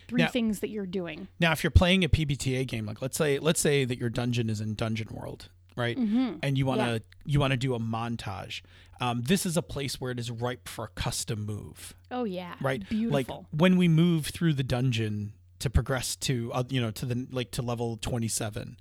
three 0.10 0.22
Now- 0.24 0.28
things 0.30 0.60
that 0.60 0.70
you're 0.70 0.86
doing. 0.86 1.28
Now, 1.40 1.52
if 1.52 1.64
you're 1.64 1.72
playing 1.72 2.04
a 2.04 2.10
PBTA 2.10 2.66
game, 2.68 2.86
like 2.86 3.02
let's 3.02 3.18
say 3.18 3.40
let's 3.40 3.60
say 3.62 3.86
that 3.86 3.98
your 3.98 4.10
dungeon 4.10 4.50
is 4.50 4.60
in 4.62 4.74
Dungeon 4.76 5.08
World, 5.12 5.50
right? 5.76 5.96
And 5.98 6.58
you 6.58 6.66
want 6.66 6.82
to 6.82 6.92
Yeah. 6.94 7.00
you 7.26 7.40
want 7.40 7.52
to 7.52 7.58
do 7.58 7.74
a 7.76 7.80
montage. 7.80 8.62
Um, 9.02 9.22
this 9.22 9.46
is 9.46 9.56
a 9.56 9.62
place 9.62 10.02
where 10.02 10.12
it 10.12 10.20
is 10.20 10.30
ripe 10.30 10.68
for 10.68 10.84
a 10.86 10.90
custom 10.90 11.46
move, 11.46 11.94
Oh 12.12 12.26
yeah, 12.26 12.56
right? 12.60 12.88
Beautiful. 12.90 13.14
Like 13.14 13.28
when 13.62 13.78
we 13.78 13.88
move 13.88 14.26
through 14.28 14.54
the 14.54 14.64
dungeon 14.64 15.32
to 15.60 15.70
progress 15.70 16.16
to 16.18 16.52
uh, 16.54 16.64
you 16.70 16.82
know 16.82 16.92
to 16.92 17.06
the 17.06 17.28
like 17.32 17.52
to 17.52 17.62
level 17.62 17.96
27, 17.98 18.78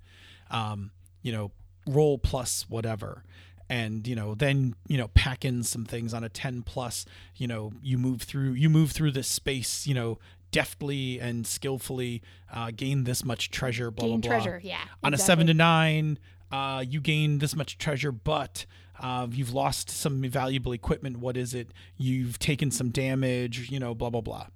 um, 0.50 0.90
you 1.22 1.32
know, 1.32 1.52
roll 1.86 2.18
plus 2.18 2.68
whatever. 2.68 3.24
And 3.70 4.06
you 4.08 4.16
know, 4.16 4.34
then 4.34 4.74
you 4.88 4.96
know, 4.96 5.08
pack 5.08 5.44
in 5.44 5.62
some 5.62 5.84
things 5.84 6.14
on 6.14 6.24
a 6.24 6.28
ten 6.30 6.62
plus. 6.62 7.04
You 7.36 7.46
know, 7.46 7.72
you 7.82 7.98
move 7.98 8.22
through, 8.22 8.52
you 8.52 8.70
move 8.70 8.92
through 8.92 9.10
this 9.12 9.28
space. 9.28 9.86
You 9.86 9.92
know, 9.94 10.18
deftly 10.50 11.20
and 11.20 11.46
skillfully, 11.46 12.22
uh, 12.52 12.70
gain 12.74 13.04
this 13.04 13.24
much 13.24 13.50
treasure. 13.50 13.90
Blah 13.90 14.08
gain 14.08 14.20
blah 14.20 14.28
blah. 14.30 14.40
treasure. 14.42 14.61
Yeah. 14.64 14.80
On 15.02 15.12
a 15.14 15.18
seven 15.18 15.46
to 15.46 15.54
nine, 15.54 16.18
uh, 16.50 16.84
you 16.87 17.00
gain 17.00 17.38
this 17.38 17.54
much 17.54 17.78
treasure, 17.78 18.12
but 18.12 18.66
uh, 19.00 19.26
you've 19.30 19.52
lost 19.52 19.90
some 19.90 20.22
valuable 20.28 20.72
equipment. 20.72 21.18
What 21.18 21.37
is 21.37 21.54
it? 21.54 21.72
You've 21.96 22.38
taken 22.38 22.70
some 22.70 22.90
damage. 22.90 23.70
You 23.70 23.78
know, 23.80 23.94
blah 23.94 24.11
blah 24.11 24.20
blah. 24.22 24.46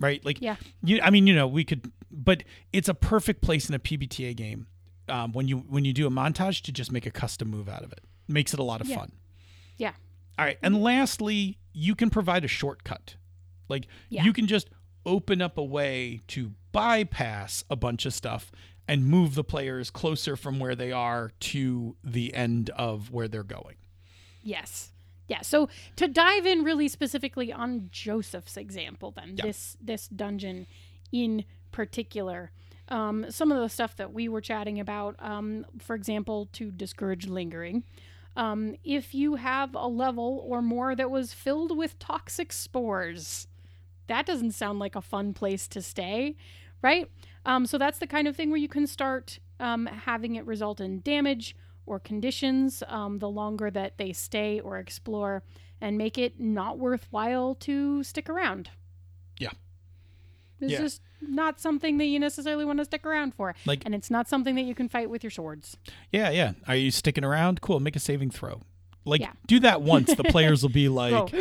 Right? 0.00 0.24
Like, 0.24 0.40
Yeah. 0.42 0.56
You, 0.82 1.00
I 1.02 1.10
mean, 1.10 1.26
you 1.26 1.34
know, 1.34 1.46
we 1.46 1.64
could, 1.64 1.90
but 2.10 2.42
it's 2.72 2.88
a 2.88 2.94
perfect 2.94 3.40
place 3.42 3.68
in 3.68 3.74
a 3.76 3.78
PBTA 3.78 4.34
game 4.36 4.66
um, 5.08 5.32
when 5.32 5.46
you 5.48 5.58
when 5.58 5.84
you 5.84 5.92
do 5.92 6.06
a 6.06 6.10
montage 6.10 6.62
to 6.62 6.72
just 6.72 6.90
make 6.90 7.06
a 7.06 7.10
custom 7.10 7.48
move 7.48 7.68
out 7.68 7.84
of 7.84 7.92
it. 7.92 8.00
makes 8.26 8.52
it 8.52 8.58
a 8.58 8.62
lot 8.64 8.80
of 8.80 8.88
Yeah. 8.88 8.96
fun. 8.98 9.12
Yeah. 9.78 9.92
All 10.38 10.44
right. 10.44 10.58
And 10.62 10.82
lastly, 10.82 11.58
you 11.72 11.94
can 11.94 12.10
provide 12.10 12.44
a 12.44 12.48
shortcut. 12.48 13.16
Like 13.68 13.86
Yeah. 14.08 14.24
you 14.24 14.32
can 14.32 14.46
just 14.46 14.68
open 15.06 15.40
up 15.42 15.58
a 15.58 15.62
way 15.64 16.20
to 16.28 16.52
bypass 16.72 17.64
a 17.70 17.76
bunch 17.76 18.06
of 18.06 18.12
stuff 18.14 18.50
and 18.86 19.06
move 19.06 19.34
the 19.34 19.44
players 19.44 19.90
closer 19.90 20.36
from 20.36 20.58
where 20.58 20.74
they 20.74 20.92
are 20.92 21.32
to 21.40 21.96
the 22.04 22.34
end 22.34 22.70
of 22.70 23.10
where 23.10 23.28
they're 23.28 23.42
going. 23.42 23.76
Yes. 24.42 24.92
Yeah. 25.28 25.40
So 25.40 25.68
to 25.96 26.06
dive 26.06 26.44
in 26.44 26.64
really 26.64 26.88
specifically 26.88 27.50
on 27.52 27.88
Joseph's 27.90 28.56
example, 28.58 29.10
then 29.10 29.36
Yeah. 29.38 29.46
this 29.46 29.76
this 29.80 30.06
dungeon 30.08 30.66
in 31.12 31.44
particular, 31.72 32.50
um, 32.88 33.30
some 33.30 33.50
of 33.50 33.58
the 33.60 33.68
stuff 33.70 33.96
that 33.96 34.12
we 34.12 34.28
were 34.28 34.40
chatting 34.42 34.78
about, 34.78 35.16
um, 35.18 35.64
for 35.78 35.94
example, 35.96 36.46
to 36.52 36.70
discourage 36.70 37.26
lingering. 37.26 37.84
Um, 38.36 38.76
if 38.84 39.14
you 39.14 39.36
have 39.36 39.74
a 39.74 39.86
level 39.86 40.44
or 40.46 40.60
more 40.60 40.94
that 40.94 41.10
was 41.10 41.32
filled 41.32 41.74
with 41.76 41.98
toxic 41.98 42.52
spores, 42.52 43.46
that 44.06 44.26
doesn't 44.26 44.52
sound 44.52 44.78
like 44.78 44.94
a 44.96 45.00
fun 45.02 45.32
place 45.34 45.66
to 45.68 45.82
stay, 45.82 46.36
right? 46.82 47.10
Um, 47.46 47.66
so 47.66 47.78
that's 47.78 47.98
the 47.98 48.06
kind 48.06 48.26
of 48.28 48.36
thing 48.36 48.50
where 48.50 48.58
you 48.58 48.68
can 48.68 48.86
start 48.86 49.38
um, 49.60 49.86
having 49.86 50.34
it 50.36 50.44
result 50.46 50.80
in 50.80 51.00
damage 51.00 51.56
or 51.86 51.98
conditions 51.98 52.82
um, 52.88 53.18
the 53.18 53.28
longer 53.28 53.70
that 53.70 53.98
they 53.98 54.12
stay 54.12 54.58
or 54.60 54.78
explore 54.78 55.42
and 55.80 55.98
make 55.98 56.16
it 56.16 56.40
not 56.40 56.78
worthwhile 56.78 57.54
to 57.56 58.02
stick 58.02 58.28
around. 58.30 58.70
Yeah. 59.38 59.50
It's 60.60 60.72
Yeah. 60.72 60.80
just 60.80 61.02
not 61.20 61.60
something 61.60 61.98
that 61.98 62.06
you 62.06 62.18
necessarily 62.18 62.64
want 62.64 62.78
to 62.78 62.84
stick 62.86 63.04
around 63.04 63.34
for. 63.34 63.54
Like- 63.66 63.82
and 63.84 63.94
it's 63.94 64.10
not 64.10 64.28
something 64.28 64.54
that 64.54 64.62
you 64.64 64.74
can 64.74 64.88
fight 64.88 65.10
with 65.10 65.22
your 65.22 65.30
swords. 65.30 65.76
Yeah, 66.10 66.30
yeah. 66.30 66.52
Are 66.66 66.76
you 66.76 66.90
sticking 66.90 67.24
around? 67.24 67.60
Cool. 67.60 67.80
Make 67.80 67.96
a 67.96 68.00
saving 68.00 68.30
throw. 68.30 68.62
Like 69.04 69.20
Yeah. 69.20 69.32
do 69.46 69.60
that 69.60 69.82
once. 69.82 70.14
The 70.14 70.24
players 70.24 70.62
will 70.62 70.70
be 70.70 70.88
like, 71.02 71.12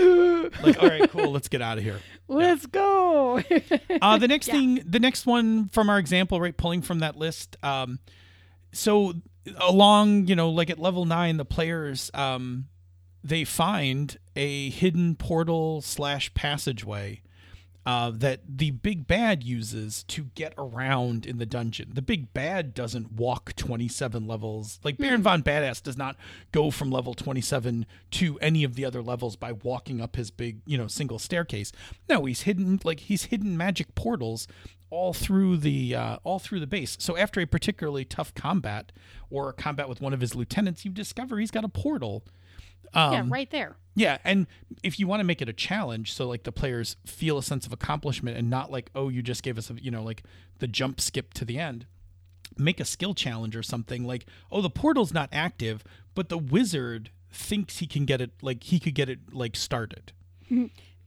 like, 0.63 0.81
all 0.81 0.89
right, 0.89 1.09
cool. 1.09 1.31
Let's 1.31 1.47
get 1.47 1.61
out 1.61 1.77
of 1.77 1.83
here. 1.83 1.99
Let's 2.27 2.65
go. 2.65 3.41
Uh, 4.01 4.17
the 4.17 4.27
next 4.27 4.47
Yeah. 4.49 4.53
thing, 4.53 4.83
the 4.85 4.99
next 4.99 5.25
one 5.25 5.69
from 5.69 5.89
our 5.89 5.97
example, 5.99 6.39
right, 6.41 6.55
pulling 6.55 6.81
from 6.81 6.99
that 6.99 7.15
list. 7.17 7.55
Um, 7.63 7.99
so 8.71 9.13
along, 9.57 10.27
you 10.27 10.35
know, 10.35 10.49
like 10.49 10.69
at 10.69 10.79
level 10.79 11.05
nine, 11.05 11.37
the 11.37 11.45
players, 11.45 12.09
um, 12.13 12.65
they 13.23 13.43
find 13.43 14.17
a 14.35 14.69
hidden 14.69 15.15
portal 15.15 15.81
slash 15.81 16.33
passageway 16.33 17.21
uh, 17.85 18.11
that 18.11 18.41
the 18.47 18.71
big 18.71 19.07
bad 19.07 19.43
uses 19.43 20.03
to 20.03 20.25
get 20.35 20.53
around 20.57 21.25
in 21.25 21.37
the 21.37 21.45
dungeon. 21.45 21.91
The 21.93 22.01
big 22.01 22.33
bad 22.33 22.73
doesn't 22.73 23.13
walk 23.13 23.55
27 23.55 24.25
levels. 24.25 24.79
Like 24.83 24.97
Baron 24.97 25.21
von 25.21 25.43
Badass 25.43 25.83
does 25.83 25.97
not 25.97 26.15
go 26.51 26.71
from 26.71 26.91
level 26.91 27.13
27 27.13 27.85
to 28.11 28.39
any 28.39 28.63
of 28.63 28.75
the 28.75 28.85
other 28.85 29.01
levels 29.01 29.35
by 29.35 29.51
walking 29.51 29.99
up 29.99 30.15
his 30.15 30.31
big, 30.31 30.61
you 30.65 30.77
know, 30.77 30.87
single 30.87 31.19
staircase. 31.19 31.71
No, 32.07 32.25
he's 32.25 32.41
hidden 32.43 32.79
like 32.83 33.01
he's 33.01 33.25
hidden 33.25 33.57
magic 33.57 33.95
portals 33.95 34.47
all 34.93 35.11
through 35.11 35.57
the 35.57 35.95
uh, 35.95 36.17
all 36.23 36.37
through 36.39 36.59
the 36.59 36.67
base. 36.67 36.95
So 36.99 37.17
after 37.17 37.41
a 37.41 37.47
particularly 37.47 38.05
tough 38.05 38.33
combat 38.35 38.91
or 39.29 39.49
a 39.49 39.53
combat 39.53 39.89
with 39.89 39.99
one 39.99 40.13
of 40.13 40.21
his 40.21 40.35
lieutenants, 40.35 40.85
you 40.85 40.91
discover 40.91 41.39
he's 41.39 41.51
got 41.51 41.65
a 41.65 41.69
portal. 41.69 42.23
Um, 42.93 43.13
yeah, 43.13 43.23
right 43.27 43.49
there. 43.49 43.75
yeah, 43.95 44.17
and 44.23 44.47
if 44.83 44.99
you 44.99 45.07
want 45.07 45.19
to 45.19 45.23
make 45.23 45.41
it 45.41 45.49
a 45.49 45.53
challenge, 45.53 46.13
so 46.13 46.27
like 46.27 46.43
the 46.43 46.51
players 46.51 46.95
feel 47.05 47.37
a 47.37 47.43
sense 47.43 47.65
of 47.65 47.73
accomplishment 47.73 48.37
and 48.37 48.49
not 48.49 48.71
like, 48.71 48.89
oh, 48.95 49.09
you 49.09 49.21
just 49.21 49.43
gave 49.43 49.57
us 49.57 49.69
a, 49.69 49.73
you 49.75 49.89
know, 49.91 50.03
like 50.03 50.23
the 50.59 50.67
jump 50.67 51.01
skip 51.01 51.33
to 51.35 51.45
the 51.45 51.57
end. 51.59 51.85
Make 52.57 52.79
a 52.79 52.85
skill 52.85 53.13
challenge 53.15 53.55
or 53.55 53.63
something 53.63 54.03
like, 54.03 54.25
oh, 54.51 54.61
the 54.61 54.69
portal's 54.69 55.11
not 55.13 55.29
active, 55.31 55.83
but 56.13 56.29
the 56.29 56.37
wizard 56.37 57.09
thinks 57.31 57.79
he 57.79 57.87
can 57.87 58.05
get 58.05 58.21
it, 58.21 58.31
like 58.43 58.63
he 58.63 58.79
could 58.79 58.93
get 58.93 59.09
it 59.09 59.19
like 59.33 59.55
started. 59.55 60.11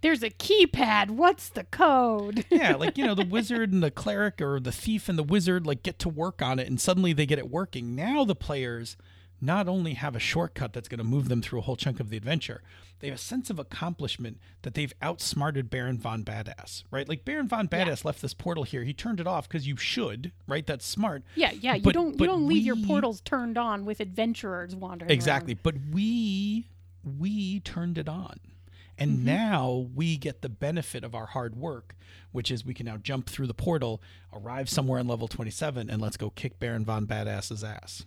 There's 0.00 0.22
a 0.22 0.30
keypad. 0.30 1.10
What's 1.10 1.48
the 1.48 1.64
code? 1.64 2.44
Yeah, 2.50 2.74
like 2.74 2.98
you 2.98 3.06
know, 3.06 3.14
the 3.14 3.24
wizard 3.30 3.72
and 3.72 3.82
the 3.82 3.90
cleric 3.92 4.40
or 4.40 4.58
the 4.58 4.72
thief 4.72 5.08
and 5.08 5.16
the 5.18 5.22
wizard 5.22 5.66
like 5.66 5.82
get 5.84 5.98
to 6.00 6.08
work 6.08 6.42
on 6.42 6.58
it, 6.58 6.66
and 6.68 6.80
suddenly 6.80 7.12
they 7.12 7.26
get 7.26 7.38
it 7.38 7.48
working. 7.50 7.94
Now 7.94 8.24
the 8.24 8.34
players 8.34 8.96
not 9.40 9.68
only 9.68 9.94
have 9.94 10.16
a 10.16 10.20
shortcut 10.20 10.72
that's 10.72 10.88
going 10.88 10.98
to 10.98 11.04
move 11.04 11.28
them 11.28 11.42
through 11.42 11.58
a 11.58 11.62
whole 11.62 11.76
chunk 11.76 12.00
of 12.00 12.10
the 12.10 12.16
adventure, 12.16 12.62
they 13.00 13.08
have 13.08 13.16
a 13.16 13.20
sense 13.20 13.50
of 13.50 13.58
accomplishment 13.58 14.38
that 14.62 14.74
they've 14.74 14.92
outsmarted 15.02 15.68
Baron 15.68 15.98
von 15.98 16.24
Badass, 16.24 16.84
right? 16.90 17.08
Like 17.08 17.24
Baron 17.24 17.48
von 17.48 17.68
Badass 17.68 18.04
left 18.04 18.22
this 18.22 18.34
portal 18.34 18.64
here. 18.64 18.82
He 18.82 18.94
turned 18.94 19.20
it 19.20 19.26
off 19.26 19.48
because 19.48 19.66
you 19.66 19.76
should, 19.76 20.32
right? 20.46 20.66
That's 20.66 20.86
smart. 20.86 21.22
Yeah, 21.34 21.52
yeah. 21.52 21.74
You 21.74 21.82
But- 21.82 21.94
don't 21.94 22.18
you 22.18 22.26
don't 22.26 22.46
leave 22.46 22.64
your 22.64 22.76
portals 22.76 23.20
turned 23.20 23.58
on 23.58 23.84
with 23.84 24.00
adventurers 24.00 24.74
wandering. 24.74 25.10
Exactly. 25.10 25.52
around. 25.54 25.62
But 25.62 25.74
we 25.92 26.68
we 27.04 27.60
turned 27.60 27.98
it 27.98 28.08
on. 28.08 28.40
And 28.98 29.18
mm-hmm. 29.18 29.26
now 29.26 29.88
we 29.94 30.16
get 30.16 30.40
the 30.40 30.48
benefit 30.48 31.04
of 31.04 31.14
our 31.14 31.26
hard 31.26 31.54
work, 31.54 31.94
which 32.32 32.50
is 32.50 32.64
we 32.64 32.74
can 32.74 32.86
now 32.86 32.96
jump 32.96 33.28
through 33.28 33.46
the 33.46 33.54
portal, 33.54 34.02
arrive 34.32 34.70
somewhere 34.70 34.98
on 34.98 35.06
level 35.06 35.28
27, 35.28 35.90
and 35.90 36.00
let's 36.00 36.16
go 36.16 36.30
kick 36.30 36.58
Baron 36.58 36.84
Von 36.84 37.06
Badass's 37.06 37.62
ass. 37.62 38.06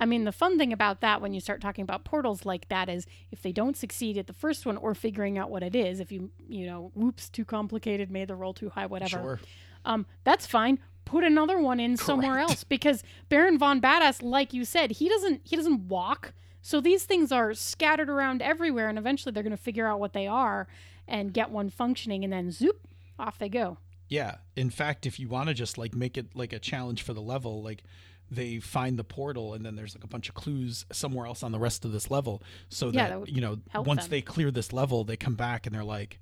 I 0.00 0.06
mean, 0.06 0.24
the 0.24 0.32
fun 0.32 0.56
thing 0.56 0.72
about 0.72 1.02
that 1.02 1.20
when 1.20 1.34
you 1.34 1.40
start 1.40 1.60
talking 1.60 1.82
about 1.82 2.04
portals 2.04 2.46
like 2.46 2.68
that 2.68 2.88
is 2.88 3.06
if 3.30 3.42
they 3.42 3.52
don't 3.52 3.76
succeed 3.76 4.16
at 4.16 4.26
the 4.26 4.32
first 4.32 4.64
one 4.64 4.78
or 4.78 4.94
figuring 4.94 5.36
out 5.36 5.50
what 5.50 5.62
it 5.62 5.76
is, 5.76 6.00
if 6.00 6.10
you 6.10 6.30
you 6.48 6.66
know, 6.66 6.90
whoops, 6.94 7.28
too 7.28 7.44
complicated, 7.44 8.10
made 8.10 8.28
the 8.28 8.34
roll 8.34 8.54
too 8.54 8.70
high, 8.70 8.86
whatever. 8.86 9.10
Sure. 9.10 9.40
Um, 9.84 10.06
that's 10.24 10.46
fine. 10.46 10.78
Put 11.04 11.22
another 11.22 11.60
one 11.60 11.80
in 11.80 11.96
somewhere 11.96 12.38
else 12.38 12.64
because 12.64 13.02
Baron 13.28 13.58
von 13.58 13.80
Badass, 13.80 14.22
like 14.22 14.54
you 14.54 14.64
said, 14.64 14.92
he 14.92 15.08
doesn't 15.08 15.42
he 15.44 15.54
doesn't 15.54 15.88
walk. 15.88 16.32
So 16.62 16.80
these 16.80 17.04
things 17.04 17.30
are 17.32 17.52
scattered 17.54 18.08
around 18.08 18.42
everywhere, 18.42 18.88
and 18.88 18.98
eventually 18.98 19.32
they're 19.32 19.42
going 19.42 19.50
to 19.50 19.62
figure 19.62 19.86
out 19.86 20.00
what 20.00 20.12
they 20.12 20.26
are 20.26 20.66
and 21.06 21.32
get 21.32 21.50
one 21.50 21.68
functioning, 21.68 22.24
and 22.24 22.32
then 22.32 22.50
zoop, 22.50 22.86
off 23.18 23.38
they 23.38 23.48
go. 23.48 23.78
Yeah. 24.08 24.36
In 24.56 24.70
fact, 24.70 25.06
if 25.06 25.18
you 25.18 25.28
want 25.28 25.48
to 25.48 25.54
just 25.54 25.78
like 25.78 25.94
make 25.94 26.18
it 26.18 26.34
like 26.34 26.52
a 26.52 26.58
challenge 26.58 27.02
for 27.02 27.14
the 27.14 27.22
level, 27.22 27.62
like 27.62 27.82
they 28.30 28.58
find 28.60 28.98
the 28.98 29.04
portal 29.04 29.54
and 29.54 29.64
then 29.66 29.74
there's 29.76 29.94
like 29.94 30.04
a 30.04 30.08
bunch 30.08 30.28
of 30.28 30.34
clues 30.34 30.86
somewhere 30.92 31.26
else 31.26 31.42
on 31.42 31.50
the 31.52 31.58
rest 31.58 31.84
of 31.84 31.92
this 31.92 32.10
level 32.10 32.42
so 32.68 32.88
Yeah, 32.90 33.08
that, 33.08 33.20
that 33.26 33.28
you 33.28 33.40
know 33.40 33.58
once 33.74 34.02
them. 34.04 34.10
they 34.10 34.22
clear 34.22 34.50
this 34.50 34.72
level 34.72 35.04
they 35.04 35.16
come 35.16 35.34
back 35.34 35.66
and 35.66 35.74
they're 35.74 35.84
like 35.84 36.18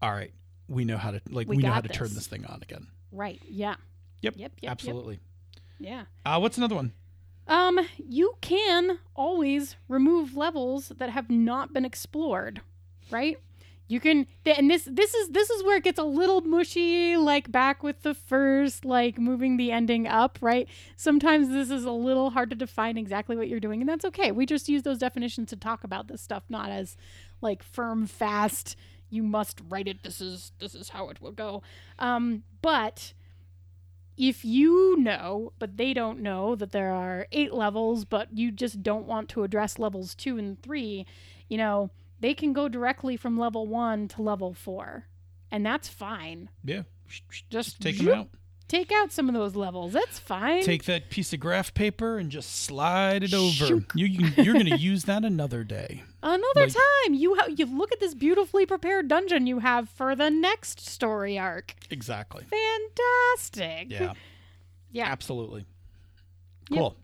all 0.00 0.10
right 0.12 0.32
we 0.68 0.84
know 0.84 0.96
how 0.96 1.10
to 1.12 1.20
like 1.30 1.48
we, 1.48 1.56
We 1.56 1.62
know 1.62 1.70
how 1.72 1.80
to 1.80 1.88
turn 1.88 2.08
this. 2.08 2.14
this 2.14 2.26
thing 2.26 2.44
on 2.46 2.60
again 2.62 2.88
Right? 3.12 3.40
Yeah. 3.48 3.76
yep 4.22 4.34
Yep. 4.36 4.52
Yep. 4.62 4.70
absolutely 4.72 5.18
Yep. 5.78 6.06
uh 6.26 6.38
what's 6.38 6.56
another 6.58 6.74
one 6.74 6.92
Um, 7.46 7.78
you 7.98 8.34
can 8.40 8.98
always 9.14 9.76
remove 9.88 10.36
levels 10.36 10.88
that 10.98 11.10
have 11.10 11.28
not 11.28 11.72
been 11.72 11.84
explored, 11.84 12.60
right? 13.10 13.36
You 13.92 14.00
can, 14.00 14.26
and 14.46 14.70
this 14.70 14.88
this 14.90 15.12
is 15.12 15.28
this 15.28 15.50
is 15.50 15.62
where 15.62 15.76
it 15.76 15.84
gets 15.84 15.98
a 15.98 16.02
little 16.02 16.40
mushy, 16.40 17.18
like 17.18 17.52
back 17.52 17.82
with 17.82 18.00
the 18.00 18.14
first, 18.14 18.86
like 18.86 19.18
moving 19.18 19.58
the 19.58 19.70
ending 19.70 20.06
up, 20.06 20.38
right? 20.40 20.66
Sometimes 20.96 21.50
this 21.50 21.70
is 21.70 21.84
a 21.84 21.90
little 21.90 22.30
hard 22.30 22.48
to 22.48 22.56
define 22.56 22.96
exactly 22.96 23.36
what 23.36 23.50
you're 23.50 23.60
doing, 23.60 23.82
and 23.82 23.88
that's 23.90 24.06
okay. 24.06 24.32
We 24.32 24.46
just 24.46 24.66
use 24.66 24.82
those 24.82 24.96
definitions 24.96 25.50
to 25.50 25.56
talk 25.56 25.84
about 25.84 26.08
this 26.08 26.22
stuff, 26.22 26.44
not 26.48 26.70
as 26.70 26.96
like 27.42 27.62
firm, 27.62 28.06
fast. 28.06 28.76
You 29.10 29.22
must 29.22 29.60
write 29.68 29.88
it. 29.88 30.04
This 30.04 30.22
is 30.22 30.52
this 30.58 30.74
is 30.74 30.88
how 30.88 31.10
it 31.10 31.20
will 31.20 31.32
go. 31.32 31.62
Um, 31.98 32.44
but 32.62 33.12
if 34.16 34.42
you 34.42 34.96
know, 35.00 35.52
but 35.58 35.76
they 35.76 35.92
don't 35.92 36.20
know 36.20 36.56
that 36.56 36.72
there 36.72 36.92
are 36.92 37.26
eight 37.30 37.52
levels, 37.52 38.06
but 38.06 38.34
you 38.34 38.52
just 38.52 38.82
don't 38.82 39.06
want 39.06 39.28
to 39.28 39.42
address 39.42 39.78
levels 39.78 40.14
two 40.14 40.38
and 40.38 40.62
three, 40.62 41.04
you 41.50 41.58
know, 41.58 41.90
they 42.22 42.32
can 42.34 42.52
go 42.54 42.68
directly 42.68 43.16
from 43.18 43.38
level 43.38 43.66
one 43.66 44.08
to 44.08 44.22
level 44.22 44.54
four. 44.54 45.04
And 45.50 45.66
that's 45.66 45.88
fine. 45.88 46.48
yeah 46.64 46.82
Just 47.50 47.80
take 47.82 47.98
them 47.98 48.08
out 48.08 48.28
Take 48.68 48.90
out 48.90 49.12
some 49.12 49.28
of 49.28 49.34
those 49.34 49.54
levels. 49.54 49.92
That's 49.92 50.18
fine. 50.18 50.62
take 50.62 50.84
that 50.84 51.10
piece 51.10 51.34
of 51.34 51.40
graph 51.40 51.74
paper 51.74 52.16
and 52.16 52.30
just 52.30 52.62
slide 52.64 53.22
it 53.22 53.34
over 53.34 53.66
Shook. 53.66 53.92
you, 53.94 54.06
you 54.06 54.28
you're 54.42 54.54
going 54.54 54.64
to 54.64 54.78
use 54.78 55.04
that 55.04 55.26
another 55.26 55.62
day 55.62 56.02
Another 56.22 56.62
like- 56.62 56.72
time. 56.72 57.12
You 57.12 57.34
ha- 57.34 57.48
you 57.54 57.66
look 57.66 57.92
at 57.92 58.00
this 58.00 58.14
beautifully 58.14 58.64
prepared 58.64 59.08
dungeon 59.08 59.46
you 59.46 59.58
have 59.58 59.90
for 59.90 60.16
the 60.16 60.30
next 60.30 60.80
story 60.80 61.38
arc. 61.38 61.74
exactly 61.90 62.44
Fantastic. 62.44 63.90
yeah 63.90 64.14
Yeah. 64.90 65.06
absolutely 65.06 65.66
Yep. 66.70 66.78
cool 66.78 66.96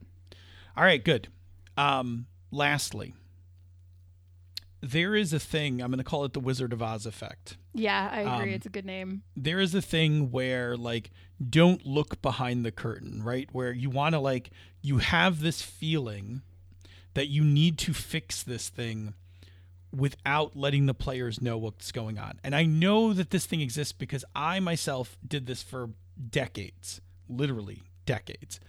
all 0.74 0.84
right 0.84 1.04
good 1.04 1.28
um 1.76 2.26
lastly 2.50 3.12
there 4.80 5.14
is 5.16 5.32
a 5.32 5.38
thing 5.40 5.80
i'm 5.82 5.90
going 5.90 5.98
to 5.98 6.04
call 6.04 6.24
it 6.24 6.32
the 6.32 6.40
wizard 6.40 6.72
of 6.72 6.80
oz 6.82 7.04
effect 7.06 7.56
Yeah, 7.74 8.08
I 8.12 8.20
agree. 8.20 8.50
Um, 8.50 8.54
it's 8.54 8.66
a 8.66 8.70
good 8.70 8.84
name. 8.84 9.22
there 9.36 9.60
is 9.60 9.74
a 9.74 9.82
thing 9.82 10.30
where 10.30 10.76
like 10.76 11.10
don't 11.48 11.84
look 11.86 12.20
behind 12.22 12.64
the 12.64 12.72
curtain 12.72 13.22
right 13.22 13.48
where 13.52 13.72
you 13.72 13.90
want 13.90 14.14
to 14.14 14.18
like 14.20 14.50
you 14.82 14.98
have 14.98 15.40
this 15.40 15.62
feeling 15.62 16.42
that 17.14 17.26
you 17.28 17.42
need 17.44 17.78
to 17.78 17.92
fix 17.92 18.42
this 18.42 18.68
thing 18.68 19.14
without 19.92 20.54
letting 20.54 20.86
the 20.86 20.94
players 20.94 21.40
know 21.40 21.56
what's 21.56 21.90
going 21.92 22.18
on 22.18 22.38
and 22.44 22.54
i 22.54 22.64
know 22.64 23.12
that 23.12 23.30
this 23.30 23.46
thing 23.46 23.60
exists 23.60 23.92
because 23.92 24.24
i 24.36 24.60
myself 24.60 25.16
did 25.26 25.46
this 25.46 25.62
for 25.62 25.90
decades 26.30 27.00
literally 27.28 27.82
decades 28.04 28.60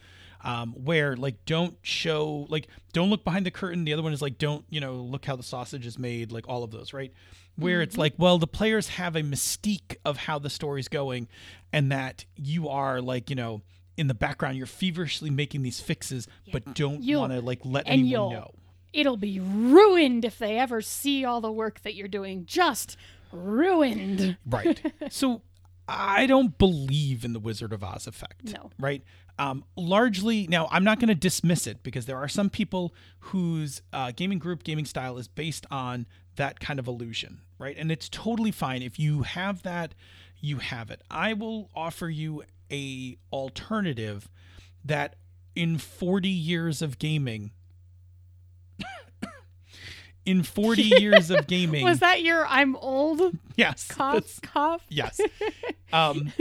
um, 0.41 0.73
where 0.73 1.15
like 1.15 1.45
don't 1.45 1.77
show 1.81 2.45
like 2.49 2.67
don't 2.93 3.09
look 3.09 3.23
behind 3.23 3.45
the 3.45 3.51
curtain. 3.51 3.83
The 3.83 3.93
other 3.93 4.03
one 4.03 4.13
is 4.13 4.21
like 4.21 4.37
don't 4.37 4.65
you 4.69 4.79
know 4.79 4.95
look 4.95 5.25
how 5.25 5.35
the 5.35 5.43
sausage 5.43 5.85
is 5.85 5.97
made. 5.99 6.31
Like 6.31 6.47
all 6.47 6.63
of 6.63 6.71
those, 6.71 6.93
right? 6.93 7.13
Where 7.55 7.81
it's 7.81 7.97
like, 7.97 8.13
well, 8.17 8.37
the 8.37 8.47
players 8.47 8.87
have 8.89 9.17
a 9.17 9.21
mystique 9.21 9.97
of 10.05 10.15
how 10.15 10.39
the 10.39 10.49
story's 10.49 10.87
going, 10.87 11.27
and 11.73 11.91
that 11.91 12.23
you 12.37 12.69
are 12.69 13.01
like 13.01 13.29
you 13.29 13.35
know 13.35 13.61
in 13.97 14.07
the 14.07 14.13
background 14.13 14.55
you're 14.55 14.65
feverishly 14.65 15.29
making 15.29 15.61
these 15.61 15.81
fixes, 15.81 16.27
but 16.53 16.73
don't 16.73 17.05
want 17.05 17.33
to 17.33 17.41
like 17.41 17.59
let 17.65 17.85
and 17.85 17.99
anyone 17.99 18.33
know. 18.33 18.51
It'll 18.93 19.17
be 19.17 19.39
ruined 19.39 20.23
if 20.25 20.39
they 20.39 20.57
ever 20.57 20.81
see 20.81 21.25
all 21.25 21.41
the 21.41 21.51
work 21.51 21.81
that 21.81 21.95
you're 21.95 22.07
doing. 22.07 22.45
Just 22.45 22.97
ruined. 23.31 24.37
Right. 24.45 24.81
so 25.09 25.41
I 25.87 26.27
don't 26.27 26.57
believe 26.57 27.25
in 27.25 27.33
the 27.33 27.39
Wizard 27.39 27.73
of 27.73 27.83
Oz 27.83 28.07
effect. 28.07 28.53
No. 28.53 28.69
Right. 28.79 29.03
Um, 29.39 29.63
largely, 29.77 30.47
now 30.47 30.67
I'm 30.69 30.83
not 30.83 30.99
going 30.99 31.07
to 31.07 31.15
dismiss 31.15 31.65
it 31.65 31.81
because 31.81 32.05
there 32.05 32.17
are 32.17 32.27
some 32.27 32.49
people 32.49 32.93
whose 33.19 33.81
uh, 33.93 34.11
gaming 34.13 34.37
group, 34.37 34.63
gaming 34.63 34.85
style 34.85 35.17
is 35.17 35.29
based 35.29 35.65
on 35.71 36.05
that 36.35 36.59
kind 36.59 36.77
of 36.77 36.87
illusion. 36.87 37.39
Right. 37.57 37.75
And 37.77 37.91
it's 37.91 38.09
totally 38.09 38.51
fine. 38.51 38.81
If 38.81 38.99
you 38.99 39.23
have 39.23 39.63
that, 39.63 39.95
you 40.41 40.57
have 40.57 40.91
it. 40.91 41.01
I 41.09 41.33
will 41.33 41.69
offer 41.73 42.09
you 42.09 42.43
a 42.71 43.17
alternative 43.31 44.29
that 44.83 45.15
in 45.55 45.77
40 45.77 46.29
years 46.29 46.81
of 46.81 46.99
gaming, 46.99 47.51
in 50.29 50.43
40 50.43 50.81
years 50.99 51.31
of 51.31 51.47
gaming, 51.47 51.83
Was 51.83 51.99
that 51.99 52.21
your 52.21 52.45
I'm 52.47 52.75
old 52.75 53.37
yes, 53.55 53.87
cough 53.87 54.39
cough? 54.41 54.83
Yes. 54.89 55.19
Um, 55.91 56.31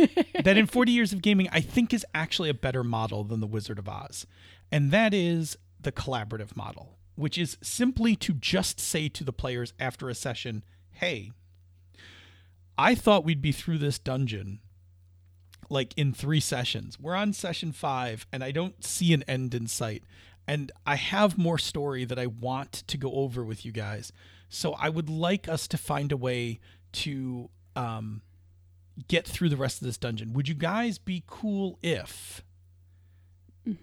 that 0.45 0.59
in 0.59 0.67
40 0.67 0.93
years 0.93 1.13
of 1.13 1.23
gaming, 1.23 1.49
I 1.51 1.61
think 1.61 1.95
is 1.95 2.05
actually 2.15 2.51
a 2.51 2.55
better 2.55 2.85
model 2.85 3.25
than 3.25 3.41
the 3.41 3.47
Wizard 3.47 3.79
of 3.79 3.89
Oz. 3.89 4.27
And 4.71 4.91
that 4.91 5.15
is 5.15 5.57
the 5.81 5.91
collaborative 5.91 6.55
model, 6.55 6.99
which 7.15 7.39
is 7.39 7.57
simply 7.63 8.15
to 8.17 8.35
just 8.35 8.79
say 8.79 9.09
to 9.09 9.25
the 9.25 9.33
players 9.33 9.73
after 9.81 10.11
a 10.11 10.15
session, 10.15 10.65
hey, 10.91 11.33
I 12.77 12.95
thought 12.95 13.25
we'd 13.25 13.43
be 13.43 13.53
through 13.53 13.79
this 13.79 13.99
dungeon 13.99 14.61
like 15.71 15.95
in 15.97 16.13
three 16.13 16.41
sessions. 16.41 16.99
We're 16.99 17.15
on 17.15 17.33
session 17.33 17.73
five, 17.73 18.27
and 18.33 18.43
I 18.43 18.51
don't 18.51 18.85
see 18.85 19.13
an 19.13 19.23
end 19.25 19.55
in 19.55 19.67
sight. 19.67 20.03
And 20.49 20.73
I 20.87 20.97
have 20.97 21.37
more 21.37 21.59
story 21.59 22.07
that 22.07 22.19
I 22.19 22.27
want 22.27 22.73
to 22.73 22.97
go 22.97 23.13
over 23.13 23.45
with 23.45 23.67
you 23.67 23.71
guys. 23.71 24.13
So 24.49 24.73
I 24.73 24.89
would 24.89 25.11
like 25.11 25.47
us 25.47 25.69
to 25.69 25.77
find 25.77 26.11
a 26.11 26.17
way 26.17 26.59
to 26.93 27.51
um, 27.77 28.23
get 29.07 29.27
through 29.27 29.51
the 29.51 29.59
rest 29.59 29.83
of 29.83 29.87
this 29.87 29.99
dungeon. 29.99 30.33
Would 30.33 30.49
you 30.49 30.55
guys 30.55 30.97
be 30.97 31.23
cool 31.27 31.79
if 31.83 32.43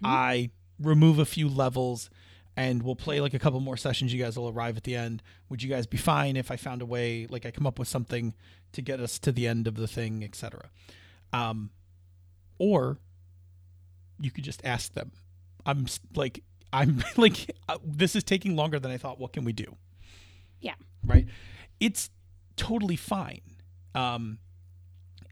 I 0.04 0.50
remove 0.80 1.20
a 1.20 1.26
few 1.26 1.48
levels 1.48 2.10
and 2.58 2.82
we'll 2.82 2.96
play 2.96 3.22
like 3.22 3.36
a 3.36 3.40
couple 3.40 3.60
more 3.60 3.78
sessions? 3.78 4.12
You 4.12 4.24
guys 4.24 4.36
will 4.36 4.50
arrive 4.50 4.76
at 4.76 4.86
the 4.86 4.96
end. 4.96 5.22
Would 5.50 5.62
you 5.62 5.70
guys 5.70 5.86
be 5.86 5.98
fine 5.98 6.36
if 6.36 6.50
I 6.50 6.56
found 6.56 6.82
a 6.82 6.86
way, 6.88 7.28
like 7.30 7.46
I 7.46 7.52
come 7.52 7.68
up 7.68 7.78
with 7.78 7.88
something 7.88 8.34
to 8.72 8.82
get 8.82 9.00
us 9.00 9.20
to 9.20 9.32
the 9.32 9.46
end 9.46 9.68
of 9.68 9.76
the 9.76 9.88
thing, 9.88 10.24
etc.? 10.24 10.72
Um, 11.32 11.70
or 12.58 12.98
you 14.20 14.32
could 14.32 14.44
just 14.44 14.66
ask 14.66 14.96
them. 14.96 15.12
I'm 15.64 15.86
like, 16.16 16.44
I'm 16.76 17.04
like, 17.18 17.56
uh, 17.70 17.78
this 17.84 18.16
is 18.16 18.24
taking 18.24 18.56
longer 18.56 18.80
than 18.80 18.92
I 18.92 18.98
thought. 18.98 19.20
What 19.20 19.34
can 19.34 19.46
we 19.46 19.54
do? 19.54 19.76
Yeah. 20.60 20.76
Right. 21.06 21.26
It's 21.80 22.10
totally 22.58 22.98
fine. 22.98 23.42
Um, 23.94 24.40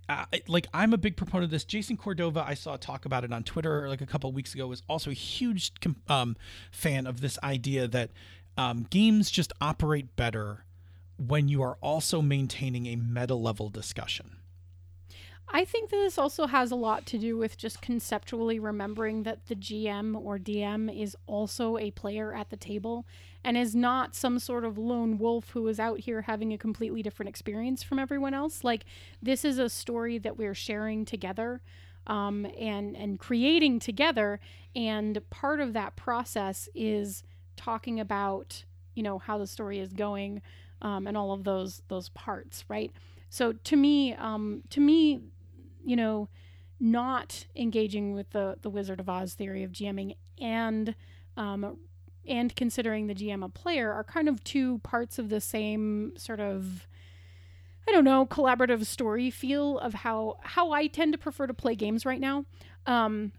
uh, 0.08 0.26
like 0.48 0.68
I'm 0.74 0.94
a 0.94 0.98
big 0.98 1.18
proponent 1.18 1.46
of 1.46 1.52
this. 1.52 1.66
Jason 1.66 1.98
Cordova, 1.98 2.44
I 2.48 2.54
saw 2.54 2.76
a 2.76 2.78
talk 2.78 3.06
about 3.06 3.24
it 3.24 3.34
on 3.34 3.44
Twitter 3.44 3.88
like 3.88 4.02
a 4.02 4.06
couple 4.06 4.30
of 4.30 4.36
weeks 4.36 4.54
ago, 4.54 4.68
was 4.68 4.84
also 4.88 5.10
a 5.10 5.14
huge 5.14 5.74
com- 5.82 6.02
um, 6.08 6.36
fan 6.72 7.08
of 7.08 7.22
this 7.22 7.38
idea 7.44 7.88
that 7.88 8.12
um, 8.58 8.86
games 8.90 9.32
just 9.32 9.52
operate 9.62 10.16
better 10.16 10.66
when 11.18 11.48
you 11.48 11.62
are 11.62 11.78
also 11.82 12.22
maintaining 12.22 12.86
a 12.88 12.96
meta 12.96 13.36
level 13.36 13.70
discussion. 13.70 14.38
I 15.50 15.66
think 15.66 15.90
that 15.90 15.98
this 15.98 16.18
also 16.18 16.48
has 16.48 16.72
a 16.72 16.76
lot 16.76 17.06
to 17.08 17.18
do 17.18 17.38
with 17.38 17.58
just 17.58 17.82
conceptually 17.82 18.60
remembering 18.60 19.24
that 19.24 19.46
the 19.48 19.56
GM 19.56 20.20
or 20.20 20.40
DM 20.40 20.96
is 20.96 21.16
also 21.28 21.78
a 21.78 21.92
player 21.92 22.34
at 22.34 22.50
the 22.50 22.58
table 22.58 23.06
and 23.44 23.58
is 23.58 23.76
not 23.76 24.16
some 24.16 24.40
sort 24.40 24.64
of 24.66 24.78
lone 24.78 25.18
wolf 25.18 25.50
who 25.52 25.68
is 25.68 25.80
out 25.80 26.00
here 26.00 26.24
having 26.24 26.54
a 26.54 26.58
completely 26.58 27.04
different 27.04 27.30
experience 27.30 27.84
from 27.84 28.00
everyone 28.00 28.34
else. 28.34 28.64
Like 28.64 28.86
this 29.22 29.46
is 29.46 29.60
a 29.60 29.70
story 29.70 30.18
that 30.18 30.38
we're 30.38 30.56
sharing 30.56 31.06
together 31.06 31.62
um, 32.08 32.48
and 32.60 32.98
and 32.98 33.20
creating 33.20 33.80
together, 33.80 34.40
and 34.76 35.22
part 35.30 35.60
of 35.60 35.74
that 35.74 35.96
process 35.96 36.68
is 36.76 37.24
talking 37.56 38.00
about 38.00 38.66
you 38.94 39.04
know 39.04 39.20
how 39.20 39.38
the 39.38 39.48
story 39.48 39.80
is 39.80 39.94
going 39.94 40.42
um, 40.82 41.08
and 41.08 41.16
all 41.16 41.32
of 41.32 41.44
those 41.44 41.82
those 41.88 42.10
parts, 42.10 42.66
right? 42.68 42.92
So 43.34 43.52
to 43.52 43.76
me, 43.76 44.14
um, 44.14 44.62
to 44.70 44.80
me, 44.80 45.24
you 45.84 45.96
know, 45.96 46.30
not 46.80 47.48
engaging 47.56 48.14
with 48.14 48.30
the 48.30 48.58
the 48.62 48.70
Wizard 48.70 49.00
of 49.00 49.10
Oz 49.10 49.34
theory 49.34 49.64
of 49.64 49.72
GMing 49.72 50.18
and 50.40 50.94
um, 51.36 51.80
and 52.28 52.56
considering 52.56 53.08
the 53.08 53.16
GM 53.16 53.44
a 53.44 53.50
player 53.50 53.92
are 53.92 54.04
kind 54.04 54.30
of 54.30 54.44
two 54.44 54.78
parts 54.84 55.18
of 55.18 55.30
the 55.30 55.42
same 55.42 56.14
sort 56.16 56.40
of 56.40 56.86
I 57.88 57.92
don't 57.92 58.04
know 58.04 58.28
collaborative 58.28 58.86
story 58.86 59.32
feel 59.32 59.80
of 59.80 59.96
how 59.96 60.38
how 60.44 60.72
I 60.72 60.86
tend 60.86 61.14
to 61.14 61.18
prefer 61.18 61.48
to 61.48 61.56
play 61.56 61.74
games 61.74 62.06
right 62.06 62.20
now. 62.22 62.46
Um, 62.86 63.32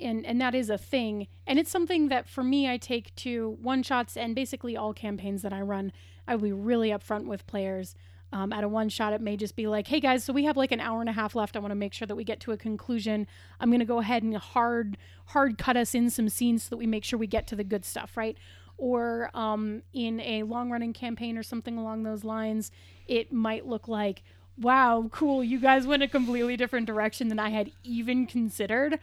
and 0.00 0.24
and 0.24 0.40
that 0.40 0.54
is 0.54 0.70
a 0.70 0.78
thing 0.78 1.26
and 1.46 1.58
it's 1.58 1.70
something 1.70 2.08
that 2.08 2.26
for 2.26 2.42
me 2.42 2.66
I 2.66 2.78
take 2.78 3.14
to 3.16 3.58
one 3.60 3.82
shots 3.82 4.16
and 4.16 4.34
basically 4.34 4.74
all 4.74 4.94
campaigns 4.94 5.42
that 5.42 5.52
I 5.52 5.60
run 5.60 5.92
I 6.26 6.36
will 6.36 6.44
be 6.44 6.52
really 6.52 6.88
upfront 6.88 7.26
with 7.26 7.46
players 7.46 7.94
um, 8.32 8.52
at 8.52 8.64
a 8.64 8.68
one 8.68 8.88
shot 8.88 9.12
it 9.12 9.20
may 9.20 9.36
just 9.36 9.56
be 9.56 9.66
like 9.66 9.86
hey 9.86 10.00
guys 10.00 10.24
so 10.24 10.32
we 10.32 10.44
have 10.44 10.56
like 10.56 10.72
an 10.72 10.80
hour 10.80 11.00
and 11.00 11.08
a 11.08 11.12
half 11.12 11.34
left. 11.34 11.56
I 11.56 11.60
want 11.60 11.70
to 11.70 11.76
make 11.76 11.92
sure 11.92 12.06
that 12.06 12.16
we 12.16 12.24
get 12.24 12.40
to 12.40 12.52
a 12.52 12.56
conclusion. 12.56 13.26
I'm 13.60 13.70
going 13.70 13.80
to 13.80 13.86
go 13.86 14.00
ahead 14.00 14.22
and 14.22 14.36
hard 14.36 14.96
hard 15.26 15.58
cut 15.58 15.76
us 15.76 15.94
in 15.94 16.10
some 16.10 16.28
scenes 16.28 16.64
so 16.64 16.70
that 16.70 16.76
we 16.76 16.86
make 16.86 17.04
sure 17.04 17.18
we 17.18 17.26
get 17.26 17.46
to 17.48 17.56
the 17.56 17.64
good 17.64 17.84
stuff 17.84 18.16
right? 18.16 18.36
Or 18.78 19.30
um, 19.34 19.82
in 19.92 20.18
a 20.20 20.42
long 20.42 20.70
running 20.70 20.92
campaign 20.92 21.36
or 21.38 21.42
something 21.42 21.78
along 21.78 22.02
those 22.02 22.24
lines 22.24 22.70
it 23.06 23.32
might 23.32 23.66
look 23.66 23.88
like 23.88 24.22
wow 24.58 25.08
cool 25.12 25.42
you 25.42 25.58
guys 25.58 25.86
went 25.86 26.02
a 26.02 26.08
completely 26.08 26.56
different 26.56 26.86
direction 26.86 27.28
than 27.28 27.38
I 27.38 27.50
had 27.50 27.70
even 27.84 28.26
considered 28.26 28.98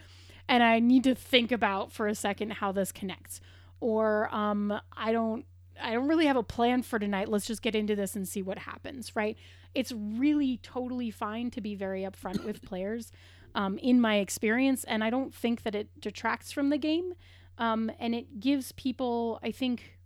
and 0.50 0.64
I 0.64 0.80
need 0.80 1.04
to 1.04 1.14
think 1.16 1.52
about 1.52 1.94
for 1.94 2.08
a 2.08 2.16
second 2.16 2.54
how 2.54 2.72
this 2.72 2.92
connects. 2.92 3.40
Or 3.80 4.34
um, 4.36 4.78
I 4.98 5.14
don't 5.14 5.46
I 5.82 5.94
don't 5.94 6.08
really 6.08 6.26
have 6.26 6.36
a 6.36 6.44
plan 6.44 6.82
for 6.84 7.00
tonight. 7.00 7.28
Let's 7.30 7.46
just 7.46 7.62
get 7.62 7.76
into 7.76 7.96
this 7.96 8.16
and 8.16 8.28
see 8.28 8.42
what 8.42 8.60
happens, 8.60 9.16
right? 9.16 9.38
It's 9.76 9.92
really 9.92 10.58
totally 10.64 11.12
fine 11.12 11.52
to 11.52 11.62
be 11.62 11.76
very 11.76 12.02
upfront 12.04 12.44
with 12.44 12.62
players 12.62 13.12
um, 13.56 13.78
in 13.78 14.00
my 14.02 14.18
experience, 14.18 14.84
and 14.84 15.04
I 15.04 15.10
don't 15.10 15.34
think 15.34 15.64
that 15.64 15.76
it 15.76 15.88
detracts 16.00 16.52
from 16.52 16.70
the 16.70 16.78
game. 16.78 17.14
Um, 17.58 17.92
and 18.00 18.16
it 18.16 18.40
gives 18.40 18.72
people, 18.74 19.40
I 19.44 19.52
think, 19.52 20.00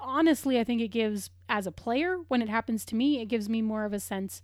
honestly, 0.00 0.58
I 0.58 0.64
think 0.64 0.80
it 0.80 0.88
gives, 0.88 1.30
as 1.48 1.66
a 1.66 1.72
player, 1.72 2.18
when 2.28 2.42
it 2.42 2.48
happens 2.48 2.84
to 2.86 2.94
me, 2.96 3.20
it 3.20 3.26
gives 3.26 3.48
me 3.48 3.60
more 3.62 3.84
of 3.84 3.92
a 3.92 4.00
sense 4.00 4.40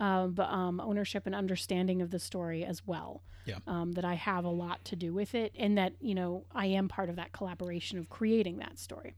of 0.00 0.40
um, 0.40 0.80
ownership 0.80 1.26
and 1.26 1.34
understanding 1.34 2.02
of 2.02 2.10
the 2.10 2.18
story 2.18 2.64
as 2.64 2.84
well 2.86 3.22
Yeah. 3.44 3.58
um, 3.68 3.92
that 3.92 4.04
I 4.04 4.14
have 4.14 4.44
a 4.44 4.48
lot 4.50 4.84
to 4.86 4.96
do 4.96 5.12
with 5.12 5.34
it, 5.34 5.52
and 5.56 5.78
that 5.78 5.92
you 6.00 6.14
know 6.14 6.44
I 6.52 6.66
am 6.66 6.88
part 6.88 7.08
of 7.08 7.16
that 7.16 7.32
collaboration 7.32 7.98
of 7.98 8.08
creating 8.10 8.58
that 8.58 8.78
story. 8.78 9.14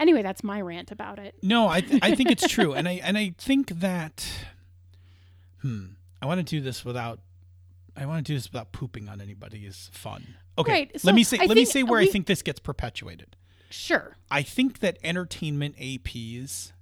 Anyway, 0.00 0.22
that's 0.22 0.42
my 0.42 0.60
rant 0.60 0.90
about 0.90 1.18
it. 1.18 1.34
No, 1.42 1.68
I 1.68 1.82
th- 1.82 2.02
I 2.02 2.14
think 2.14 2.30
it's 2.30 2.48
true, 2.48 2.72
and 2.72 2.88
I 2.88 2.92
and 3.04 3.16
I 3.18 3.34
think 3.38 3.68
that, 3.80 4.26
hmm, 5.60 5.84
I 6.20 6.26
want 6.26 6.38
to 6.38 6.42
do 6.44 6.60
this 6.60 6.84
without, 6.84 7.20
I 7.94 8.06
want 8.06 8.24
to 8.26 8.32
do 8.32 8.36
this 8.36 8.50
without 8.50 8.72
pooping 8.72 9.08
on 9.08 9.20
anybody 9.20 9.66
is 9.66 9.90
fun. 9.92 10.34
Okay, 10.58 10.72
Right, 10.72 11.00
so 11.00 11.06
let 11.06 11.14
me 11.14 11.22
say 11.22 11.38
I 11.40 11.44
let 11.46 11.56
me 11.56 11.64
say 11.64 11.82
where 11.82 12.00
I 12.00 12.06
think 12.06 12.26
this 12.26 12.42
gets 12.42 12.58
perpetuated. 12.58 13.36
Sure. 13.68 14.16
I 14.30 14.42
think 14.42 14.80
that 14.80 14.98
entertainment 15.04 15.76
APs 15.76 16.72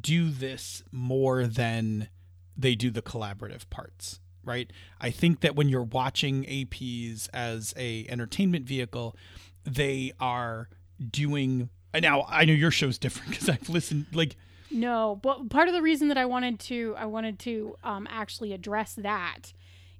do 0.00 0.30
this 0.30 0.82
more 0.92 1.46
than 1.46 2.08
they 2.56 2.74
do 2.74 2.90
the 2.90 3.02
collaborative 3.02 3.68
parts, 3.70 4.20
right? 4.44 4.70
I 5.00 5.10
think 5.10 5.40
that 5.40 5.56
when 5.56 5.68
you're 5.68 5.82
watching 5.82 6.44
APs 6.44 7.28
as 7.32 7.74
a 7.76 8.06
entertainment 8.08 8.66
vehicle, 8.66 9.16
they 9.64 10.12
are 10.20 10.68
doing 11.10 11.70
and 11.92 12.02
now 12.02 12.26
I 12.28 12.44
know 12.44 12.52
your 12.52 12.70
show's 12.70 12.98
different 12.98 13.30
because 13.30 13.48
I've 13.48 13.68
listened 13.68 14.06
like 14.12 14.36
No, 14.70 15.18
but 15.22 15.50
part 15.50 15.68
of 15.68 15.74
the 15.74 15.82
reason 15.82 16.08
that 16.08 16.18
I 16.18 16.26
wanted 16.26 16.58
to 16.60 16.94
I 16.98 17.06
wanted 17.06 17.38
to 17.40 17.76
um, 17.84 18.06
actually 18.10 18.52
address 18.52 18.94
that 18.94 19.52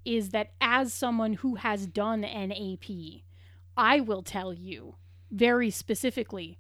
is 0.05 0.31
that 0.31 0.53
as 0.61 0.93
someone 0.93 1.35
who 1.35 1.57
has 1.57 1.87
done 1.87 2.25
an 2.25 2.53
AP, 2.53 3.23
I 3.77 4.01
will 4.01 4.23
tell 4.23 4.55
you 4.55 4.95
very 5.31 5.71
specifically. 5.71 6.59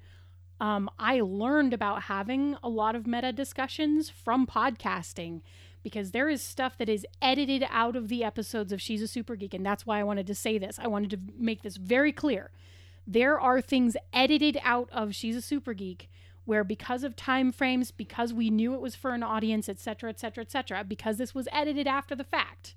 Um, 0.61 0.91
I 0.99 1.21
learned 1.21 1.73
about 1.73 2.03
having 2.03 2.57
a 2.63 2.69
lot 2.69 2.97
of 2.97 3.07
meta 3.07 3.33
discussions 3.33 4.11
from 4.11 4.47
podcasting 4.47 5.41
because 5.83 6.11
there 6.11 6.29
is 6.29 6.43
stuff 6.43 6.77
that 6.79 6.89
is 6.89 7.07
edited 7.23 7.65
out 7.71 7.97
of 7.97 8.09
the 8.09 8.25
episodes 8.25 8.73
of 8.73 8.83
She's 8.83 9.03
a 9.03 9.09
Super 9.09 9.37
Geek. 9.37 9.55
And 9.55 9.65
that's 9.65 9.87
why 9.87 10.01
I 10.01 10.05
wanted 10.05 10.27
to 10.27 10.35
say 10.35 10.59
this. 10.59 10.79
I 10.79 10.89
wanted 10.89 11.11
to 11.11 11.19
make 11.39 11.63
this 11.63 11.77
very 11.77 12.13
clear. 12.13 12.51
There 13.11 13.41
are 13.41 13.63
things 13.63 13.97
edited 14.13 14.61
out 14.63 14.91
of 14.93 15.15
She's 15.15 15.35
a 15.35 15.41
Super 15.41 15.73
Geek 15.73 16.11
where 16.45 16.63
because 16.63 17.05
of 17.05 17.17
time 17.17 17.53
frames, 17.53 17.91
because 17.91 18.35
we 18.35 18.51
knew 18.51 18.75
it 18.75 18.83
was 18.83 18.95
for 18.95 19.13
an 19.13 19.23
audience, 19.23 19.67
etc., 19.67 20.11
etc., 20.11 20.43
etc., 20.43 20.85
because 20.85 21.17
this 21.17 21.35
was 21.35 21.49
edited 21.51 21.87
after 21.87 22.15
the 22.15 22.23
fact, 22.23 22.75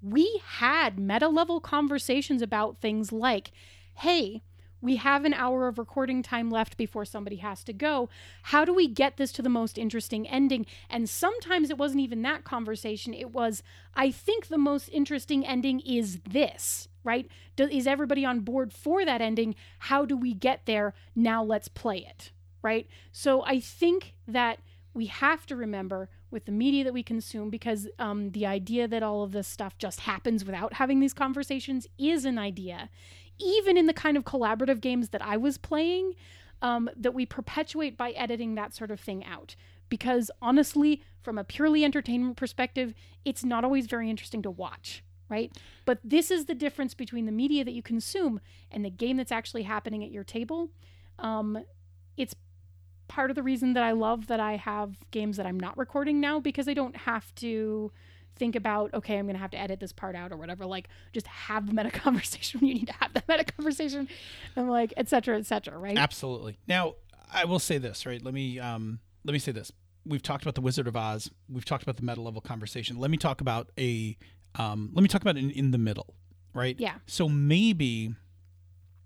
we 0.00 0.40
had 0.44 0.98
meta 0.98 1.26
level 1.26 1.60
conversations 1.60 2.40
about 2.40 2.80
things 2.80 3.10
like, 3.10 3.50
hey, 3.94 4.42
we 4.80 4.96
have 4.96 5.24
an 5.24 5.34
hour 5.34 5.66
of 5.66 5.78
recording 5.78 6.22
time 6.22 6.50
left 6.50 6.76
before 6.76 7.04
somebody 7.04 7.36
has 7.36 7.64
to 7.64 7.72
go. 7.72 8.08
How 8.42 8.64
do 8.64 8.72
we 8.72 8.86
get 8.86 9.16
this 9.16 9.32
to 9.32 9.42
the 9.42 9.48
most 9.48 9.76
interesting 9.76 10.28
ending? 10.28 10.66
And 10.88 11.10
sometimes 11.10 11.70
it 11.70 11.78
wasn't 11.78 12.02
even 12.02 12.22
that 12.22 12.44
conversation. 12.44 13.12
It 13.12 13.32
was, 13.32 13.62
I 13.94 14.12
think 14.12 14.46
the 14.46 14.58
most 14.58 14.88
interesting 14.90 15.44
ending 15.44 15.80
is 15.80 16.20
this, 16.28 16.88
right? 17.08 17.26
Do, 17.56 17.64
is 17.64 17.86
everybody 17.86 18.26
on 18.26 18.40
board 18.40 18.70
for 18.70 19.02
that 19.06 19.22
ending? 19.22 19.54
How 19.78 20.04
do 20.04 20.14
we 20.14 20.34
get 20.34 20.66
there? 20.66 20.92
Now 21.16 21.42
let's 21.42 21.66
play 21.66 22.06
it, 22.06 22.32
right? 22.60 22.86
So 23.12 23.42
I 23.46 23.60
think 23.60 24.12
that 24.26 24.58
we 24.92 25.06
have 25.06 25.46
to 25.46 25.56
remember 25.56 26.10
with 26.30 26.44
the 26.44 26.52
media 26.52 26.84
that 26.84 26.92
we 26.92 27.02
consume 27.02 27.48
because 27.48 27.88
um, 27.98 28.32
the 28.32 28.44
idea 28.44 28.86
that 28.86 29.02
all 29.02 29.22
of 29.22 29.32
this 29.32 29.48
stuff 29.48 29.78
just 29.78 30.00
happens 30.00 30.44
without 30.44 30.74
having 30.74 31.00
these 31.00 31.14
conversations 31.14 31.86
is 31.96 32.26
an 32.26 32.36
idea 32.36 32.90
even 33.40 33.78
in 33.78 33.86
the 33.86 33.94
kind 33.94 34.16
of 34.16 34.24
collaborative 34.24 34.80
games 34.80 35.10
that 35.10 35.24
i 35.24 35.36
was 35.36 35.56
playing 35.56 36.14
um, 36.60 36.90
that 36.96 37.14
we 37.14 37.24
perpetuate 37.24 37.96
by 37.96 38.10
editing 38.10 38.56
that 38.56 38.74
sort 38.74 38.90
of 38.90 38.98
thing 38.98 39.24
out 39.24 39.54
because 39.88 40.30
honestly 40.42 41.00
from 41.22 41.38
a 41.38 41.44
purely 41.44 41.84
entertainment 41.84 42.36
perspective 42.36 42.92
it's 43.24 43.44
not 43.44 43.64
always 43.64 43.86
very 43.86 44.10
interesting 44.10 44.42
to 44.42 44.50
watch 44.50 45.04
right 45.28 45.52
but 45.84 45.98
this 46.04 46.30
is 46.30 46.46
the 46.46 46.54
difference 46.54 46.94
between 46.94 47.26
the 47.26 47.32
media 47.32 47.64
that 47.64 47.72
you 47.72 47.82
consume 47.82 48.40
and 48.70 48.84
the 48.84 48.90
game 48.90 49.16
that's 49.16 49.32
actually 49.32 49.62
happening 49.62 50.02
at 50.04 50.10
your 50.10 50.24
table 50.24 50.70
um, 51.18 51.58
it's 52.16 52.34
part 53.08 53.30
of 53.30 53.34
the 53.34 53.42
reason 53.42 53.72
that 53.72 53.82
I 53.82 53.92
love 53.92 54.26
that 54.28 54.38
I 54.38 54.56
have 54.56 55.10
games 55.10 55.38
that 55.38 55.46
I'm 55.46 55.58
not 55.58 55.76
recording 55.76 56.20
now 56.20 56.40
because 56.40 56.68
I 56.68 56.74
don't 56.74 56.96
have 56.96 57.34
to 57.36 57.90
think 58.36 58.54
about 58.54 58.94
okay 58.94 59.18
I'm 59.18 59.26
gonna 59.26 59.38
have 59.38 59.50
to 59.50 59.58
edit 59.58 59.80
this 59.80 59.92
part 59.92 60.14
out 60.14 60.30
or 60.30 60.36
whatever 60.36 60.64
like 60.64 60.88
just 61.12 61.26
have 61.26 61.66
the 61.66 61.72
meta 61.72 61.90
conversation 61.98 62.64
you 62.64 62.74
need 62.74 62.86
to 62.86 62.92
have 62.94 63.12
the 63.12 63.22
meta 63.28 63.44
conversation 63.44 64.08
and 64.54 64.70
like 64.70 64.94
etc 64.96 65.38
etc 65.38 65.76
right 65.76 65.98
Absolutely. 65.98 66.58
Now, 66.68 66.94
I 67.32 67.44
will 67.44 67.58
say 67.58 67.78
this, 67.78 68.06
right? 68.06 68.22
Let 68.22 68.34
me 68.34 68.58
um 68.58 69.00
let 69.24 69.32
me 69.32 69.38
say 69.38 69.52
this. 69.52 69.72
We've 70.06 70.22
talked 70.22 70.42
about 70.42 70.54
the 70.54 70.60
Wizard 70.60 70.86
of 70.86 70.96
Oz. 70.96 71.30
We've 71.50 71.64
talked 71.64 71.82
about 71.82 71.96
the 71.96 72.04
meta 72.04 72.20
level 72.20 72.40
conversation. 72.40 72.98
Let 72.98 73.10
me 73.10 73.16
talk 73.16 73.40
about 73.40 73.70
a 73.78 74.16
um 74.56 74.90
let 74.94 75.02
me 75.02 75.08
talk 75.08 75.22
about 75.22 75.36
in, 75.36 75.50
in 75.50 75.70
the 75.70 75.78
middle, 75.78 76.14
right? 76.54 76.76
Yeah. 76.78 76.94
So 77.06 77.28
maybe 77.28 78.14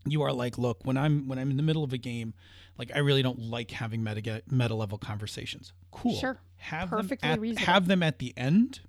you 0.06 0.22
are 0.22 0.32
like, 0.32 0.58
look, 0.58 0.80
when 0.84 0.96
I'm 0.96 1.28
when 1.28 1.38
I'm 1.38 1.50
in 1.50 1.56
the 1.56 1.62
middle 1.62 1.84
of 1.84 1.92
a 1.92 1.98
game, 1.98 2.34
like 2.78 2.90
I 2.94 2.98
really 2.98 3.22
don't 3.22 3.38
like 3.38 3.70
having 3.70 4.02
meta 4.02 4.42
meta 4.50 4.74
level 4.74 4.98
conversations. 4.98 5.72
Cool. 5.90 6.14
Sure. 6.16 6.40
Have 6.56 6.90
Perfectly 6.90 7.16
them 7.28 7.30
at, 7.32 7.40
reasonable. 7.40 7.72
have 7.72 7.86
them 7.88 8.02
at 8.02 8.18
the 8.18 8.32
end 8.36 8.80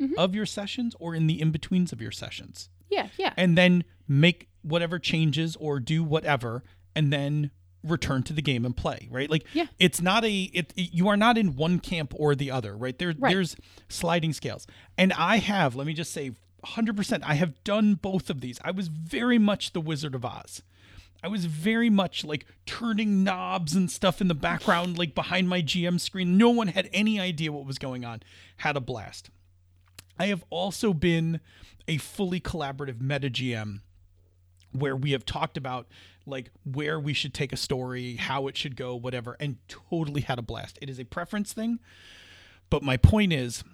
Mhm. 0.00 0.14
of 0.16 0.34
your 0.34 0.46
sessions 0.46 0.96
or 0.98 1.14
in 1.14 1.26
the 1.26 1.40
in 1.40 1.50
betweens 1.52 1.92
of 1.92 2.00
your 2.00 2.10
sessions 2.10 2.70
yeah 2.90 3.08
yeah 3.18 3.34
and 3.36 3.56
then 3.58 3.84
make 4.08 4.48
whatever 4.62 4.98
changes 4.98 5.54
or 5.56 5.78
do 5.78 6.02
whatever 6.02 6.64
and 6.96 7.12
then 7.12 7.50
return 7.84 8.22
to 8.22 8.32
the 8.32 8.42
game 8.42 8.64
and 8.64 8.76
play 8.76 9.08
right 9.10 9.28
like 9.30 9.44
Yeah. 9.52 9.66
it's 9.78 10.00
not 10.00 10.24
a 10.24 10.42
it, 10.52 10.72
you 10.76 11.08
are 11.08 11.16
not 11.16 11.36
in 11.36 11.56
one 11.56 11.80
camp 11.80 12.12
or 12.16 12.34
the 12.34 12.50
other 12.50 12.76
right 12.76 12.98
there 12.98 13.14
Right. 13.18 13.32
there's 13.32 13.56
sliding 13.88 14.32
scales 14.32 14.66
and 14.96 15.12
i 15.14 15.38
have 15.38 15.74
let 15.74 15.86
me 15.86 15.92
just 15.94 16.12
say 16.12 16.32
100% 16.64 17.22
i 17.24 17.34
have 17.34 17.62
done 17.64 17.94
both 17.94 18.30
of 18.30 18.40
these 18.40 18.58
i 18.64 18.70
was 18.70 18.86
very 18.88 19.38
much 19.38 19.72
the 19.72 19.80
wizard 19.80 20.14
of 20.14 20.24
oz 20.24 20.62
I 21.24 21.28
was 21.28 21.44
very 21.44 21.88
much 21.88 22.24
like 22.24 22.46
turning 22.66 23.22
knobs 23.22 23.76
and 23.76 23.88
stuff 23.88 24.20
in 24.20 24.26
the 24.26 24.34
background, 24.34 24.98
like 24.98 25.14
behind 25.14 25.48
my 25.48 25.62
GM 25.62 26.00
screen. 26.00 26.36
No 26.36 26.50
one 26.50 26.66
had 26.66 26.90
any 26.92 27.20
idea 27.20 27.52
what 27.52 27.64
was 27.64 27.78
going 27.78 28.04
on. 28.04 28.24
Had 28.56 28.76
a 28.76 28.80
blast. 28.80 29.30
I 30.18 30.26
have 30.26 30.42
also 30.50 30.92
been 30.92 31.38
a 31.86 31.98
fully 31.98 32.40
collaborative 32.40 33.00
meta 33.00 33.30
GM 33.30 33.82
where 34.72 34.96
we 34.96 35.12
have 35.12 35.24
talked 35.24 35.56
about 35.56 35.86
like 36.26 36.50
where 36.64 36.98
we 37.00 37.12
should 37.12 37.34
take 37.34 37.52
a 37.52 37.56
story, 37.56 38.16
how 38.16 38.46
it 38.46 38.56
should 38.56 38.76
go, 38.76 38.94
whatever, 38.94 39.36
and 39.40 39.56
totally 39.68 40.20
had 40.20 40.38
a 40.38 40.42
blast. 40.42 40.78
It 40.80 40.88
is 40.88 40.98
a 40.98 41.04
preference 41.04 41.52
thing. 41.52 41.80
But 42.70 42.82
my 42.82 42.96
point 42.96 43.32
is 43.32 43.64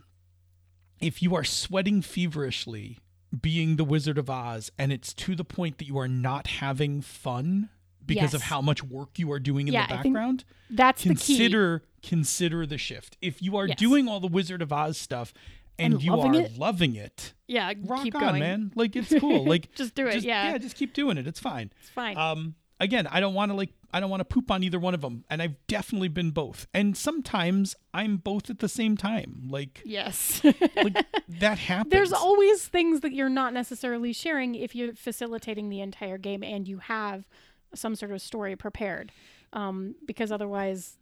if 1.00 1.22
you 1.22 1.34
are 1.34 1.44
sweating 1.44 2.02
feverishly 2.02 2.98
being 3.42 3.76
the 3.76 3.84
Wizard 3.84 4.18
of 4.18 4.30
Oz 4.30 4.72
and 4.78 4.90
it's 4.92 5.12
to 5.14 5.34
the 5.34 5.44
point 5.44 5.78
that 5.78 5.86
you 5.86 5.98
are 5.98 6.08
not 6.08 6.46
having 6.46 7.02
fun 7.02 7.68
because 8.04 8.32
of 8.32 8.42
how 8.42 8.62
much 8.62 8.82
work 8.82 9.18
you 9.18 9.30
are 9.32 9.38
doing 9.38 9.68
in 9.68 9.74
Yeah, 9.74 9.86
the 9.86 9.94
background, 9.96 10.44
that's 10.70 11.02
the 11.02 11.10
key 11.10 11.36
consider 11.36 11.82
consider 12.02 12.64
the 12.64 12.78
shift. 12.78 13.18
If 13.20 13.42
you 13.42 13.56
are 13.58 13.66
Yes. 13.68 13.76
doing 13.78 14.08
all 14.08 14.18
the 14.20 14.28
Wizard 14.28 14.62
of 14.62 14.72
Oz 14.72 14.96
stuff 14.96 15.34
and, 15.78 15.94
And 15.94 16.02
you 16.02 16.14
loving 16.16 16.36
are 16.36 16.40
it, 16.44 16.58
loving 16.58 16.96
it, 16.96 17.34
yeah 17.46 17.72
rock 17.84 18.02
keep 18.02 18.14
on, 18.14 18.20
going 18.20 18.40
man. 18.40 18.72
Like 18.74 18.96
it's 18.96 19.14
cool. 19.20 19.44
Like 19.44 19.72
Just 19.74 19.94
do 19.94 20.06
it, 20.06 20.12
Just, 20.14 20.26
yeah. 20.26 20.56
just 20.58 20.76
keep 20.76 20.92
doing 20.94 21.18
it. 21.18 21.26
It's 21.26 21.40
fine. 21.40 21.70
it's 21.80 21.90
fine 21.90 22.16
Um, 22.16 22.54
again, 22.80 23.06
I 23.06 23.20
don't 23.20 23.34
want 23.34 23.50
to 23.52 23.56
like 23.56 23.70
I 23.90 24.00
don't 24.00 24.10
want 24.10 24.20
to 24.20 24.24
poop 24.26 24.50
on 24.50 24.62
either 24.62 24.78
one 24.78 24.92
of 24.92 25.00
them, 25.00 25.24
and 25.30 25.40
I've 25.40 25.54
definitely 25.66 26.08
been 26.08 26.30
both. 26.30 26.66
And 26.74 26.94
sometimes 26.94 27.74
I'm 27.94 28.18
both 28.18 28.50
at 28.50 28.58
the 28.58 28.68
same 28.68 28.98
time. 28.98 29.48
Like, 29.48 29.80
yes 29.84 30.42
like 30.44 31.06
that 31.40 31.58
happens. 31.58 31.90
there's 31.92 32.12
always 32.12 32.66
things 32.68 33.00
that 33.00 33.12
you're 33.14 33.30
not 33.30 33.54
necessarily 33.54 34.12
sharing 34.12 34.54
if 34.54 34.74
you're 34.74 34.94
facilitating 34.94 35.70
the 35.70 35.80
entire 35.80 36.18
game 36.18 36.42
and 36.42 36.68
you 36.68 36.78
have 36.80 37.26
some 37.74 37.94
sort 37.96 38.12
of 38.12 38.20
story 38.20 38.56
prepared 38.56 39.10
um, 39.54 39.94
because 40.06 40.30
otherwise 40.30 40.98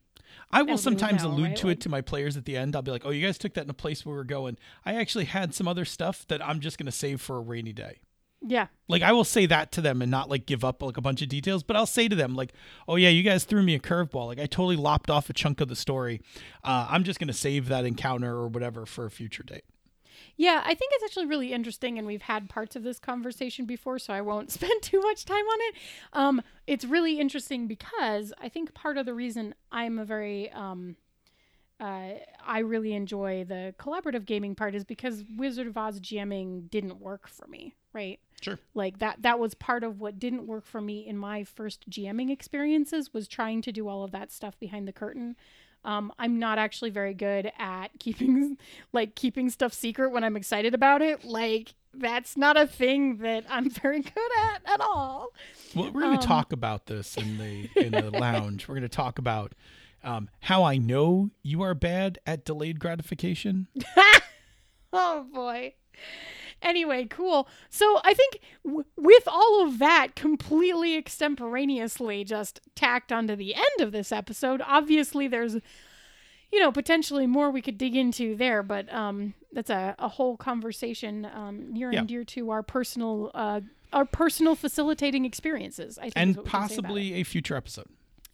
I 0.50 0.62
will 0.62 0.78
sometimes 0.78 1.22
allude 1.22 1.46
right? 1.48 1.56
to 1.56 1.66
Like- 1.66 1.76
it 1.78 1.80
to 1.82 1.88
my 1.88 2.00
players 2.00 2.36
at 2.36 2.44
the 2.44 2.56
end. 2.56 2.74
I'll 2.76 2.82
be 2.82 2.90
like, 2.90 3.04
"Oh, 3.04 3.10
you 3.10 3.24
guys 3.24 3.38
took 3.38 3.54
that 3.54 3.64
in 3.64 3.70
a 3.70 3.74
place 3.74 4.04
where 4.06 4.16
we're 4.16 4.24
going. 4.24 4.56
I 4.84 4.94
actually 4.94 5.24
had 5.26 5.54
some 5.54 5.66
other 5.68 5.84
stuff 5.84 6.26
that 6.28 6.46
I'm 6.46 6.60
just 6.60 6.78
gonna 6.78 6.92
save 6.92 7.20
for 7.20 7.36
a 7.36 7.40
rainy 7.40 7.72
day." 7.72 8.00
yeah 8.42 8.66
Like 8.86 9.00
I 9.02 9.12
will 9.12 9.24
say 9.24 9.46
that 9.46 9.72
to 9.72 9.80
them 9.80 10.02
and 10.02 10.10
not 10.10 10.28
like 10.28 10.44
give 10.46 10.62
up 10.62 10.82
like 10.82 10.98
a 10.98 11.00
bunch 11.00 11.22
of 11.22 11.28
details, 11.28 11.62
but 11.62 11.74
I'll 11.74 11.86
say 11.86 12.06
to 12.06 12.14
them 12.14 12.34
like, 12.34 12.52
"Oh 12.86 12.96
yeah, 12.96 13.08
you 13.08 13.22
guys 13.22 13.44
threw 13.44 13.62
me 13.62 13.74
a 13.74 13.80
curveball. 13.80 14.26
Like 14.26 14.38
I 14.38 14.46
totally 14.46 14.76
lopped 14.76 15.10
off 15.10 15.30
a 15.30 15.32
chunk 15.32 15.60
of 15.60 15.68
the 15.68 15.74
story. 15.76 16.20
Uh, 16.62 16.86
I'm 16.90 17.02
just 17.02 17.18
gonna 17.18 17.32
save 17.32 17.68
that 17.68 17.84
encounter 17.86 18.34
or 18.36 18.48
whatever 18.48 18.84
for 18.86 19.06
a 19.06 19.10
future 19.10 19.42
date." 19.42 19.64
Yeah, 20.37 20.62
I 20.64 20.74
think 20.74 20.93
it's 20.95 21.05
actually 21.05 21.26
really 21.26 21.53
interesting, 21.53 21.97
and 21.99 22.07
we've 22.07 22.22
had 22.22 22.49
parts 22.49 22.76
of 22.76 22.82
this 22.82 22.99
conversation 22.99 23.64
before, 23.64 23.99
so 23.99 24.12
I 24.12 24.20
won't 24.20 24.51
spend 24.53 24.82
too 24.82 25.01
much 25.01 25.24
time 25.24 25.45
on 25.45 25.59
it. 25.61 25.74
Um, 26.12 26.43
it's 26.66 26.84
really 26.84 27.18
interesting 27.18 27.66
because 27.66 28.32
I 28.41 28.49
think 28.49 28.74
part 28.74 28.99
of 28.99 29.07
the 29.07 29.14
reason 29.14 29.55
I'm 29.72 29.99
a 29.99 30.05
very 30.05 30.51
um, 30.53 30.97
uh, 31.78 32.12
I 32.45 32.61
really 32.61 32.95
enjoy 32.95 33.45
the 33.45 33.74
collaborative 33.78 34.24
gaming 34.24 34.55
part 34.55 34.74
is 34.74 34.84
because 34.84 35.24
Wizard 35.37 35.66
of 35.66 35.76
Oz 35.76 36.01
GMing 36.01 36.70
didn't 36.70 37.01
work 37.01 37.28
for 37.28 37.47
me, 37.47 37.74
right? 37.93 38.18
Sure. 38.41 38.59
Like 38.74 38.99
that 38.99 39.22
that 39.22 39.39
was 39.39 39.55
part 39.55 39.84
of 39.84 40.01
what 40.01 40.18
didn't 40.18 40.47
work 40.47 40.64
for 40.64 40.80
me 40.80 41.07
in 41.07 41.18
my 41.18 41.45
first 41.45 41.89
GMing 41.91 42.30
experiences 42.30 43.12
was 43.12 43.28
trying 43.28 43.62
to 43.62 43.72
do 43.72 43.89
all 43.89 44.05
of 44.05 44.11
that 44.12 44.32
stuff 44.32 44.59
behind 44.59 44.89
the 44.89 44.93
curtain. 44.93 45.37
Um, 45.87 46.12
I'm 46.18 46.39
not 46.39 46.59
actually 46.59 46.91
very 46.91 47.14
good 47.14 47.51
at 47.59 47.89
keeping 47.99 48.59
like 48.93 49.14
keeping 49.14 49.49
stuff 49.49 49.72
secret 49.72 50.11
when 50.11 50.24
I'm 50.24 50.37
excited 50.37 50.74
about 50.74 51.01
it. 51.01 51.24
Like 51.24 51.74
that's 51.95 52.37
not 52.37 52.59
a 52.59 52.66
thing 52.66 53.18
that 53.18 53.45
I'm 53.49 53.70
very 53.82 54.01
good 54.03 54.30
at 54.43 54.61
at 54.66 54.80
all. 54.80 55.28
Well, 55.74 55.91
we're 55.93 56.03
going 56.03 56.18
to 56.18 56.22
Um, 56.22 56.26
talk 56.28 56.53
about 56.53 56.87
this 56.87 57.16
in 57.16 57.39
the 57.39 57.70
in 57.76 57.93
the 57.93 58.11
lounge. 58.18 58.68
We're 58.68 58.74
going 58.74 58.82
to 58.82 58.89
talk 58.89 59.18
about 59.18 59.55
um, 60.05 60.28
how 60.41 60.62
I 60.64 60.76
know 60.76 61.30
you 61.43 61.62
are 61.62 61.74
bad 61.74 62.18
at 62.26 62.45
delayed 62.45 62.78
gratification. 62.80 63.68
Oh 64.93 65.26
boy. 65.32 65.74
Anyway, 66.66 67.06
cool. 67.08 67.48
So 67.70 68.00
I 68.04 68.12
think 68.12 68.40
w- 68.64 68.84
with 68.96 69.22
all 69.26 69.64
of 69.66 69.78
that 69.78 70.16
completely 70.16 70.96
extemporaneously 70.96 72.24
just 72.24 72.60
tacked 72.74 73.12
onto 73.12 73.36
the 73.36 73.54
end 73.54 73.80
of 73.80 73.92
this 73.92 74.10
episode, 74.10 74.60
obviously 74.66 75.28
there's, 75.28 75.54
you 76.52 76.58
know, 76.60 76.72
potentially 76.72 77.26
more 77.26 77.50
we 77.50 77.62
could 77.62 77.78
dig 77.78 77.94
into 77.94 78.34
there, 78.36 78.62
but 78.64 78.92
um, 78.92 79.34
that's 79.52 79.70
a, 79.70 79.94
a 79.98 80.08
whole 80.08 80.36
conversation 80.36 81.24
um, 81.32 81.72
near 81.72 81.92
Yeah. 81.92 82.00
and 82.00 82.08
dear 82.08 82.24
to 82.24 82.50
our 82.50 82.62
personal 82.62 83.30
uh, 83.34 83.60
our 83.92 84.04
personal 84.04 84.56
facilitating 84.56 85.24
experiences. 85.24 85.96
I 85.98 86.10
think, 86.10 86.14
and 86.16 86.36
what 86.36 86.44
we 86.46 86.50
can 86.50 86.50
say 86.50 86.56
about 86.56 86.64
it. 86.64 86.68
possibly 86.82 87.14
a 87.14 87.22
future 87.22 87.56
episode. 87.56 87.86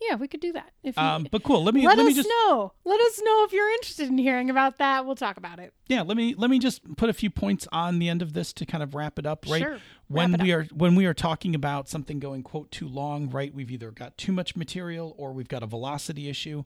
Yeah, 0.09 0.17
we 0.17 0.29
could 0.29 0.41
do 0.41 0.53
that. 0.53 0.73
If 0.83 0.97
you, 0.97 1.03
Um, 1.03 1.27
but 1.31 1.43
cool. 1.43 1.63
Let 1.63 1.75
me 1.75 1.87
let, 1.87 1.97
let, 1.97 2.07
us 2.07 2.11
me 2.11 2.15
just 2.15 2.29
know. 2.29 2.73
Let 2.85 3.01
us 3.01 3.21
know 3.25 3.45
if 3.45 3.53
you're 3.53 3.71
interested 3.71 4.09
in 4.09 4.19
hearing 4.19 4.51
about 4.51 4.79
that. 4.79 5.07
We'll 5.07 5.15
talk 5.17 5.37
about 5.37 5.59
it. 5.59 5.73
yeah 5.89 6.03
let 6.03 6.17
me 6.17 6.35
let 6.37 6.51
me 6.51 6.59
just 6.59 6.97
put 6.97 7.09
a 7.09 7.13
few 7.13 7.31
points 7.31 7.67
on 7.73 7.99
the 7.99 8.09
end 8.09 8.23
of 8.23 8.33
this 8.33 8.53
to 8.55 8.67
kind 8.67 8.83
of 8.83 8.95
wrap 8.95 9.19
it 9.19 9.27
up. 9.27 9.45
Right 9.49 9.63
Sure. 9.63 9.79
when 10.09 10.37
we 10.41 10.53
are 10.53 10.65
when 10.73 10.95
we 10.95 11.07
are 11.07 11.15
talking 11.15 11.55
about 11.55 11.89
something 11.89 12.19
going 12.19 12.43
quote 12.43 12.71
too 12.71 12.89
long, 12.89 13.31
right? 13.31 13.55
We've 13.55 13.71
either 13.71 13.91
got 13.91 14.17
too 14.19 14.33
much 14.33 14.57
material 14.57 15.15
or 15.19 15.33
we've 15.33 15.49
got 15.49 15.63
a 15.63 15.67
velocity 15.67 16.29
issue. 16.29 16.65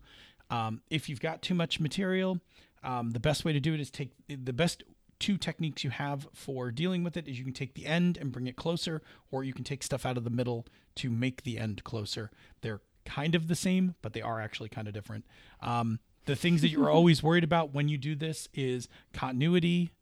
Um, 0.50 0.80
if 0.90 1.08
you've 1.08 1.20
got 1.20 1.42
too 1.42 1.54
much 1.54 1.80
material, 1.80 2.40
Um, 2.84 3.10
the 3.10 3.20
best 3.20 3.44
way 3.44 3.52
to 3.52 3.60
do 3.60 3.74
it 3.74 3.80
is 3.80 3.90
take 3.90 4.12
the 4.28 4.52
best 4.52 4.84
two 5.18 5.36
techniques 5.38 5.82
you 5.82 5.90
have 5.90 6.28
for 6.34 6.70
dealing 6.70 7.02
with 7.02 7.16
it 7.16 7.26
is 7.26 7.38
you 7.38 7.44
can 7.44 7.54
take 7.54 7.72
the 7.74 7.86
end 7.86 8.18
and 8.18 8.30
bring 8.30 8.46
it 8.46 8.54
closer, 8.54 9.00
or 9.30 9.42
you 9.42 9.54
can 9.54 9.64
take 9.64 9.82
stuff 9.82 10.04
out 10.06 10.16
of 10.18 10.24
the 10.24 10.30
middle 10.30 10.66
to 10.94 11.10
make 11.10 11.42
the 11.42 11.58
end 11.58 11.82
closer. 11.84 12.30
They're 12.60 12.82
kind 13.06 13.34
of 13.34 13.48
the 13.48 13.54
same, 13.54 13.94
but 14.02 14.12
they 14.12 14.20
are 14.20 14.40
actually 14.40 14.68
kind 14.68 14.88
of 14.88 14.94
different. 14.94 15.24
Um, 15.62 16.00
the 16.26 16.36
things 16.36 16.60
that 16.60 16.68
you're 16.68 16.90
always 16.98 17.22
worried 17.22 17.44
about 17.44 17.72
when 17.72 17.88
you 17.88 17.96
do 17.96 18.14
this 18.14 18.48
is 18.52 18.88
continuity, 19.14 19.92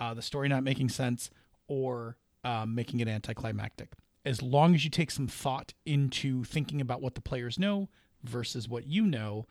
uh, 0.00 0.14
the 0.14 0.22
story 0.22 0.48
not 0.48 0.64
making 0.64 0.88
sense, 0.88 1.30
or 1.68 2.16
um, 2.42 2.74
making 2.74 3.00
it 3.00 3.08
anticlimactic. 3.08 3.92
As 4.24 4.42
long 4.42 4.74
as 4.74 4.84
you 4.84 4.90
take 4.90 5.10
some 5.10 5.26
thought 5.26 5.74
into 5.84 6.44
thinking 6.44 6.80
about 6.80 7.02
what 7.02 7.14
the 7.14 7.20
players 7.20 7.58
know 7.58 7.88
versus 8.22 8.68
what 8.68 8.86
you 8.86 9.06
know, 9.06 9.46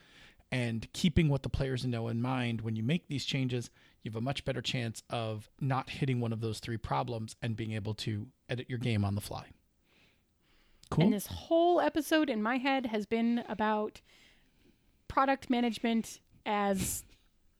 and 0.51 0.91
keeping 0.93 1.29
what 1.29 1.41
the 1.41 1.49
players 1.49 1.83
know 1.83 2.07
in 2.09 2.21
mind 2.21 2.61
when 2.61 2.75
you 2.75 2.83
make 2.83 3.07
these 3.07 3.25
changes, 3.25 3.71
you 4.03 4.11
have 4.11 4.15
a 4.15 4.21
much 4.21 4.45
better 4.45 4.61
chance 4.61 5.01
of 5.09 5.49
not 5.59 5.89
hitting 5.89 6.19
one 6.19 6.31
of 6.31 6.41
those 6.41 6.59
three 6.59 6.77
problems 6.77 7.35
and 7.41 7.55
being 7.55 7.71
able 7.71 7.95
to 7.95 8.27
edit 8.49 8.69
your 8.69 8.77
game 8.77 9.03
on 9.03 9.15
the 9.15 9.21
fly. 9.21 9.47
Cool. 10.93 11.05
And 11.05 11.13
this 11.13 11.27
whole 11.27 11.79
episode 11.81 12.29
in 12.29 12.41
my 12.41 12.57
head 12.57 12.87
has 12.87 13.05
been 13.05 13.43
about 13.49 14.01
product 15.07 15.49
management 15.49 16.19
as 16.45 17.03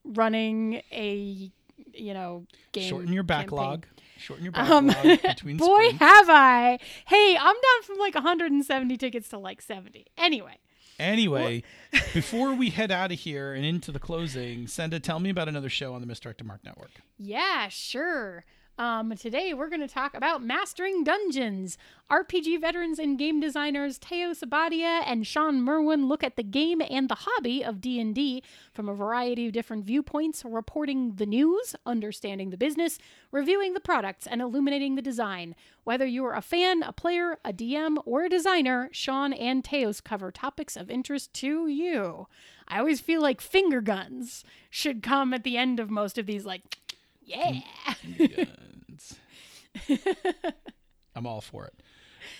running 0.04 0.82
a 0.92 1.50
you 1.92 2.14
know 2.14 2.46
game. 2.72 2.88
Shorten 2.88 3.12
your 3.12 3.24
campaign. 3.24 3.46
backlog. 3.46 3.86
Shorten 4.18 4.44
your 4.44 4.52
Um, 4.56 4.86
backlog 4.88 5.22
between 5.22 5.56
Boy, 5.56 5.82
sprints. 5.88 5.98
have 5.98 6.26
I! 6.30 6.78
Hey, 7.06 7.36
I'm 7.36 7.54
down 7.54 7.82
from 7.84 7.98
like 7.98 8.14
170 8.14 8.96
tickets 8.96 9.28
to 9.30 9.38
like 9.38 9.60
70. 9.60 10.06
Anyway, 10.16 10.58
Anyway, 10.98 11.64
before 12.14 12.54
we 12.54 12.70
head 12.70 12.92
out 12.92 13.10
of 13.10 13.18
here 13.18 13.52
and 13.52 13.64
into 13.66 13.90
the 13.90 13.98
closing, 13.98 14.68
Senda, 14.68 15.00
tell 15.00 15.18
me 15.18 15.28
about 15.30 15.48
another 15.48 15.68
show 15.68 15.92
on 15.94 16.00
the 16.00 16.06
Misdirected 16.06 16.46
Mark 16.46 16.64
Network. 16.64 16.92
Yeah, 17.18 17.66
sure. 17.68 18.44
Um, 18.76 19.14
today 19.14 19.54
we're 19.54 19.68
going 19.68 19.86
to 19.86 19.86
talk 19.86 20.14
about 20.14 20.42
Mastering 20.42 21.04
Dungeons. 21.04 21.78
RPG 22.10 22.60
veterans 22.60 22.98
and 22.98 23.16
game 23.16 23.38
designers 23.38 23.98
Teos 23.98 24.40
Abadia 24.40 25.02
and 25.06 25.24
Shawn 25.24 25.62
Merwin 25.62 26.08
look 26.08 26.24
at 26.24 26.34
the 26.34 26.42
game 26.42 26.82
and 26.90 27.08
the 27.08 27.20
hobby 27.20 27.64
of 27.64 27.80
D&D 27.80 28.42
from 28.72 28.88
a 28.88 28.94
variety 28.94 29.46
of 29.46 29.52
different 29.52 29.84
viewpoints, 29.84 30.44
reporting 30.44 31.14
the 31.14 31.26
news, 31.26 31.76
understanding 31.86 32.50
the 32.50 32.56
business, 32.56 32.98
reviewing 33.30 33.74
the 33.74 33.80
products, 33.80 34.26
and 34.26 34.42
illuminating 34.42 34.96
the 34.96 35.02
design. 35.02 35.54
Whether 35.84 36.06
you're 36.06 36.34
a 36.34 36.42
fan, 36.42 36.82
a 36.82 36.92
player, 36.92 37.38
a 37.44 37.52
DM, 37.52 37.98
or 38.04 38.24
a 38.24 38.28
designer, 38.28 38.88
Shawn 38.90 39.32
and 39.32 39.64
Teos 39.64 40.00
cover 40.00 40.32
topics 40.32 40.76
of 40.76 40.90
interest 40.90 41.32
to 41.34 41.68
you. 41.68 42.26
I 42.66 42.80
always 42.80 43.00
feel 43.00 43.22
like 43.22 43.40
finger 43.40 43.80
guns 43.80 44.42
should 44.68 45.00
come 45.00 45.32
at 45.32 45.44
the 45.44 45.56
end 45.56 45.78
of 45.78 45.90
most 45.90 46.18
of 46.18 46.26
these, 46.26 46.44
like, 46.44 46.78
yeah. 47.24 47.60
I'm 51.16 51.26
all 51.26 51.40
for 51.40 51.66
it. 51.66 51.82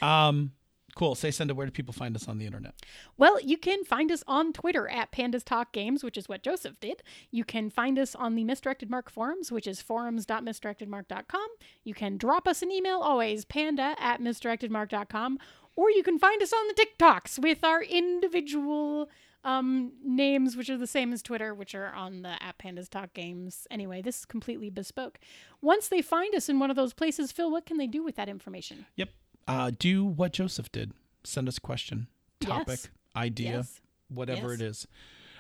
Um, 0.03 0.53
cool. 0.97 1.15
Say, 1.15 1.31
Senda, 1.31 1.55
where 1.55 1.67
do 1.67 1.73
people 1.73 1.93
find 1.93 2.15
us 2.17 2.29
on 2.29 2.39
the 2.39 2.47
internet? 2.47 2.75
Well, 3.17 3.41
you 3.41 3.57
can 3.57 3.85
find 3.85 4.11
us 4.11 4.25
on 4.27 4.53
Twitter 4.53 4.89
at 4.89 5.13
Pandas 5.13 5.45
Talk 5.45 5.73
Games, 5.73 6.03
which 6.03 6.17
is 6.17 6.29
what 6.29 6.43
Joseph 6.43 6.79
did. 6.81 7.03
You 7.31 7.45
can 7.45 7.71
find 7.71 7.99
us 7.99 8.15
on 8.15 8.35
the 8.35 8.45
Misdirected 8.45 8.91
Mark 8.91 9.11
forums, 9.11 9.53
which 9.53 9.67
is 9.67 9.81
forums.misdirectedmark.com. 9.83 11.49
You 11.85 11.95
can 11.95 12.17
drop 12.17 12.49
us 12.49 12.63
an 12.63 12.71
email, 12.71 12.99
always 12.99 13.45
panda 13.45 13.95
at 13.99 14.21
misdirectedmark.com. 14.21 15.39
Or 15.77 15.91
you 15.91 16.05
can 16.05 16.19
find 16.19 16.41
us 16.41 16.53
on 16.53 16.69
the 16.69 16.75
TikToks 16.75 17.41
with 17.41 17.65
our 17.65 17.83
individual 17.83 19.09
um, 19.45 19.93
names, 20.03 20.57
which 20.57 20.71
are 20.71 20.77
the 20.79 20.87
same 20.87 21.13
as 21.13 21.23
Twitter, 21.23 21.55
which 21.55 21.75
are 21.75 21.93
on 21.95 22.23
the 22.23 22.43
at 22.43 22.59
Pandas 22.59 22.89
Talk 22.89 23.13
Games. 23.15 23.67
Anyway, 23.71 24.03
this 24.03 24.21
is 24.21 24.25
completely 24.25 24.71
bespoke. 24.71 25.19
Once 25.61 25.89
they 25.89 26.03
find 26.03 26.35
us 26.35 26.49
in 26.49 26.59
one 26.59 26.71
of 26.71 26.77
those 26.77 26.93
places, 26.95 27.31
Phil, 27.33 27.51
what 27.51 27.67
can 27.67 27.77
they 27.77 27.87
do 27.87 28.03
with 28.03 28.17
that 28.17 28.29
information? 28.29 28.87
Yep. 28.97 29.11
Uh, 29.47 29.71
do 29.79 30.05
what 30.05 30.33
Joseph 30.33 30.73
did. 30.73 30.93
Send 31.25 31.49
us 31.49 31.59
a 31.59 31.61
question, 31.61 32.07
topic, 32.41 32.81
Yes. 32.81 32.89
idea, 33.17 33.51
Yes. 33.59 33.81
whatever 34.09 34.51
Yes. 34.53 34.61
it 34.61 34.65
is. 34.65 34.87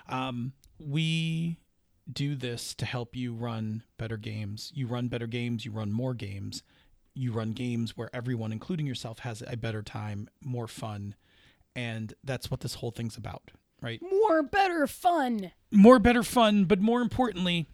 Um, 0.08 0.52
we 0.78 1.58
do 2.12 2.34
this 2.34 2.74
to 2.74 2.84
help 2.84 3.16
you 3.16 3.32
run 3.32 3.82
better 3.96 4.18
games. 4.18 4.70
You 4.74 4.86
run 4.86 5.08
better 5.08 5.26
games, 5.26 5.64
you 5.64 5.70
run 5.72 5.90
more 5.90 6.12
games. 6.14 6.62
You 7.14 7.32
run 7.32 7.52
games 7.52 7.96
where 7.96 8.10
everyone, 8.14 8.50
including 8.52 8.86
yourself, 8.86 9.20
has 9.20 9.42
a 9.46 9.56
better 9.56 9.82
time, 9.82 10.28
more 10.42 10.66
fun. 10.66 11.14
And 11.76 12.12
that's 12.24 12.50
what 12.50 12.60
this 12.60 12.74
whole 12.74 12.90
thing's 12.90 13.16
about, 13.16 13.52
right? 13.84 14.00
More, 14.02 14.42
better, 14.42 14.86
fun. 14.86 15.52
more 15.70 15.98
better 15.98 16.22
fun, 16.22 16.64
but 16.64 16.80
more 16.80 17.02
importantly, 17.02 17.68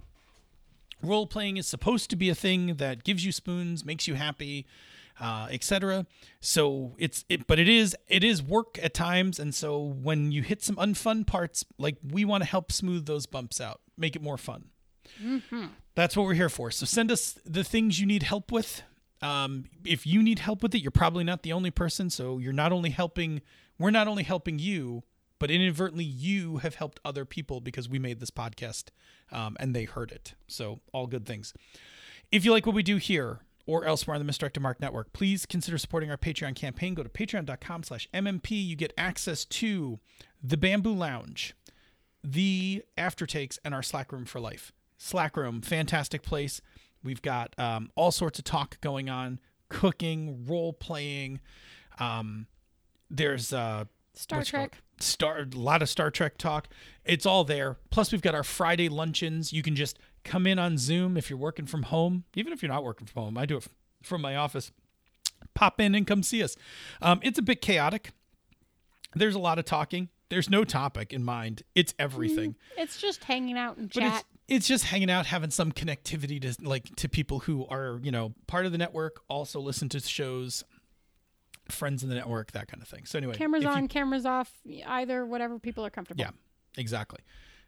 role 1.02 1.26
playing 1.26 1.56
is 1.56 1.66
supposed 1.66 2.11
to 2.11 2.16
be 2.16 2.28
a 2.28 2.34
thing 2.34 2.74
that 2.76 3.04
gives 3.04 3.24
you 3.24 3.32
spoons, 3.32 3.84
makes 3.84 4.08
you 4.08 4.14
happy, 4.14 4.66
uh, 5.20 5.48
etc. 5.50 6.06
So 6.40 6.94
it's 6.98 7.24
it, 7.28 7.46
but 7.46 7.58
it 7.58 7.68
is 7.68 7.94
it 8.08 8.24
is 8.24 8.42
work 8.42 8.78
at 8.82 8.94
times, 8.94 9.38
and 9.38 9.54
so 9.54 9.78
when 9.78 10.32
you 10.32 10.42
hit 10.42 10.62
some 10.62 10.76
unfun 10.76 11.26
parts, 11.26 11.64
like 11.78 11.96
we 12.02 12.24
want 12.24 12.42
to 12.42 12.48
help 12.48 12.72
smooth 12.72 13.06
those 13.06 13.26
bumps 13.26 13.61
out, 13.61 13.80
make 13.96 14.16
it 14.16 14.22
more 14.22 14.38
fun. 14.38 14.66
That's 15.94 16.16
what 16.16 16.24
we're 16.24 16.34
here 16.34 16.48
for. 16.48 16.70
So 16.70 16.86
send 16.86 17.11
us 17.11 17.38
the 17.44 17.64
things 17.64 18.00
you 18.00 18.06
need 18.06 18.22
help 18.22 18.50
with. 18.50 18.82
Um, 19.22 19.66
if 19.84 20.06
you 20.06 20.22
need 20.22 20.38
help 20.38 20.62
with 20.62 20.74
it, 20.74 20.80
you're 20.80 20.90
probably 20.90 21.24
not 21.24 21.42
the 21.42 21.52
only 21.52 21.70
person. 21.70 22.08
So 22.08 22.38
you're 22.38 22.52
not 22.54 22.72
only 22.72 22.90
helping, 22.90 23.42
we're 23.78 23.90
not 23.90 24.08
only 24.08 24.22
helping 24.22 24.58
you, 24.58 25.02
but 25.41 25.51
inadvertently 25.51 26.05
you 26.05 26.59
have 26.59 26.76
helped 26.76 27.01
other 27.05 27.24
people 27.24 27.61
because 27.61 27.88
we 27.88 27.99
made 27.99 28.20
this 28.20 28.30
podcast 28.30 28.91
um, 29.32 29.57
and 29.59 29.74
they 29.74 29.84
heard 29.84 30.12
it. 30.12 30.34
So 30.47 30.80
all 30.93 31.09
good 31.09 31.26
things. 31.26 31.53
If 32.30 32.45
you 32.45 32.53
like 32.53 32.66
what 32.66 32.76
we 32.76 32.84
do 32.84 32.99
here 32.99 33.41
or 33.66 33.84
elsewhere 33.84 34.14
on 34.14 34.20
the 34.20 34.24
Misdirected 34.24 34.62
Mark 34.62 34.80
Network, 34.80 35.12
please 35.12 35.47
consider 35.47 35.78
supporting 35.78 36.11
our 36.11 36.16
Patreon 36.16 36.55
campaign. 36.55 36.95
Go 36.95 37.03
to 37.03 37.09
patreon.com 37.09 37.82
slash 37.82 38.09
MMP. 38.14 38.51
You 38.51 38.76
get 38.76 38.93
access 38.97 39.45
to 39.47 39.99
the 40.43 40.57
Bamboo 40.57 40.95
Lounge, 40.95 41.55
the 42.22 42.84
aftertakes, 42.97 43.59
and 43.64 43.74
our 43.74 43.82
Slack 43.82 44.12
room 44.12 44.26
for 44.26 44.41
life. 44.41 44.72
Slack 44.99 45.36
room, 45.36 45.62
fantastic 45.62 46.22
place. 46.22 46.61
We've 47.03 47.22
got 47.22 47.59
um, 47.59 47.91
all 47.95 48.12
sorts 48.12 48.38
of 48.38 48.45
talk 48.45 48.78
going 48.82 49.09
on, 49.09 49.41
cooking, 49.70 50.45
role 50.47 50.74
playing. 50.74 51.41
Um, 51.99 52.47
there's 53.09 53.53
uh, 53.55 53.86
Star 54.14 54.41
what's 54.41 54.51
it 54.51 54.53
called? 54.53 54.72
Trek. 54.72 54.82
Star, 55.03 55.40
a 55.40 55.57
lot 55.57 55.82
of 55.82 55.88
Star 55.88 56.11
Trek 56.11 56.38
talk. 56.38 56.68
It's 57.05 57.26
all 57.26 57.44
there. 57.44 57.76
Plus, 57.90 58.12
we've 58.12 58.22
got 58.22 58.34
our 58.34 58.44
Friday 58.44 58.88
luncheons. 58.88 59.53
You 59.53 59.62
can 59.62 59.74
just 59.76 59.98
come 60.24 60.46
in 60.46 60.59
on 60.59 60.78
Zoom 60.78 61.16
if 61.16 61.30
you're 61.30 61.38
working 61.38 61.66
from 61.66 61.84
home, 61.84 62.24
even 62.34 62.53
if 62.53 62.62
you're 62.62 62.70
not 62.72 62.84
working 62.84 63.07
from 63.07 63.22
home. 63.22 63.38
I 63.38 63.46
do 63.46 63.57
it 63.57 63.66
from 64.03 64.20
my 64.20 64.36
office. 64.36 64.70
Pop 65.55 65.80
in 65.80 65.94
and 65.94 66.07
come 66.07 66.22
see 66.22 66.42
us. 66.42 66.57
Um, 67.03 67.20
it's 67.22 67.38
a 67.38 67.42
bit 67.42 67.61
chaotic. 67.62 68.11
There's 69.14 69.34
a 69.34 69.38
lot 69.38 69.59
of 69.59 69.64
talking. 69.64 70.09
There's 70.28 70.48
no 70.48 70.62
topic 70.64 71.12
in 71.12 71.24
mind. 71.24 71.62
It's 71.74 71.92
everything. 71.98 72.55
It's 72.76 73.01
just 73.01 73.24
hanging 73.24 73.59
out 73.59 73.76
and 73.78 73.90
But 73.92 74.01
chat. 74.01 74.14
it's 74.14 74.24
it's 74.48 74.68
just 74.68 74.84
hanging 74.84 75.11
out, 75.11 75.26
having 75.26 75.51
some 75.51 75.72
connectivity 75.72 76.40
to 76.42 76.55
like 76.66 76.94
to 76.96 77.09
people 77.09 77.40
who 77.40 77.66
are 77.66 77.98
you 78.03 78.11
know 78.12 78.34
part 78.46 78.66
of 78.66 78.72
the 78.72 78.78
network, 78.78 79.20
also 79.28 79.61
listen 79.61 79.88
to 79.90 80.01
shows, 80.01 80.62
friends 81.72 82.02
in 82.02 82.08
the 82.08 82.14
network, 82.14 82.52
that 82.52 82.68
kind 82.68 82.82
of 82.82 82.88
thing. 82.88 83.04
So 83.06 83.18
anyway, 83.18 83.34
cameras 83.34 83.64
if 83.64 83.70
you- 83.70 83.74
on, 83.76 83.88
cameras 83.88 84.26
off, 84.26 84.52
either 84.86 85.24
whatever 85.26 85.58
people 85.58 85.84
are 85.84 85.90
comfortable. 85.90 86.20
yeah, 86.22 86.30
exactly. 86.76 87.20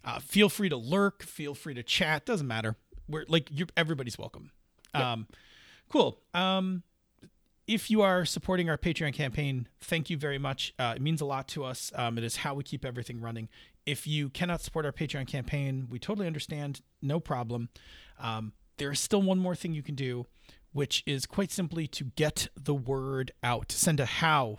Uh, 0.04 0.18
feel 0.18 0.48
free 0.48 0.68
to 0.68 0.76
lurk. 0.76 1.22
Feel 1.22 1.54
free 1.54 1.74
to 1.74 1.82
chat. 1.82 2.26
Doesn't 2.26 2.46
matter. 2.48 2.76
We're 3.08 3.24
like 3.28 3.48
you. 3.50 3.66
Everybody's 3.76 4.18
welcome. 4.18 4.50
Um, 4.94 5.26
cool. 5.88 6.18
Um, 6.34 6.82
if 7.66 7.90
you 7.90 8.02
are 8.02 8.24
supporting 8.24 8.68
our 8.68 8.76
Patreon 8.76 9.14
campaign, 9.14 9.68
thank 9.80 10.10
you 10.10 10.16
very 10.16 10.38
much. 10.38 10.74
Uh, 10.78 10.94
it 10.96 11.02
means 11.02 11.20
a 11.20 11.24
lot 11.24 11.46
to 11.48 11.64
us. 11.64 11.92
Um, 11.94 12.18
it 12.18 12.24
is 12.24 12.36
how 12.36 12.54
we 12.54 12.64
keep 12.64 12.84
everything 12.84 13.20
running. 13.20 13.48
If 13.86 14.06
you 14.06 14.28
cannot 14.28 14.60
support 14.60 14.84
our 14.84 14.92
Patreon 14.92 15.26
campaign, 15.28 15.86
we 15.88 15.98
totally 15.98 16.26
understand. 16.26 16.80
No 17.00 17.20
problem. 17.20 17.68
Um, 18.18 18.52
there 18.78 18.90
is 18.90 18.98
still 19.00 19.22
one 19.22 19.38
more 19.38 19.54
thing 19.54 19.72
you 19.74 19.82
can 19.82 19.94
do, 19.94 20.26
which 20.72 21.02
is 21.06 21.26
quite 21.26 21.50
simply 21.50 21.86
to 21.86 22.04
get 22.16 22.48
the 22.56 22.74
word 22.74 23.32
out. 23.42 23.72
Send 23.72 24.00
a 24.00 24.06
how 24.06 24.58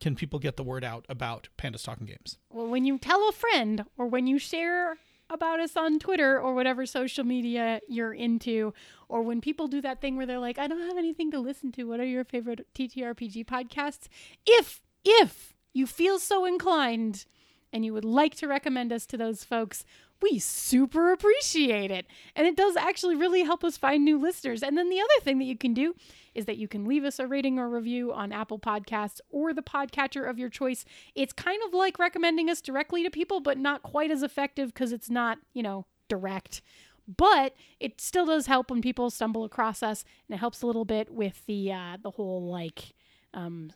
can 0.00 0.14
people 0.14 0.38
get 0.38 0.56
the 0.56 0.62
word 0.62 0.84
out 0.84 1.04
about 1.08 1.48
Pandas 1.56 1.84
Talking 1.84 2.06
Games? 2.06 2.38
Well, 2.50 2.66
when 2.66 2.84
you 2.84 2.98
tell 2.98 3.28
a 3.28 3.32
friend 3.32 3.84
or 3.96 4.06
when 4.06 4.26
you 4.26 4.38
share 4.38 4.96
about 5.30 5.60
us 5.60 5.76
on 5.76 5.98
Twitter 5.98 6.38
or 6.38 6.54
whatever 6.54 6.84
social 6.84 7.24
media 7.24 7.80
you're 7.88 8.12
into, 8.12 8.74
or 9.08 9.22
when 9.22 9.40
people 9.40 9.66
do 9.66 9.80
that 9.80 10.00
thing 10.00 10.16
where 10.16 10.26
they're 10.26 10.38
like, 10.38 10.58
I 10.58 10.66
don't 10.66 10.86
have 10.86 10.98
anything 10.98 11.30
to 11.30 11.40
listen 11.40 11.72
to. 11.72 11.84
What 11.84 12.00
are 12.00 12.06
your 12.06 12.24
favorite 12.24 12.66
TTRPG 12.74 13.46
podcasts? 13.46 14.08
If, 14.46 14.82
if 15.04 15.54
you 15.72 15.86
feel 15.86 16.18
so 16.18 16.44
inclined 16.44 17.24
and 17.72 17.84
you 17.84 17.92
would 17.92 18.04
like 18.04 18.34
to 18.36 18.46
recommend 18.46 18.92
us 18.92 19.06
to 19.06 19.16
those 19.16 19.42
folks, 19.42 19.84
we 20.22 20.38
super 20.38 21.12
appreciate 21.12 21.90
it. 21.90 22.06
And 22.34 22.46
it 22.46 22.56
does 22.56 22.76
actually 22.76 23.16
really 23.16 23.42
help 23.42 23.62
us 23.64 23.76
find 23.76 24.04
new 24.04 24.18
listeners. 24.18 24.62
And 24.62 24.76
then 24.78 24.88
the 24.88 25.00
other 25.00 25.22
thing 25.22 25.38
that 25.38 25.44
you 25.44 25.56
can 25.58 25.74
do 25.74 25.94
is 26.34 26.46
that 26.46 26.56
you 26.56 26.66
can 26.66 26.84
leave 26.84 27.04
us 27.04 27.18
a 27.18 27.26
rating 27.26 27.58
or 27.58 27.68
review 27.68 28.12
on 28.12 28.32
Apple 28.32 28.58
Podcasts 28.58 29.20
or 29.30 29.52
the 29.52 29.62
podcatcher 29.62 30.28
of 30.28 30.38
your 30.38 30.48
choice. 30.48 30.84
It's 31.14 31.32
kind 31.32 31.60
of 31.66 31.74
like 31.74 31.98
recommending 31.98 32.48
us 32.50 32.60
directly 32.60 33.02
to 33.04 33.10
people, 33.10 33.40
but 33.40 33.58
not 33.58 33.82
quite 33.82 34.10
as 34.10 34.22
effective 34.22 34.72
because 34.72 34.92
it's 34.92 35.10
not, 35.10 35.38
you 35.52 35.62
know, 35.62 35.86
direct. 36.08 36.62
but 37.18 37.54
it 37.80 38.00
still 38.00 38.26
does 38.26 38.46
help 38.46 38.70
when 38.70 38.80
people 38.80 39.10
stumble 39.10 39.44
across 39.44 39.82
us, 39.82 40.04
and 40.28 40.34
it 40.34 40.38
helps 40.38 40.62
a 40.62 40.66
little 40.66 40.84
bit 40.84 41.10
with 41.12 41.44
the 41.46 41.72
uh, 41.72 41.96
the 42.02 42.10
whole 42.12 42.50
like 42.50 42.94
um 43.34 43.70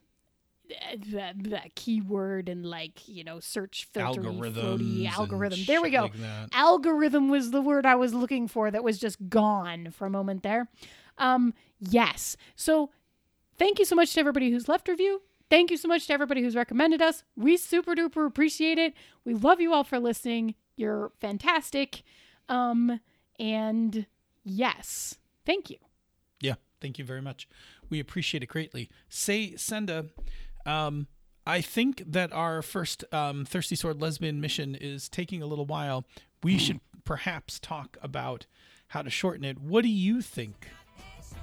the, 0.68 1.32
the 1.36 1.60
keyword 1.74 2.48
and 2.48 2.64
like 2.64 3.08
you 3.08 3.24
know 3.24 3.40
search 3.40 3.88
filter 3.92 4.20
algorithm. 4.26 5.58
There 5.66 5.82
we 5.82 5.90
go. 5.90 6.02
like 6.02 6.12
algorithm 6.52 7.28
was 7.28 7.50
the 7.50 7.62
word 7.62 7.86
I 7.86 7.94
was 7.94 8.14
looking 8.14 8.48
for 8.48 8.70
that 8.70 8.84
was 8.84 8.98
just 8.98 9.28
gone 9.28 9.90
for 9.90 10.06
a 10.06 10.10
moment 10.10 10.42
there. 10.42 10.68
Um, 11.18 11.54
yes. 11.80 12.36
So 12.56 12.90
thank 13.58 13.78
you 13.78 13.84
so 13.84 13.96
much 13.96 14.12
to 14.14 14.20
everybody 14.20 14.50
who's 14.50 14.68
left 14.68 14.88
review. 14.88 15.22
Thank 15.50 15.70
you 15.70 15.76
so 15.76 15.88
much 15.88 16.06
to 16.06 16.12
everybody 16.12 16.42
who's 16.42 16.54
recommended 16.54 17.00
us. 17.00 17.24
We 17.34 17.56
super 17.56 17.94
duper 17.94 18.26
appreciate 18.26 18.78
it. 18.78 18.94
We 19.24 19.34
love 19.34 19.60
you 19.60 19.72
all 19.72 19.84
for 19.84 19.98
listening. 19.98 20.54
You're 20.76 21.10
fantastic. 21.20 22.02
Um, 22.48 23.00
and 23.38 24.06
yes, 24.44 25.16
thank 25.46 25.70
you. 25.70 25.78
Yeah, 26.40 26.54
thank 26.80 26.98
you 26.98 27.04
very 27.04 27.22
much. 27.22 27.48
We 27.88 27.98
appreciate 27.98 28.42
it 28.42 28.46
greatly. 28.46 28.90
Say, 29.08 29.56
Senda, 29.56 30.06
um, 30.66 31.06
I 31.46 31.60
think 31.60 32.02
that 32.06 32.32
our 32.32 32.62
first 32.62 33.04
um, 33.12 33.44
Thirsty 33.44 33.74
Sword 33.74 34.00
lesbian 34.00 34.40
mission 34.40 34.74
is 34.74 35.08
taking 35.08 35.42
a 35.42 35.46
little 35.46 35.66
while. 35.66 36.04
We 36.42 36.58
should 36.58 36.80
perhaps 37.04 37.58
talk 37.58 37.96
about 38.02 38.46
how 38.88 39.02
to 39.02 39.10
shorten 39.10 39.44
it. 39.44 39.58
What 39.58 39.82
do 39.82 39.88
you 39.88 40.20
think 40.20 40.68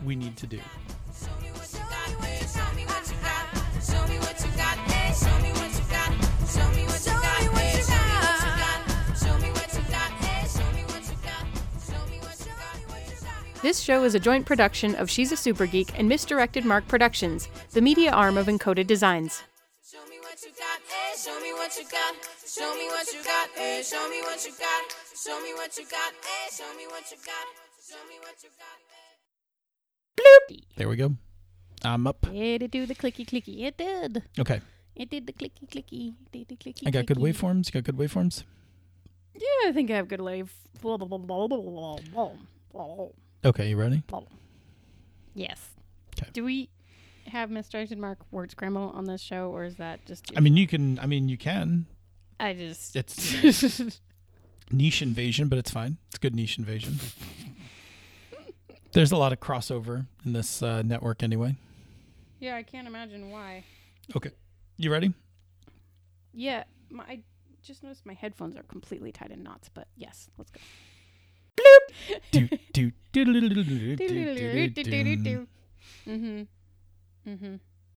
we 0.04 0.16
need 0.16 0.38
to 0.38 0.48
do? 0.48 0.60
This 13.66 13.80
show 13.80 14.04
is 14.04 14.14
a 14.14 14.20
joint 14.20 14.46
production 14.46 14.94
of 14.94 15.10
She's 15.10 15.32
a 15.32 15.36
Super 15.36 15.66
Geek 15.66 15.98
and 15.98 16.08
Misdirected 16.08 16.66
Mark 16.66 16.88
Productions, 16.88 17.50
the 17.72 17.82
media 17.82 18.12
arm 18.12 18.38
of 18.38 18.46
Encoded 18.46 18.86
Designs. 18.86 19.42
Show 19.82 20.06
me 20.06 20.20
what 20.22 20.38
you 20.46 20.52
got. 20.54 20.80
Hey, 20.86 21.18
show 21.18 21.42
me 21.42 21.52
what 21.52 21.76
you 21.76 21.84
got. 21.90 22.14
Show 22.46 22.76
me 22.76 22.86
what 22.90 23.12
you 23.12 23.24
got. 23.24 23.50
Hey, 23.56 23.82
show 23.82 24.08
me 24.08 24.22
what 24.22 24.46
you 24.46 24.52
got. 24.52 24.84
Show 25.18 25.42
me 25.42 25.54
what 25.56 25.76
you 25.80 25.84
got. 25.90 26.14
Hey, 26.22 26.54
show 26.54 26.78
me 26.78 26.86
what 26.86 27.10
you 27.10 27.18
got. 27.26 27.48
Show 27.82 27.98
me 28.08 28.20
what 28.22 28.38
you 28.44 28.50
got. 28.54 28.78
Hey. 30.48 30.60
There 30.78 30.88
we 30.88 30.96
go. 30.96 31.16
I'm 31.84 32.06
up. 32.06 32.22
Did 32.32 32.62
it 32.62 32.70
do 32.70 32.86
the 32.86 32.94
clicky 32.94 33.26
clicky? 33.26 33.64
It 33.64 33.78
did. 33.78 34.22
Okay. 34.38 34.62
It 34.96 35.10
did 35.10 35.26
the 35.26 35.34
clicky 35.34 35.68
clicky. 35.68 36.14
It 36.14 36.32
did 36.32 36.50
the 36.50 36.56
clicky 36.56 36.86
I 36.86 36.92
got 36.92 37.08
good 37.08 37.18
clicky. 37.18 37.34
waveforms. 37.34 37.74
You 37.74 37.82
got 37.82 37.84
good 37.84 37.98
waveforms? 37.98 38.44
Yeah, 39.34 39.70
I 39.70 39.72
think 39.72 39.90
I 39.90 39.96
have 39.96 40.08
good 40.08 40.22
wave. 40.22 40.54
Okay, 43.46 43.70
you 43.70 43.78
ready? 43.78 44.02
Yes. 45.36 45.62
Do 46.34 46.44
we 46.44 46.70
have 47.28 47.52
misdirected 47.52 48.00
mark 48.00 48.18
word 48.32 48.50
scramble 48.50 48.92
on 48.96 49.06
this 49.06 49.22
show, 49.22 49.52
or 49.52 49.66
is 49.66 49.76
that 49.76 50.04
just? 50.08 50.32
I 50.36 50.40
mean, 50.40 50.58
you 50.58 50.66
can. 50.66 50.98
I 50.98 51.06
mean, 51.06 51.30
you 51.30 51.38
can. 51.38 51.86
I 52.40 52.54
just. 52.54 52.96
It's 52.96 54.02
niche 54.72 55.04
invasion, 55.04 55.48
but 55.48 55.60
it's 55.60 55.70
fine. 55.70 55.98
It's 56.08 56.18
good 56.18 56.34
niche 56.34 56.58
invasion. 56.58 57.00
There's 58.94 59.12
a 59.12 59.18
lot 59.18 59.32
of 59.32 59.40
crossover 59.40 60.08
in 60.26 60.34
this 60.34 60.64
uh, 60.64 60.82
network 60.82 61.22
anyway. 61.22 61.56
yeah, 62.40 62.56
I 62.56 62.64
can't 62.64 62.88
imagine 62.88 63.30
why. 63.30 63.64
Okay. 64.16 64.32
You 64.78 64.92
ready? 64.92 65.14
Yeah, 66.34 66.64
my, 66.90 67.04
I 67.04 67.20
just 67.62 67.84
noticed 67.84 68.06
my 68.06 68.14
headphones 68.14 68.56
are 68.56 68.64
completely 68.64 69.12
tied 69.12 69.32
in 69.32 69.44
knots, 69.44 69.70
but 69.72 69.88
yes, 69.98 70.30
let's 70.38 70.50
go. 70.50 70.60
do, 72.32 72.48
do, 72.74 72.92
do, 73.12 73.26
do, 73.26 73.50
do, 73.50 73.64
do, 73.64 73.96
do, 73.96 73.96
do, 73.96 74.70
do, 74.70 74.84
do, 74.84 75.16
do. 75.24 75.48
Mm-hmm. 76.08 76.44
Mm-hmm. 77.28 77.56